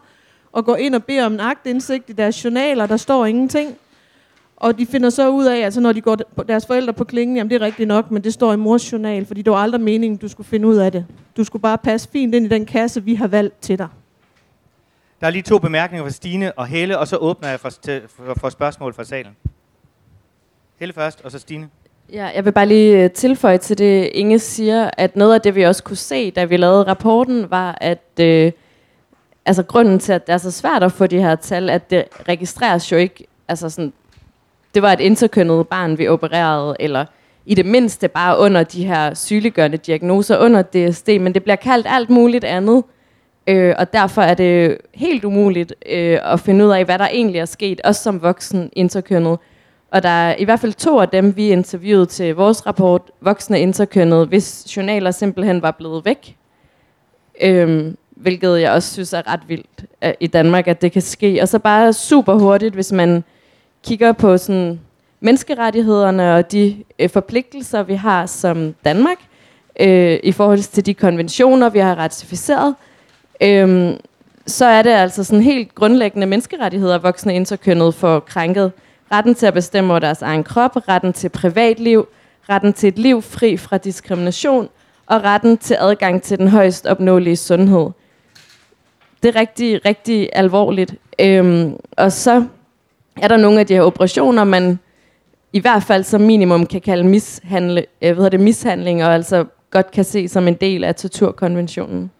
og 0.52 0.66
går 0.66 0.76
ind 0.76 0.96
og 0.96 1.04
beder 1.04 1.26
om 1.26 1.34
en 1.34 1.40
agtindsigt 1.40 2.10
i 2.10 2.14
deres 2.14 2.46
journaler, 2.46 2.86
der 2.86 2.98
står 2.98 3.26
ingenting. 3.26 3.78
Og 4.58 4.80
de 4.80 4.86
finder 4.86 5.10
så 5.10 5.30
ud 5.30 5.46
af, 5.46 5.58
altså 5.58 5.82
når 5.82 5.92
de 5.94 6.02
går 6.02 6.16
deres 6.48 6.66
forældre 6.66 6.94
på 6.94 7.04
klingen, 7.04 7.38
jamen 7.38 7.50
det 7.50 7.62
er 7.62 7.66
rigtigt 7.66 7.88
nok, 7.88 8.12
men 8.12 8.24
det 8.24 8.34
står 8.34 8.54
i 8.54 8.56
mors 8.56 8.92
journal, 8.92 9.26
fordi 9.26 9.42
det 9.42 9.52
var 9.52 9.58
aldrig 9.58 9.82
meningen, 9.82 10.18
du 10.18 10.28
skulle 10.28 10.48
finde 10.48 10.68
ud 10.68 10.76
af 10.76 10.92
det. 10.92 11.06
Du 11.38 11.44
skulle 11.44 11.62
bare 11.62 11.78
passe 11.78 12.10
fint 12.12 12.36
ind 12.36 12.46
i 12.46 12.50
den 12.50 12.66
kasse, 12.66 13.04
vi 13.04 13.16
har 13.16 13.28
valgt 13.28 13.62
til 13.62 13.78
dig. 13.78 13.88
Der 15.22 15.28
er 15.28 15.32
lige 15.32 15.42
to 15.42 15.60
bemærkninger 15.60 16.06
fra 16.06 16.12
Stine 16.12 16.52
og 16.52 16.68
Helle, 16.68 17.00
og 17.00 17.08
så 17.08 17.18
åbner 17.18 17.50
jeg 17.50 17.60
for, 17.60 17.70
til, 17.70 18.02
for, 18.08 18.34
for 18.40 18.50
spørgsmål 18.50 18.94
fra 18.94 19.04
salen. 19.04 19.32
Helle 20.80 20.94
først, 20.94 21.22
og 21.26 21.32
så 21.32 21.40
Stine. 21.40 21.70
Ja, 22.14 22.26
jeg 22.36 22.46
vil 22.46 22.52
bare 22.52 22.66
lige 22.66 23.04
øh, 23.04 23.12
tilføje 23.12 23.58
til 23.58 23.78
det, 23.78 24.10
Inge 24.14 24.40
siger, 24.40 24.90
at 24.98 25.16
noget 25.16 25.34
af 25.34 25.42
det, 25.42 25.56
vi 25.56 25.64
også 25.64 25.84
kunne 25.84 25.98
se, 25.98 26.32
da 26.32 26.46
vi 26.46 26.58
lavede 26.58 26.84
rapporten, 26.84 27.50
var, 27.50 27.78
at 27.82 28.20
øh, 28.20 28.52
altså 29.46 29.64
grunden 29.64 30.00
til, 30.00 30.14
at 30.14 30.28
det 30.28 30.34
er 30.34 30.38
så 30.38 30.52
svært 30.52 30.84
at 30.84 30.92
få 30.92 31.08
de 31.08 31.22
her 31.22 31.36
tal, 31.36 31.70
at 31.70 31.90
det 31.90 32.06
registreres 32.30 32.92
jo 32.92 32.98
ikke, 32.98 33.28
altså 33.48 33.70
sådan, 33.70 33.94
det 34.76 34.82
var 34.82 34.94
et 34.94 35.00
interkønnet 35.00 35.68
barn, 35.68 35.98
vi 35.98 36.08
opererede, 36.08 36.76
eller 36.80 37.06
i 37.46 37.56
det 37.56 37.66
mindste 37.66 38.08
bare 38.08 38.40
under 38.40 38.64
de 38.64 38.86
her 38.86 39.14
sygeliggørende 39.14 39.78
diagnoser, 39.78 40.38
under 40.38 40.62
DSD, 40.62 41.10
men 41.20 41.34
det 41.34 41.44
bliver 41.44 41.56
kaldt 41.56 41.88
alt 41.90 42.10
muligt 42.10 42.44
andet, 42.44 42.84
øh, 43.48 43.76
og 43.78 43.94
derfor 43.94 44.22
er 44.22 44.34
det 44.34 44.78
helt 44.94 45.26
umuligt 45.26 45.74
øh, 45.90 46.20
at 46.24 46.40
finde 46.40 46.66
ud 46.66 46.72
af, 46.72 46.86
hvad 46.86 47.00
der 47.00 47.08
egentlig 47.08 47.40
er 47.40 47.46
sket, 47.46 47.82
også 47.82 48.04
som 48.04 48.22
voksen 48.22 48.70
interkønnet. 48.74 49.40
Og 49.92 50.04
der 50.04 50.10
er 50.10 50.36
i 50.36 50.44
hvert 50.44 50.60
fald 50.60 50.74
to 50.74 51.00
af 51.00 51.10
dem, 51.10 51.38
vi 51.38 51.50
interviewede 51.50 52.06
til 52.06 52.36
vores 52.36 52.68
rapport, 52.68 53.02
voksne 53.22 53.60
interkønnet, 53.60 54.28
hvis 54.28 54.78
journaler 54.78 55.12
simpelthen 55.12 55.62
var 55.62 55.72
blevet 55.72 56.06
væk. 56.06 56.36
Øhm, 57.42 57.98
hvilket 58.10 58.62
jeg 58.62 58.72
også 58.72 58.94
synes 58.94 59.14
er 59.14 59.34
ret 59.34 59.40
vildt 59.48 59.86
uh, 60.06 60.12
i 60.20 60.28
Danmark, 60.28 60.68
at 60.68 60.82
det 60.82 60.92
kan 60.92 61.02
ske. 61.02 61.40
Og 61.42 61.48
så 61.48 61.60
bare 61.60 61.94
super 61.94 62.34
hurtigt, 62.34 62.74
hvis 62.74 62.92
man 62.92 63.24
kigger 63.86 64.12
på 64.12 64.38
sådan 64.38 64.80
menneskerettighederne 65.20 66.36
og 66.36 66.52
de 66.52 66.84
øh, 67.00 67.10
forpligtelser, 67.10 67.84
vi 67.84 67.96
har 67.96 68.26
som 68.26 68.76
Danmark, 68.86 69.18
øh, 69.80 70.20
i 70.24 70.32
forhold 70.32 70.60
til 70.60 70.86
de 70.86 70.94
konventioner, 70.94 71.70
vi 71.70 71.80
har 71.80 71.96
ratificeret, 71.96 72.76
øh, 73.42 73.94
så 74.48 74.66
er 74.66 74.82
det 74.82 74.90
altså 74.90 75.24
sådan 75.24 75.44
helt 75.44 75.76
grundlæggende 75.76 76.28
menneskerettigheder, 76.28 76.98
voksne 76.98 77.36
interkønnet 77.36 77.96
får 77.96 78.20
krænket. 78.20 78.72
Retten 79.12 79.36
til 79.36 79.46
at 79.46 79.54
bestemme 79.54 79.94
over 79.94 80.00
deres 80.00 80.22
egen 80.22 80.44
krop, 80.44 80.76
retten 80.76 81.14
til 81.14 81.30
privatliv, 81.30 82.08
retten 82.50 82.74
til 82.74 82.88
et 82.88 83.00
liv 83.00 83.22
fri 83.22 83.58
fra 83.58 83.78
diskrimination, 83.78 84.70
og 85.06 85.24
retten 85.24 85.58
til 85.58 85.78
adgang 85.80 86.22
til 86.22 86.38
den 86.38 86.48
højst 86.48 86.86
opnåelige 86.86 87.36
sundhed 87.36 87.90
det 89.26 89.36
er 89.36 89.40
rigtig, 89.40 89.86
rigtig 89.86 90.30
alvorligt. 90.34 90.96
Øhm, 91.20 91.76
og 91.92 92.12
så 92.12 92.46
er 93.22 93.28
der 93.28 93.38
nogle 93.38 93.60
af 93.60 93.68
de 93.68 93.74
her 93.74 93.82
operationer, 93.82 94.44
man 94.44 94.80
i 95.54 95.60
hvert 95.60 95.84
fald 95.84 96.04
som 96.04 96.22
minimum 96.22 96.66
kan 96.66 96.82
kalde 96.82 97.04
mishandle, 97.04 97.86
øh, 98.02 98.18
hvad 98.18 98.30
det, 98.30 98.40
mishandling, 98.40 99.04
og 99.04 99.14
altså 99.14 99.46
godt 99.72 99.92
kan 99.92 100.04
se 100.04 100.28
som 100.28 100.48
en 100.48 100.54
del 100.54 100.84
af 100.84 100.96
torturkonventionen. 100.96 102.12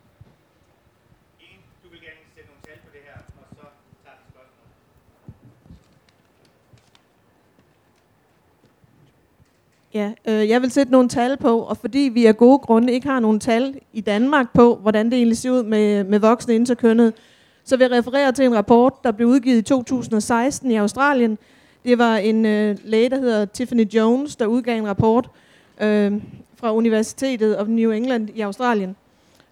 Ja, 9.94 10.12
øh, 10.28 10.50
jeg 10.50 10.62
vil 10.62 10.72
sætte 10.72 10.92
nogle 10.92 11.10
tal 11.10 11.38
på, 11.38 11.60
og 11.60 11.78
fordi 11.78 12.00
vi 12.14 12.26
af 12.26 12.38
gode 12.38 12.60
grunde 12.60 12.94
ikke 12.94 13.08
har 13.08 13.20
nogen 13.20 13.40
tal 13.40 13.76
i 13.94 14.02
Danmark 14.02 14.54
på, 14.54 14.76
hvordan 14.76 15.06
det 15.06 15.14
egentlig 15.14 15.38
ser 15.38 15.52
ud 15.52 15.64
med, 15.64 16.04
med 16.04 16.20
voksne 16.20 16.56
interkønnet, 16.56 17.14
så 17.66 17.78
vil 17.78 17.88
jeg 17.90 18.00
referere 18.00 18.32
til 18.32 18.46
en 18.46 18.56
rapport, 18.56 19.04
der 19.04 19.12
blev 19.12 19.28
udgivet 19.28 19.58
i 19.58 19.62
2016 19.62 20.72
i 20.72 20.76
Australien. 20.76 21.38
Det 21.86 21.98
var 21.98 22.18
en 22.18 22.46
øh, 22.46 22.78
læge, 22.84 23.10
der 23.10 23.20
hedder 23.20 23.46
Tiffany 23.46 23.92
Jones, 23.94 24.36
der 24.36 24.46
udgav 24.46 24.78
en 24.78 24.88
rapport 24.88 25.30
øh, 25.82 26.14
fra 26.60 26.74
Universitetet 26.74 27.58
of 27.58 27.68
New 27.68 27.92
England 27.92 28.30
i 28.36 28.42
Australien. 28.42 28.96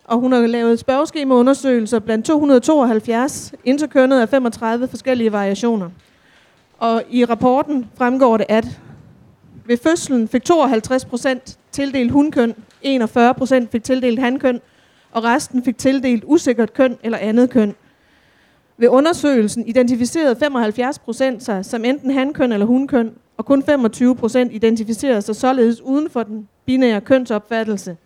Og 0.06 0.20
hun 0.20 0.32
har 0.32 0.48
lavet 0.48 0.80
spørgeskemaundersøgelser 0.80 2.00
blandt 2.00 2.26
272 2.26 3.54
interkønnet 3.64 4.22
af 4.22 4.30
35 4.30 4.88
forskellige 4.88 5.32
variationer. 5.32 5.90
Og 6.78 7.04
i 7.10 7.26
rapporten 7.26 7.86
fremgår 7.98 8.38
det, 8.38 8.46
at 8.50 8.80
ved 9.66 9.78
fødslen 9.78 10.28
fik 10.28 10.44
52 10.44 11.06
procent 11.06 11.58
tildelt 11.72 12.12
hunkøn, 12.12 12.56
41 12.82 13.34
procent 13.34 13.72
fik 13.72 13.84
tildelt 13.84 14.20
hankøn, 14.20 14.62
og 15.12 15.24
resten 15.24 15.64
fik 15.64 15.78
tildelt 15.78 16.24
usikkert 16.28 16.74
køn 16.74 16.98
eller 17.04 17.18
andet 17.18 17.50
køn. 17.50 17.76
Ved 18.84 18.90
undersøgelsen 18.90 19.68
identificerede 19.68 20.36
75 20.36 21.00
procent 21.00 21.44
sig 21.44 21.66
som 21.66 21.86
enten 21.86 22.12
hankøn 22.12 22.52
eller 22.52 22.66
hunkøn, 22.66 23.12
og 23.38 23.46
kun 23.46 23.64
25 23.64 24.16
procent 24.16 24.54
identificerede 24.54 25.22
sig 25.22 25.36
således 25.36 25.82
uden 25.82 26.10
for 26.10 26.24
den 26.24 26.48
binære 26.66 27.02
kønsopfattelse. 27.02 27.98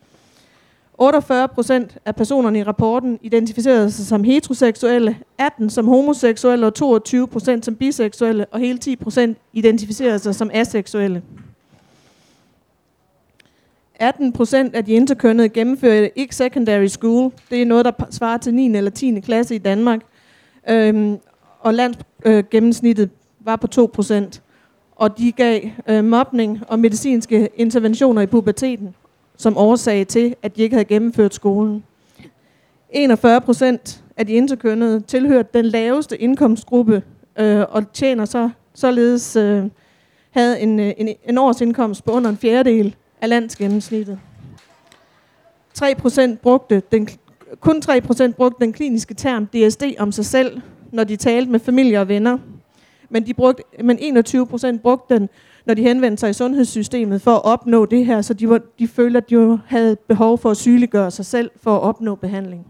48 0.98 1.48
procent 1.48 1.98
af 2.06 2.16
personerne 2.16 2.60
i 2.60 2.64
rapporten 2.64 3.20
identificerede 3.22 3.92
sig 3.92 4.06
som 4.06 4.24
heteroseksuelle, 4.24 5.18
18 5.38 5.70
som 5.70 5.88
homoseksuelle 5.88 6.66
og 6.66 6.74
22 6.74 7.28
procent 7.28 7.66
som 7.66 7.76
biseksuelle, 7.76 8.46
og 8.46 8.60
hele 8.60 8.78
10 8.78 8.96
procent 8.96 9.38
identificerede 9.54 10.20
sig 10.20 10.36
som 10.36 10.50
aseksuelle. 10.54 11.22
18 13.96 14.34
procent 14.34 14.76
af 14.76 14.86
de 14.86 14.94
interkønnede 14.94 15.50
gennemførte 15.50 16.20
ikke 16.20 16.36
secondary 16.36 16.88
school. 16.88 17.32
Det 17.50 17.62
er 17.62 17.66
noget, 17.66 17.86
der 17.86 17.92
svarer 18.10 18.38
til 18.38 18.54
9. 18.54 18.78
eller 18.78 18.92
10. 18.92 19.20
klasse 19.20 19.56
i 19.56 19.58
Danmark. 19.58 20.02
Øhm, 20.70 21.18
og 21.59 21.74
landsgennemsnittet 21.74 23.03
øh, 23.03 23.45
var 23.45 23.55
på 23.55 23.68
2 23.68 23.89
procent. 23.93 24.43
Og 24.95 25.18
de 25.18 25.32
gav 25.32 25.61
øh, 25.88 26.03
mobning 26.03 26.61
og 26.68 26.80
medicinske 26.80 27.49
interventioner 27.55 28.22
i 28.22 28.26
puberteten 28.26 28.95
som 29.38 29.57
årsag 29.57 30.07
til, 30.07 30.36
at 30.43 30.55
de 30.55 30.61
ikke 30.61 30.74
havde 30.74 30.86
gennemført 30.86 31.34
skolen. 31.34 31.84
41 32.89 33.41
procent 33.41 34.03
af 34.18 34.26
de 34.26 34.34
interkønnede 34.34 35.01
tilhørte 35.01 35.49
den 35.53 35.65
laveste 35.65 36.18
indkomstgruppe 36.22 37.03
øh, 37.39 37.65
og 37.70 37.93
tjener 37.93 38.26
så 38.26 38.49
således 38.74 39.36
øh, 39.36 39.65
havde 40.32 40.59
en, 40.59 40.80
øh, 40.80 40.93
en, 40.97 41.15
en 41.30 41.38
årsindkomst 41.38 42.05
på 42.05 42.11
under 42.11 42.30
en 42.30 42.38
fjerdedel 42.38 42.95
af 43.22 43.30
landsgennemsnittet. 43.30 44.20
3% 45.80 46.36
brugte 46.36 46.82
den, 46.91 47.09
kun 47.60 47.82
3% 47.86 48.32
brugte 48.32 48.66
den 48.66 48.74
kliniske 48.74 49.14
term 49.14 49.45
DSD 49.45 49.84
om 50.00 50.12
sig 50.12 50.26
selv, 50.26 50.62
når 50.91 51.04
de 51.04 51.16
talte 51.16 51.52
med 51.52 51.60
familie 51.60 52.00
og 52.00 52.08
venner. 52.08 52.38
Men, 53.10 53.26
de 53.26 53.34
brugte, 53.34 53.64
men 53.84 53.98
21% 54.18 54.78
brugte 54.78 55.14
den, 55.14 55.30
når 55.66 55.74
de 55.74 55.82
henvendte 55.82 56.20
sig 56.20 56.30
i 56.30 56.34
sundhedssystemet 56.34 57.22
for 57.22 57.32
at 57.32 57.45
opnå 57.45 57.86
det 57.86 58.06
her, 58.06 58.22
så 58.22 58.34
de, 58.34 58.50
var, 58.50 58.62
de 58.80 58.88
følte, 58.88 59.18
at 59.18 59.30
de 59.30 59.60
havde 59.68 59.95
behov 59.95 60.38
for 60.38 60.52
at 60.52 60.58
sygeliggøre 60.58 61.12
sig 61.12 61.26
selv 61.26 61.52
for 61.64 61.76
at 61.76 61.82
opnå 61.82 62.16
behandling. 62.16 62.68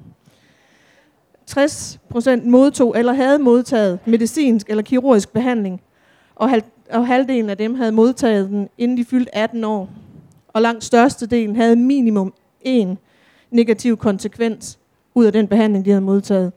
60% 1.52 2.50
modtog 2.50 3.00
eller 3.00 3.14
havde 3.14 3.40
modtaget 3.40 4.00
medicinsk 4.06 4.70
eller 4.70 4.84
kirurgisk 4.84 5.34
behandling, 5.34 5.82
og, 6.36 6.50
halv, 6.50 6.64
og 6.92 7.08
halvdelen 7.08 7.50
af 7.50 7.58
dem 7.58 7.76
havde 7.76 7.92
modtaget 7.92 8.50
den, 8.50 8.70
inden 8.78 8.98
de 8.98 9.06
fyldte 9.06 9.36
18 9.36 9.64
år 9.64 9.90
og 10.48 10.62
langt 10.62 10.84
størstedelen 10.84 11.56
havde 11.56 11.76
minimum 11.76 12.34
en 12.62 12.98
negativ 13.52 13.98
konsekvens 13.98 14.80
ud 15.16 15.26
af 15.26 15.32
den 15.32 15.48
behandling, 15.48 15.86
de 15.86 15.90
havde 15.90 16.02
modtaget. 16.02 16.52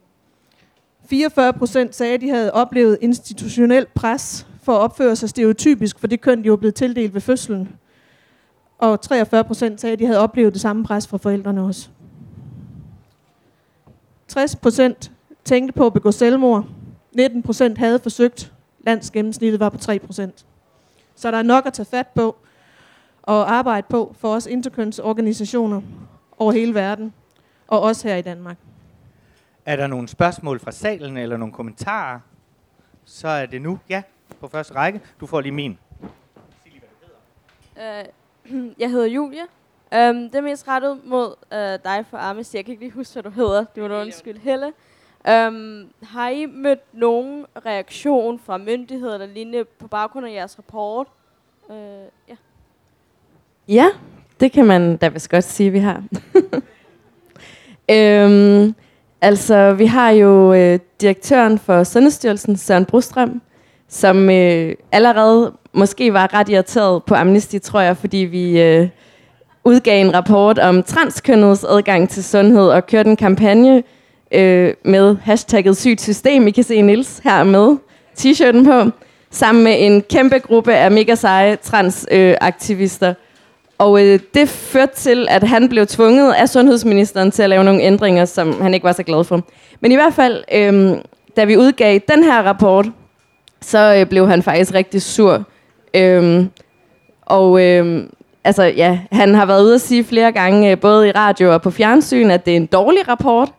44 1.05 1.53
procent 1.53 1.95
sagde, 1.95 2.15
at 2.15 2.21
de 2.21 2.29
havde 2.31 2.53
oplevet 2.53 2.99
institutionel 3.01 3.87
pres 3.95 4.47
for 4.63 4.73
at 4.73 4.79
opføre 4.79 5.17
sig 5.17 5.29
stereotypisk 5.29 5.99
for 5.99 6.07
det 6.07 6.21
køn, 6.21 6.45
de 6.45 6.51
var 6.51 6.57
blevet 6.57 6.75
tildelt 6.75 7.15
ved 7.15 7.21
fødslen. 7.21 7.77
Og 8.79 9.01
43 9.01 9.45
procent 9.45 9.81
sagde, 9.81 9.93
at 9.93 9.99
de 9.99 10.07
havde 10.07 10.19
oplevet 10.19 10.53
det 10.53 10.61
samme 10.61 10.85
pres 10.85 11.07
fra 11.07 11.17
forældrene 11.17 11.63
også. 11.63 11.89
60 14.29 14.57
procent 14.57 15.13
tænkte 15.45 15.73
på 15.73 15.87
at 15.87 15.93
begå 15.93 16.13
selvmord. 16.13 16.65
19 17.13 17.43
procent 17.43 17.79
havde 17.79 17.99
forsøgt. 17.99 18.53
Landsgennemsnittet 18.87 19.61
var 19.61 19.69
på 19.69 19.79
3 19.79 19.99
procent. 19.99 20.47
Så 21.17 21.31
der 21.31 21.39
er 21.39 21.43
nok 21.43 21.67
at 21.67 21.73
tage 21.73 21.87
fat 21.87 22.07
på 22.07 22.37
og 23.23 23.53
arbejde 23.53 23.87
på 23.91 24.15
for 24.19 24.35
os 24.35 24.47
interkønsorganisationer 24.47 25.81
over 26.41 26.53
hele 26.53 26.75
verden, 26.75 27.15
og 27.69 27.81
også 27.81 28.09
her 28.09 28.17
i 28.17 28.23
Danmark. 28.23 28.57
Er 29.67 29.77
der 29.77 29.87
nogle 29.87 30.09
spørgsmål 30.09 30.61
fra 30.61 30.73
salen 30.73 31.17
eller 31.17 31.37
nogle 31.37 31.55
kommentarer? 31.55 32.21
Så 33.05 33.29
er 33.29 33.47
det 33.47 33.63
nu, 33.63 33.79
ja, 33.89 34.03
på 34.41 34.49
første 34.49 34.75
række. 34.75 35.01
Du 35.21 35.27
får 35.27 35.41
lige 35.41 35.53
min. 35.53 35.79
Sig 36.01 36.73
lige, 36.73 36.81
hvad 36.81 36.89
du 37.03 37.15
hedder. 37.77 38.71
Uh, 38.73 38.73
jeg 38.83 38.91
hedder 38.91 39.07
Julia. 39.07 39.43
Um, 39.93 40.17
det 40.17 40.35
er 40.35 40.41
mest 40.41 40.69
rettet 40.69 41.01
mod 41.05 41.27
uh, 41.27 41.57
dig 41.85 42.05
for 42.11 42.19
Amnesty. 42.19 42.55
Jeg 42.55 42.65
kan 42.65 42.73
ikke 42.73 42.85
lige 42.85 42.93
huske, 42.93 43.13
hvad 43.13 43.23
du 43.23 43.31
hedder. 43.31 43.65
Det 43.75 43.83
var 43.83 43.89
du 43.89 43.95
undskyld. 43.95 44.39
Helle. 44.39 44.67
Um, 45.29 45.91
har 46.03 46.29
I 46.29 46.47
mødt 46.47 46.81
nogen 46.93 47.47
reaktion 47.67 48.39
fra 48.39 48.59
myndigheder 48.59 49.15
eller 49.15 49.27
lignende 49.27 49.65
på 49.65 49.89
baggrund 49.89 50.27
af 50.27 50.33
jeres 50.33 50.59
rapport? 50.59 51.07
Uh, 51.69 51.77
ja. 52.29 52.37
Ja, 53.69 53.87
det 54.41 54.53
kan 54.53 54.67
man 54.67 54.97
da 54.97 55.09
vist 55.09 55.31
godt 55.31 55.45
sige, 55.45 55.71
vi 55.71 55.79
har. 55.79 56.03
øhm, 57.97 58.75
altså, 59.21 59.73
vi 59.73 59.87
har 59.87 60.11
jo 60.11 60.53
øh, 60.55 60.79
direktøren 61.01 61.59
for 61.59 61.85
Sundhedsstyrelsen, 61.85 62.57
Søren 62.57 62.85
Brostrøm, 62.85 63.43
som 63.89 64.31
øh, 64.31 64.75
allerede 64.93 65.53
måske 65.73 66.13
var 66.13 66.35
ret 66.35 66.49
irriteret 66.49 67.05
på 67.05 67.15
Amnesty, 67.15 67.59
tror 67.63 67.81
jeg, 67.81 67.97
fordi 67.97 68.17
vi 68.17 68.61
øh, 68.61 68.89
udgav 69.65 70.01
en 70.01 70.15
rapport 70.15 70.59
om 70.59 70.83
transkønnedes 70.83 71.65
adgang 71.65 72.09
til 72.09 72.25
sundhed 72.25 72.69
og 72.69 72.87
kørte 72.87 73.11
en 73.11 73.17
kampagne 73.17 73.83
øh, 74.33 74.75
med 74.85 75.17
hashtagget 75.23 75.77
sygt 75.77 76.01
system. 76.01 76.47
I 76.47 76.51
kan 76.51 76.65
se 76.65 76.83
Nils 76.83 77.21
her 77.25 77.45
med 77.45 77.77
t-shirten 78.19 78.65
på, 78.65 78.91
sammen 79.31 79.65
med 79.65 79.75
en 79.79 80.03
kæmpe 80.03 80.39
gruppe 80.39 80.75
af 80.75 80.91
mega 80.91 81.15
seje 81.15 81.57
transaktivister. 81.57 83.09
Øh, 83.09 83.15
og 83.81 84.07
øh, 84.07 84.21
det 84.35 84.49
førte 84.49 84.95
til, 84.97 85.27
at 85.31 85.43
han 85.43 85.69
blev 85.69 85.87
tvunget 85.87 86.33
af 86.33 86.49
sundhedsministeren 86.49 87.31
til 87.31 87.43
at 87.43 87.51
lave 87.51 87.65
nogle 87.65 87.83
ændringer, 87.83 88.25
som 88.25 88.61
han 88.63 88.75
ikke 88.75 88.85
var 88.85 88.93
så 88.93 89.03
glad 89.03 89.25
for. 89.25 89.45
Men 89.81 89.93
i 89.93 89.95
hvert 89.95 90.15
fald, 90.15 90.45
øh, 90.53 90.97
da 91.37 91.45
vi 91.45 91.57
udgav 91.57 92.01
den 92.09 92.25
her 92.25 92.43
rapport, 92.43 92.87
så 93.61 93.95
øh, 93.99 94.07
blev 94.07 94.29
han 94.29 94.43
faktisk 94.43 94.75
rigtig 94.75 95.03
sur. 95.03 95.45
Øh, 95.95 96.47
og 97.27 97.63
øh, 97.63 98.03
altså, 98.45 98.63
ja, 98.63 98.99
han 99.13 99.35
har 99.35 99.47
været 99.47 99.65
ude 99.65 99.75
at 99.75 99.81
sige 99.81 100.05
flere 100.05 100.33
gange, 100.33 100.71
øh, 100.71 100.79
både 100.79 101.09
i 101.09 101.11
radio 101.11 101.53
og 101.53 101.63
på 101.63 101.71
fjernsyn, 101.71 102.31
at 102.31 102.47
det 102.47 102.53
er 102.53 102.57
en 102.57 102.67
dårlig 102.67 103.09
rapport. 103.09 103.53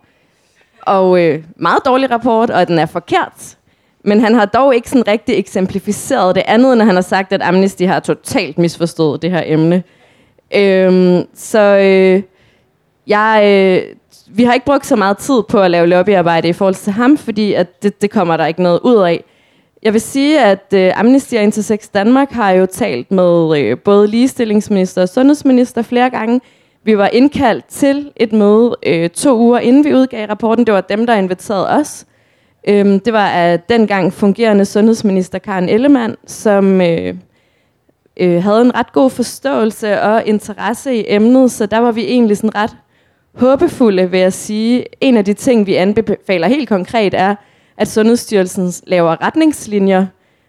Og 0.81 1.21
øh, 1.21 1.43
meget 1.55 1.85
dårlig 1.85 2.11
rapport, 2.11 2.49
og 2.49 2.61
at 2.61 2.67
den 2.67 2.79
er 2.79 2.85
forkert. 2.85 3.57
Men 4.03 4.21
han 4.21 4.35
har 4.35 4.45
dog 4.45 4.75
ikke 4.75 4.89
sådan 4.89 5.07
rigtig 5.07 5.37
eksemplificeret 5.37 6.35
det 6.35 6.43
andet, 6.47 6.77
når 6.77 6.85
han 6.85 6.95
har 6.95 7.01
sagt, 7.01 7.33
at 7.33 7.41
Amnesty 7.41 7.83
har 7.83 7.99
totalt 7.99 8.57
misforstået 8.57 9.21
det 9.21 9.31
her 9.31 9.43
emne. 9.45 9.83
Øhm, 10.55 11.25
så 11.33 11.59
øh, 11.59 12.23
jeg, 13.07 13.41
øh, 13.45 13.95
vi 14.35 14.43
har 14.43 14.53
ikke 14.53 14.65
brugt 14.65 14.85
så 14.85 14.95
meget 14.95 15.17
tid 15.17 15.43
på 15.49 15.59
at 15.61 15.71
lave 15.71 15.87
lobbyarbejde 15.87 16.47
i 16.47 16.53
forhold 16.53 16.75
til 16.75 16.93
ham, 16.93 17.17
fordi 17.17 17.53
at 17.53 17.83
det, 17.83 18.01
det 18.01 18.11
kommer 18.11 18.37
der 18.37 18.45
ikke 18.45 18.63
noget 18.63 18.79
ud 18.83 18.95
af. 18.95 19.23
Jeg 19.83 19.93
vil 19.93 20.01
sige, 20.01 20.41
at 20.41 20.73
øh, 20.73 20.99
Amnesty 20.99 21.35
og 21.35 21.43
Intersex 21.43 21.87
Danmark 21.93 22.31
har 22.31 22.51
jo 22.51 22.65
talt 22.65 23.11
med 23.11 23.59
øh, 23.59 23.77
både 23.77 24.07
ligestillingsminister 24.07 25.01
og 25.01 25.09
sundhedsminister 25.09 25.81
flere 25.81 26.09
gange. 26.09 26.41
Vi 26.83 26.97
var 26.97 27.07
indkaldt 27.07 27.65
til 27.65 28.11
et 28.15 28.33
møde 28.33 28.75
øh, 28.85 29.09
to 29.09 29.37
uger 29.37 29.59
inden 29.59 29.85
vi 29.85 29.93
udgav 29.93 30.27
rapporten. 30.27 30.65
Det 30.65 30.73
var 30.73 30.81
dem, 30.81 31.05
der 31.05 31.15
inviterede 31.15 31.69
os. 31.69 32.05
Øhm, 32.67 32.99
det 32.99 33.13
var 33.13 33.27
af 33.29 33.59
dengang 33.59 34.13
fungerende 34.13 34.65
sundhedsminister 34.65 35.39
Karen 35.39 35.69
Ellemann, 35.69 36.15
som 36.27 36.81
øh, 36.81 37.15
øh, 38.21 38.43
havde 38.43 38.61
en 38.61 38.75
ret 38.75 38.93
god 38.93 39.09
forståelse 39.09 40.01
og 40.01 40.25
interesse 40.25 40.95
i 40.95 41.05
emnet, 41.07 41.51
så 41.51 41.65
der 41.65 41.77
var 41.77 41.91
vi 41.91 42.03
egentlig 42.03 42.37
sådan 42.37 42.55
ret 42.55 42.77
håbefulde 43.33 44.11
ved 44.11 44.19
at 44.19 44.33
sige, 44.33 44.85
en 45.01 45.17
af 45.17 45.25
de 45.25 45.33
ting, 45.33 45.67
vi 45.67 45.75
anbefaler 45.75 46.47
helt 46.47 46.69
konkret, 46.69 47.13
er, 47.13 47.35
at 47.77 47.87
Sundhedsstyrelsen 47.87 48.73
laver 48.87 49.21
retningslinjer 49.21 50.05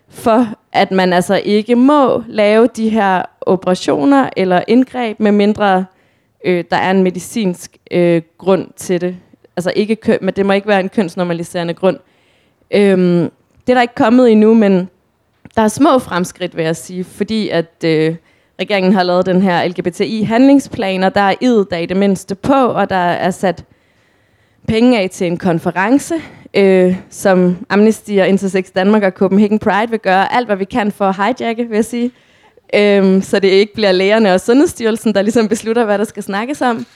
for, 0.08 0.46
at 0.72 0.90
man 0.90 1.12
altså 1.12 1.34
ikke 1.44 1.76
må 1.76 2.22
lave 2.28 2.66
de 2.66 2.88
her 2.88 3.22
operationer 3.40 4.28
eller 4.36 4.62
indgreb, 4.68 5.20
med 5.20 5.32
mindre 5.32 5.84
øh, 6.44 6.64
der 6.70 6.76
er 6.76 6.90
en 6.90 7.02
medicinsk 7.02 7.76
øh, 7.90 8.22
grund 8.38 8.68
til 8.76 9.00
det. 9.00 9.16
Altså 9.56 9.72
ikke 9.76 9.96
køn, 9.96 10.18
men 10.22 10.34
det 10.34 10.46
må 10.46 10.52
ikke 10.52 10.68
være 10.68 10.80
en 10.80 10.88
kønsnormaliserende 10.88 11.74
grund. 11.74 11.98
Øhm, 12.70 13.30
det 13.66 13.72
er 13.72 13.74
der 13.74 13.82
ikke 13.82 13.94
kommet 13.94 14.32
endnu, 14.32 14.54
men 14.54 14.88
der 15.56 15.62
er 15.62 15.68
små 15.68 15.98
fremskridt, 15.98 16.56
vil 16.56 16.64
jeg 16.64 16.76
sige, 16.76 17.04
fordi 17.04 17.48
at 17.48 17.84
øh, 17.84 18.14
regeringen 18.60 18.92
har 18.92 19.02
lavet 19.02 19.26
den 19.26 19.42
her 19.42 19.68
LGBTI-handlingsplan, 19.68 21.02
og 21.04 21.14
der 21.14 21.20
er 21.20 21.34
id 21.40 21.64
der 21.70 21.76
i 21.76 21.86
det 21.86 21.96
mindste 21.96 22.34
på, 22.34 22.54
og 22.54 22.90
der 22.90 22.96
er 22.96 23.30
sat 23.30 23.64
penge 24.68 25.00
af 25.00 25.10
til 25.10 25.26
en 25.26 25.36
konference, 25.36 26.14
øh, 26.54 26.96
som 27.10 27.56
Amnesty 27.68 28.12
og 28.20 28.28
Intersex 28.28 28.70
Danmark 28.74 29.02
og 29.02 29.12
Copenhagen 29.12 29.58
Pride 29.58 29.90
vil 29.90 29.98
gøre 29.98 30.34
alt, 30.34 30.48
hvad 30.48 30.56
vi 30.56 30.64
kan 30.64 30.92
for 30.92 31.04
at 31.04 31.16
hijacke, 31.16 31.68
vil 31.68 31.74
jeg 31.74 31.84
sige. 31.84 32.10
Øhm, 32.74 33.22
så 33.22 33.38
det 33.38 33.48
ikke 33.48 33.74
bliver 33.74 33.92
lægerne 33.92 34.34
og 34.34 34.40
Sundhedsstyrelsen, 34.40 35.14
der 35.14 35.22
ligesom 35.22 35.48
beslutter, 35.48 35.84
hvad 35.84 35.98
der 35.98 36.04
skal 36.04 36.22
snakkes 36.22 36.62
om. 36.62 36.86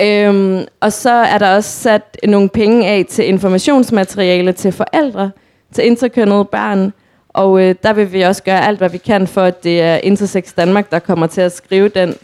Øhm, 0.00 0.64
og 0.80 0.92
så 0.92 1.10
er 1.10 1.38
der 1.38 1.56
også 1.56 1.70
sat 1.80 2.18
nogle 2.24 2.48
penge 2.48 2.86
af 2.86 3.04
til 3.08 3.28
informationsmateriale 3.28 4.52
til 4.52 4.72
forældre, 4.72 5.30
til 5.72 5.86
interkønnede 5.86 6.44
børn. 6.44 6.92
Og 7.36 7.60
øh, 7.62 7.74
der 7.82 7.92
vil 7.92 8.12
vi 8.12 8.22
også 8.22 8.42
gøre 8.42 8.66
alt, 8.66 8.78
hvad 8.78 8.90
vi 8.90 8.98
kan 8.98 9.26
for, 9.26 9.42
at 9.42 9.64
det 9.64 9.80
er 9.80 9.96
Intersex 9.96 10.52
Danmark, 10.52 10.90
der 10.90 10.98
kommer 10.98 11.26
til 11.26 11.40
at 11.40 11.52
skrive 11.52 11.88
den 11.88 12.14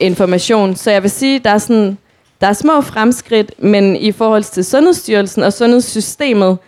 information. 0.00 0.76
Så 0.76 0.90
jeg 0.90 1.02
vil 1.02 1.10
sige, 1.10 1.38
der 1.38 1.50
er 1.50 1.58
sådan 1.58 1.98
der 2.40 2.46
er 2.46 2.52
små 2.52 2.80
fremskridt, 2.80 3.62
men 3.62 3.96
i 3.96 4.12
forhold 4.12 4.42
til 4.42 4.64
Sundhedsstyrelsen 4.64 5.42
og 5.42 5.52
sundhedssystemet 5.52 6.58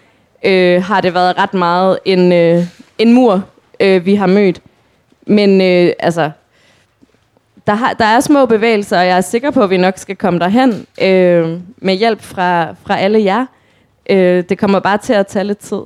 øh, 0.44 0.82
har 0.82 1.00
det 1.00 1.14
været 1.14 1.38
ret 1.38 1.54
meget 1.54 1.98
en, 2.04 2.32
øh, 2.32 2.64
en 2.98 3.12
mur, 3.12 3.44
øh, 3.80 4.06
vi 4.06 4.14
har 4.14 4.26
mødt. 4.26 4.60
Men 5.26 5.60
øh, 5.60 5.92
altså, 5.98 6.30
der, 7.66 7.74
har, 7.74 7.92
der 7.92 8.04
er 8.04 8.20
små 8.20 8.46
bevægelser, 8.46 8.98
og 8.98 9.06
jeg 9.06 9.16
er 9.16 9.20
sikker 9.20 9.50
på, 9.50 9.62
at 9.62 9.70
vi 9.70 9.76
nok 9.76 9.98
skal 9.98 10.16
komme 10.16 10.38
derhen 10.38 10.86
øh, 11.02 11.60
med 11.76 11.94
hjælp 11.94 12.22
fra, 12.22 12.74
fra 12.86 12.98
alle 12.98 13.24
jer. 13.24 13.46
Øh, 14.10 14.44
det 14.48 14.58
kommer 14.58 14.80
bare 14.80 14.98
til 14.98 15.12
at 15.12 15.26
tage 15.26 15.44
lidt 15.44 15.58
tid. 15.58 15.80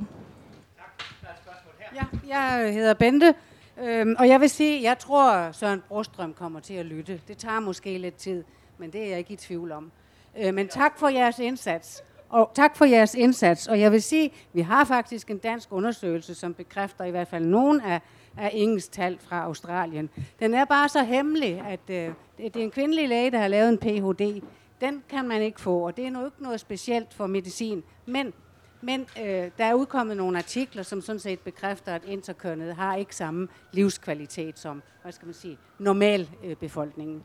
Ja, 2.29 2.41
jeg 2.41 2.75
hedder 2.75 2.95
Bente, 2.95 3.35
øhm, 3.83 4.17
og 4.19 4.29
jeg 4.29 4.41
vil 4.41 4.51
sige, 4.51 4.83
jeg 4.83 4.99
tror, 4.99 5.53
Søren 5.53 5.83
Brostrøm 5.89 6.35
kommer 6.35 6.61
til 6.61 6.75
at 6.75 6.87
lytte. 6.87 7.21
Det 7.29 7.39
tager 7.39 7.61
måske 7.61 7.99
lidt 7.99 8.15
tid 8.15 8.45
men 8.81 8.91
det 8.91 9.03
er 9.05 9.09
jeg 9.09 9.19
ikke 9.19 9.33
i 9.33 9.37
tvivl 9.37 9.73
om. 9.73 9.93
Øh, 10.39 10.55
men 10.55 10.69
tak 10.69 10.99
for 10.99 11.09
jeres 11.09 11.39
indsats. 11.39 12.03
Og 12.29 12.51
tak 12.55 12.77
for 12.77 12.85
jeres 12.85 13.15
indsats. 13.15 13.67
Og 13.67 13.81
jeg 13.81 13.93
vil 13.93 14.03
sige, 14.03 14.33
vi 14.53 14.61
har 14.61 14.85
faktisk 14.85 15.31
en 15.31 15.39
dansk 15.39 15.73
undersøgelse, 15.73 16.35
som 16.35 16.55
bekræfter 16.55 17.05
i 17.05 17.11
hvert 17.11 17.29
fald 17.29 17.45
nogen 17.45 17.81
af, 17.81 18.01
af 18.37 18.51
Ingens 18.53 18.89
tal 18.89 19.19
fra 19.19 19.43
Australien. 19.43 20.11
Den 20.41 20.55
er 20.55 20.65
bare 20.65 20.89
så 20.89 21.03
hemmelig, 21.03 21.65
at 21.69 21.81
øh, 21.91 22.13
det 22.39 22.57
er 22.57 22.61
en 22.61 22.71
kvindelig 22.71 23.09
læge, 23.09 23.31
der 23.31 23.39
har 23.39 23.49
lavet 23.49 23.69
en 23.69 23.79
Ph.D. 23.79 24.43
Den 24.81 25.03
kan 25.09 25.29
man 25.29 25.43
ikke 25.43 25.61
få, 25.61 25.79
og 25.79 25.97
det 25.97 26.07
er 26.07 26.11
nu 26.11 26.25
ikke 26.25 26.43
noget 26.43 26.61
specielt 26.61 27.15
for 27.15 27.27
medicin. 27.27 27.83
Men, 28.07 28.33
men 28.81 29.01
øh, 29.01 29.51
der 29.59 29.65
er 29.65 29.75
udkommet 29.75 30.17
nogle 30.17 30.39
artikler, 30.39 30.83
som 30.83 31.01
sådan 31.01 31.21
set 31.21 31.41
bekræfter, 31.41 31.95
at 31.95 32.05
interkønnet 32.05 32.77
har 32.77 32.97
ikke 32.97 33.17
samme 33.17 33.49
livskvalitet 33.73 34.59
som, 34.59 34.83
hvad 35.03 35.13
skal 35.13 35.27
man 35.27 35.35
sige, 35.35 35.59
normal 35.79 36.31
øh, 36.45 36.57
befolkningen. 36.57 37.23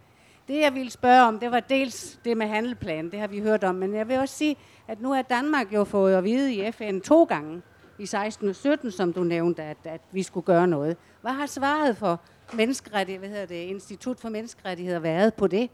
Det, 0.47 0.61
jeg 0.61 0.73
ville 0.73 0.91
spørge 0.91 1.23
om, 1.23 1.39
det 1.39 1.51
var 1.51 1.59
dels 1.59 2.19
det 2.25 2.37
med 2.37 2.47
handelplanen, 2.47 3.11
det 3.11 3.19
har 3.19 3.27
vi 3.27 3.39
hørt 3.39 3.63
om, 3.63 3.75
men 3.75 3.93
jeg 3.93 4.07
vil 4.07 4.19
også 4.19 4.35
sige, 4.35 4.55
at 4.87 5.01
nu 5.01 5.13
er 5.13 5.21
Danmark 5.21 5.73
jo 5.73 5.83
fået 5.83 6.15
at 6.15 6.23
vide 6.23 6.53
i 6.53 6.71
FN 6.71 6.99
to 6.99 7.23
gange, 7.23 7.61
i 7.99 8.05
16 8.05 8.49
og 8.49 8.55
17, 8.55 8.91
som 8.91 9.13
du 9.13 9.23
nævnte, 9.23 9.63
at, 9.63 9.77
at 9.83 10.01
vi 10.11 10.23
skulle 10.23 10.45
gøre 10.45 10.67
noget. 10.67 10.97
Hvad 11.21 11.31
har 11.31 11.45
svaret 11.45 11.97
for 11.97 12.21
menneskerettighed, 12.53 13.19
hvad 13.19 13.29
hedder 13.29 13.45
det, 13.45 13.55
Institut 13.55 14.19
for 14.19 14.29
Menneskerettigheder 14.29 14.99
været 14.99 15.33
på 15.33 15.47
det? 15.47 15.69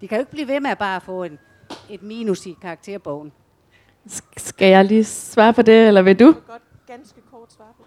De 0.00 0.08
kan 0.08 0.18
jo 0.18 0.20
ikke 0.20 0.30
blive 0.30 0.48
ved 0.48 0.60
med 0.60 0.70
at 0.70 0.78
bare 0.78 1.00
få 1.00 1.24
en, 1.24 1.38
et 1.90 2.02
minus 2.02 2.46
i 2.46 2.56
karakterbogen. 2.62 3.32
Skal 4.36 4.68
jeg 4.68 4.84
lige 4.84 5.04
svare 5.04 5.52
på 5.52 5.62
det, 5.62 5.86
eller 5.86 6.02
vil 6.02 6.18
du? 6.18 6.24
Jeg 6.24 6.34
vil 6.34 6.42
godt 6.46 6.62
ganske 6.86 7.20
kort 7.30 7.52
svare 7.52 7.72
på. 7.76 7.84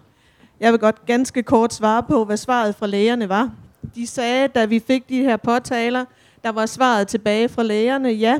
Jeg 0.60 0.72
vil 0.72 0.80
godt 0.80 1.06
ganske 1.06 1.42
kort 1.42 1.74
svare 1.74 2.02
på, 2.02 2.24
hvad 2.24 2.36
svaret 2.36 2.74
fra 2.74 2.86
lægerne 2.86 3.28
var. 3.28 3.50
De 3.94 4.06
sagde, 4.06 4.48
da 4.48 4.64
vi 4.64 4.82
fik 4.86 5.08
de 5.08 5.22
her 5.22 5.36
påtaler, 5.36 6.04
der 6.44 6.52
var 6.52 6.66
svaret 6.66 7.08
tilbage 7.08 7.48
fra 7.48 7.62
lægerne, 7.62 8.08
ja. 8.08 8.38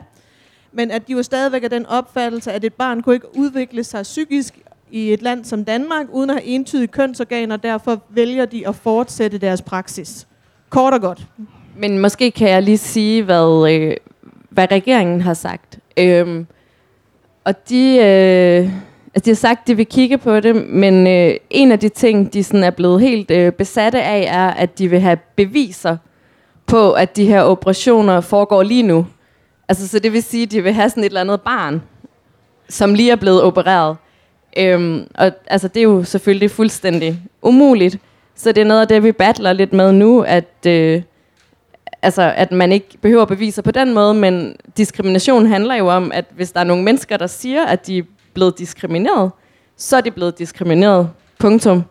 Men 0.72 0.90
at 0.90 1.08
de 1.08 1.16
var 1.16 1.22
stadigvæk 1.22 1.62
af 1.64 1.70
den 1.70 1.86
opfattelse, 1.86 2.52
at 2.52 2.64
et 2.64 2.74
barn 2.74 3.02
kunne 3.02 3.14
ikke 3.14 3.38
udvikle 3.38 3.84
sig 3.84 4.02
psykisk 4.02 4.58
i 4.90 5.12
et 5.12 5.22
land 5.22 5.44
som 5.44 5.64
Danmark, 5.64 6.06
uden 6.12 6.30
at 6.30 6.36
have 6.36 6.44
entydige 6.44 6.86
kønsorganer, 6.86 7.56
derfor 7.56 8.02
vælger 8.08 8.44
de 8.44 8.68
at 8.68 8.74
fortsætte 8.74 9.38
deres 9.38 9.62
praksis. 9.62 10.26
Kort 10.68 10.94
og 10.94 11.00
godt. 11.00 11.26
Men 11.76 11.98
måske 11.98 12.30
kan 12.30 12.48
jeg 12.48 12.62
lige 12.62 12.78
sige, 12.78 13.22
hvad, 13.22 13.72
øh, 13.72 13.96
hvad 14.50 14.70
regeringen 14.70 15.20
har 15.20 15.34
sagt. 15.34 15.78
Øhm, 15.96 16.46
og 17.48 17.68
de, 17.68 17.96
øh, 17.96 18.70
altså 19.14 19.24
de 19.24 19.30
har 19.30 19.34
sagt, 19.34 19.60
at 19.60 19.66
de 19.66 19.76
vil 19.76 19.86
kigge 19.86 20.18
på 20.18 20.40
det, 20.40 20.56
men 20.68 21.06
øh, 21.06 21.34
en 21.50 21.72
af 21.72 21.78
de 21.78 21.88
ting, 21.88 22.32
de 22.32 22.44
sådan 22.44 22.64
er 22.64 22.70
blevet 22.70 23.00
helt 23.00 23.30
øh, 23.30 23.52
besatte 23.52 24.02
af, 24.02 24.28
er, 24.28 24.48
at 24.50 24.78
de 24.78 24.88
vil 24.88 25.00
have 25.00 25.18
beviser 25.36 25.96
på, 26.66 26.92
at 26.92 27.16
de 27.16 27.26
her 27.26 27.42
operationer 27.42 28.20
foregår 28.20 28.62
lige 28.62 28.82
nu. 28.82 29.06
Altså, 29.68 29.88
så 29.88 29.98
det 29.98 30.12
vil 30.12 30.22
sige, 30.22 30.42
at 30.42 30.50
de 30.50 30.62
vil 30.62 30.72
have 30.72 30.88
sådan 30.88 31.02
et 31.04 31.06
eller 31.06 31.20
andet 31.20 31.40
barn, 31.40 31.82
som 32.68 32.94
lige 32.94 33.10
er 33.10 33.16
blevet 33.16 33.42
opereret. 33.42 33.96
Øhm, 34.58 35.06
og 35.14 35.32
altså, 35.46 35.68
det 35.68 35.80
er 35.80 35.84
jo 35.84 36.04
selvfølgelig 36.04 36.50
fuldstændig 36.50 37.20
umuligt. 37.42 37.98
Så 38.34 38.52
det 38.52 38.60
er 38.60 38.64
noget 38.64 38.80
af 38.80 38.88
det, 38.88 39.04
vi 39.04 39.12
battler 39.12 39.52
lidt 39.52 39.72
med 39.72 39.92
nu, 39.92 40.20
at, 40.22 40.66
øh, 40.66 41.02
altså, 42.02 42.32
at 42.36 42.52
man 42.52 42.72
ikke 42.72 42.98
behøver 43.00 43.24
beviser 43.24 43.62
på 43.62 43.70
den 43.70 43.94
måde, 43.94 44.14
men 44.14 44.56
diskrimination 44.76 45.46
handler 45.46 45.74
jo 45.74 45.88
om, 45.88 46.12
at 46.14 46.24
hvis 46.36 46.52
der 46.52 46.60
er 46.60 46.64
nogle 46.64 46.84
mennesker, 46.84 47.16
der 47.16 47.26
siger, 47.26 47.64
at 47.64 47.86
de 47.86 47.98
er 47.98 48.02
blevet 48.34 48.58
diskrimineret, 48.58 49.30
så 49.76 49.96
er 49.96 50.00
de 50.00 50.10
blevet 50.10 50.38
diskrimineret. 50.38 51.10
Punktum. 51.38 51.84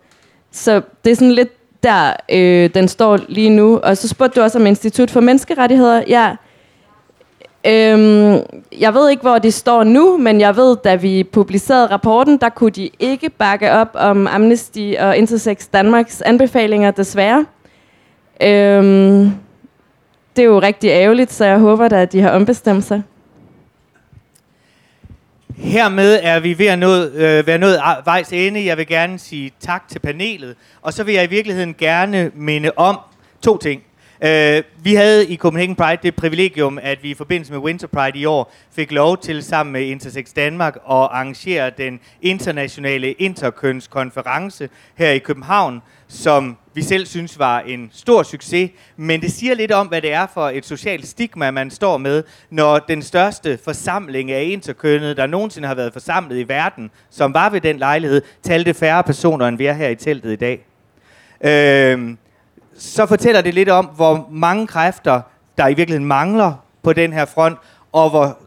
Så 0.51 0.81
det 1.05 1.11
er 1.11 1.15
sådan 1.15 1.31
lidt 1.31 1.49
der 1.83 2.13
øh, 2.29 2.69
den 2.73 2.87
står 2.87 3.19
lige 3.29 3.49
nu. 3.49 3.77
Og 3.77 3.97
så 3.97 4.07
spurgte 4.07 4.39
du 4.39 4.43
også 4.43 4.59
om 4.59 4.65
Institut 4.65 5.11
for 5.11 5.21
Menneskerettigheder. 5.21 6.03
Ja, 6.07 6.35
Øhm, 7.65 8.39
jeg 8.79 8.93
ved 8.93 9.09
ikke, 9.09 9.21
hvor 9.21 9.37
de 9.37 9.51
står 9.51 9.83
nu, 9.83 10.17
men 10.17 10.41
jeg 10.41 10.55
ved, 10.55 10.77
da 10.83 10.95
vi 10.95 11.23
publicerede 11.23 11.85
rapporten, 11.85 12.37
der 12.37 12.49
kunne 12.49 12.71
de 12.71 12.89
ikke 12.99 13.29
bakke 13.29 13.71
op 13.71 13.89
om 13.93 14.27
Amnesty 14.27 14.93
og 14.99 15.17
Intersex 15.17 15.67
Danmarks 15.73 16.21
anbefalinger, 16.21 16.91
desværre. 16.91 17.45
Øhm, 18.43 19.31
det 20.37 20.43
er 20.43 20.47
jo 20.47 20.59
rigtig 20.59 20.89
ærgerligt, 20.89 21.33
så 21.33 21.45
jeg 21.45 21.59
håber 21.59 21.87
da, 21.87 22.01
at 22.01 22.11
de 22.11 22.21
har 22.21 22.29
ombestemt 22.29 22.83
sig. 22.83 23.03
Hermed 25.55 26.19
er 26.23 26.39
vi 26.39 26.59
ved 26.59 26.65
at 26.65 26.79
nå, 26.79 27.03
øh, 27.03 27.47
være 27.47 27.57
nået 27.57 27.79
vejs 28.05 28.33
ende. 28.33 28.65
Jeg 28.65 28.77
vil 28.77 28.87
gerne 28.87 29.19
sige 29.19 29.51
tak 29.59 29.87
til 29.87 29.99
panelet. 29.99 30.55
Og 30.81 30.93
så 30.93 31.03
vil 31.03 31.13
jeg 31.13 31.23
i 31.23 31.29
virkeligheden 31.29 31.73
gerne 31.73 32.31
minde 32.35 32.71
om 32.75 32.99
to 33.41 33.57
ting. 33.57 33.81
Øh, 34.23 34.63
vi 34.83 34.93
havde 34.93 35.27
i 35.27 35.37
Copenhagen 35.37 35.75
Pride 35.75 35.99
det 36.03 36.15
privilegium, 36.15 36.79
at 36.81 37.03
vi 37.03 37.09
i 37.09 37.13
forbindelse 37.13 37.53
med 37.53 37.59
Winter 37.59 37.87
Pride 37.87 38.19
i 38.19 38.25
år 38.25 38.53
fik 38.71 38.91
lov 38.91 39.17
til 39.17 39.43
sammen 39.43 39.73
med 39.73 39.81
Intersex 39.81 40.33
Danmark 40.35 40.75
at 40.75 40.81
arrangere 40.85 41.71
den 41.77 41.99
internationale 42.21 43.11
interkønskonference 43.11 44.69
her 44.95 45.09
i 45.09 45.19
København, 45.19 45.81
som 46.07 46.57
vi 46.77 46.83
selv 46.83 47.05
synes 47.05 47.39
var 47.39 47.59
en 47.59 47.89
stor 47.93 48.23
succes, 48.23 48.71
men 48.97 49.21
det 49.21 49.31
siger 49.31 49.55
lidt 49.55 49.71
om, 49.71 49.87
hvad 49.87 50.01
det 50.01 50.13
er 50.13 50.27
for 50.33 50.49
et 50.49 50.65
socialt 50.65 51.07
stigma, 51.07 51.51
man 51.51 51.71
står 51.71 51.97
med, 51.97 52.23
når 52.49 52.79
den 52.79 53.01
største 53.01 53.59
forsamling 53.63 54.31
af 54.31 54.43
interkønnet, 54.43 55.17
der 55.17 55.25
nogensinde 55.25 55.67
har 55.67 55.75
været 55.75 55.93
forsamlet 55.93 56.39
i 56.39 56.47
verden, 56.47 56.91
som 57.09 57.33
var 57.33 57.49
ved 57.49 57.61
den 57.61 57.77
lejlighed, 57.77 58.21
talte 58.43 58.73
færre 58.73 59.03
personer, 59.03 59.47
end 59.47 59.57
vi 59.57 59.65
er 59.65 59.73
her 59.73 59.89
i 59.89 59.95
teltet 59.95 60.31
i 60.31 60.35
dag. 60.35 60.65
Øh, 61.41 62.15
så 62.77 63.05
fortæller 63.05 63.41
det 63.41 63.53
lidt 63.53 63.69
om, 63.69 63.85
hvor 63.85 64.27
mange 64.31 64.67
kræfter, 64.67 65.21
der 65.57 65.67
i 65.67 65.73
virkeligheden 65.73 66.07
mangler 66.07 66.53
på 66.83 66.93
den 66.93 67.13
her 67.13 67.25
front, 67.25 67.57
og 67.91 68.09
hvor 68.09 68.37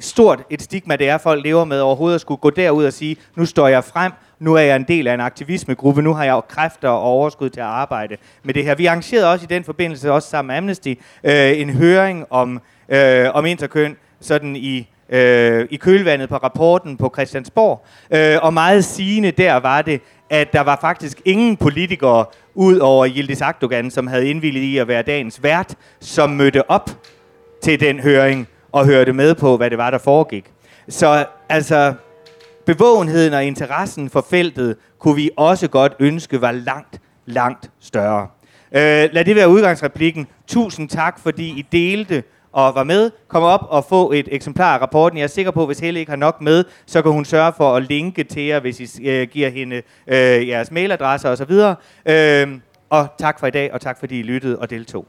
stort 0.00 0.42
et 0.50 0.62
stigma 0.62 0.96
det 0.96 1.08
er, 1.08 1.18
folk 1.18 1.44
lever 1.44 1.64
med 1.64 1.80
overhovedet 1.80 2.14
at 2.14 2.20
skulle 2.20 2.38
gå 2.38 2.50
derud 2.50 2.84
og 2.84 2.92
sige, 2.92 3.16
nu 3.36 3.46
står 3.46 3.68
jeg 3.68 3.84
frem, 3.84 4.12
nu 4.38 4.54
er 4.54 4.60
jeg 4.60 4.76
en 4.76 4.84
del 4.88 5.06
af 5.06 5.14
en 5.14 5.20
aktivismegruppe, 5.20 6.02
nu 6.02 6.14
har 6.14 6.24
jeg 6.24 6.40
kræfter 6.48 6.88
og 6.88 7.02
overskud 7.02 7.50
til 7.50 7.60
at 7.60 7.66
arbejde 7.66 8.16
med 8.42 8.54
det 8.54 8.64
her. 8.64 8.74
Vi 8.74 8.86
arrangerede 8.86 9.32
også 9.32 9.44
i 9.44 9.54
den 9.54 9.64
forbindelse, 9.64 10.12
også 10.12 10.28
sammen 10.28 10.46
med 10.48 10.56
Amnesty, 10.56 10.94
øh, 11.24 11.60
en 11.60 11.70
høring 11.70 12.26
om, 12.30 12.60
øh, 12.88 13.26
om 13.34 13.46
interkøn, 13.46 13.96
sådan 14.20 14.56
i 14.56 14.88
øh, 15.08 15.66
i 15.70 15.76
kølvandet 15.76 16.28
på 16.28 16.36
rapporten 16.36 16.96
på 16.96 17.10
Christiansborg. 17.14 17.86
Øh, 18.10 18.38
og 18.42 18.54
meget 18.54 18.84
sigende 18.84 19.30
der 19.30 19.54
var 19.54 19.82
det, 19.82 20.00
at 20.30 20.52
der 20.52 20.60
var 20.60 20.78
faktisk 20.80 21.20
ingen 21.24 21.56
politikere 21.56 22.24
ud 22.54 22.78
over 22.78 23.08
Yildiz 23.08 23.42
Akdogan, 23.42 23.90
som 23.90 24.06
havde 24.06 24.30
indvillet 24.30 24.60
i 24.60 24.78
at 24.78 24.88
være 24.88 25.02
dagens 25.02 25.42
vært, 25.42 25.74
som 26.00 26.30
mødte 26.30 26.70
op 26.70 26.90
til 27.62 27.80
den 27.80 28.00
høring 28.00 28.48
og 28.72 28.86
hørte 28.86 29.12
med 29.12 29.34
på, 29.34 29.56
hvad 29.56 29.70
det 29.70 29.78
var, 29.78 29.90
der 29.90 29.98
foregik. 29.98 30.44
Så 30.88 31.24
altså, 31.48 31.94
bevågenheden 32.66 33.32
og 33.32 33.44
interessen 33.44 34.10
for 34.10 34.26
feltet 34.30 34.76
kunne 34.98 35.16
vi 35.16 35.30
også 35.36 35.68
godt 35.68 35.92
ønske 35.98 36.40
var 36.40 36.52
langt, 36.52 37.00
langt 37.26 37.70
større. 37.80 38.28
Øh, 38.72 39.08
lad 39.12 39.24
det 39.24 39.36
være 39.36 39.48
udgangsreplikken. 39.48 40.26
Tusind 40.46 40.88
tak, 40.88 41.20
fordi 41.20 41.46
I 41.48 41.66
delte 41.72 42.22
og 42.52 42.74
var 42.74 42.84
med. 42.84 43.10
Kom 43.28 43.42
op 43.42 43.66
og 43.68 43.84
få 43.84 44.12
et 44.12 44.28
eksemplar 44.32 44.74
af 44.74 44.82
rapporten. 44.82 45.18
Jeg 45.18 45.24
er 45.24 45.28
sikker 45.28 45.50
på, 45.50 45.60
at 45.60 45.68
hvis 45.68 45.78
Helle 45.78 46.00
ikke 46.00 46.10
har 46.10 46.16
nok 46.16 46.40
med, 46.40 46.64
så 46.86 47.02
kan 47.02 47.12
hun 47.12 47.24
sørge 47.24 47.52
for 47.56 47.76
at 47.76 47.82
linke 47.82 48.24
til 48.24 48.42
jer, 48.42 48.60
hvis 48.60 48.80
I 48.80 49.08
øh, 49.08 49.28
giver 49.28 49.48
hende 49.48 49.76
øh, 50.06 50.48
jeres 50.48 50.70
mailadresse 50.70 51.28
osv. 51.28 51.52
Øh, 52.06 52.58
og 52.90 53.08
tak 53.18 53.40
for 53.40 53.46
i 53.46 53.50
dag, 53.50 53.72
og 53.72 53.80
tak 53.80 53.98
fordi 53.98 54.18
I 54.18 54.22
lyttede 54.22 54.58
og 54.58 54.70
deltog. 54.70 55.06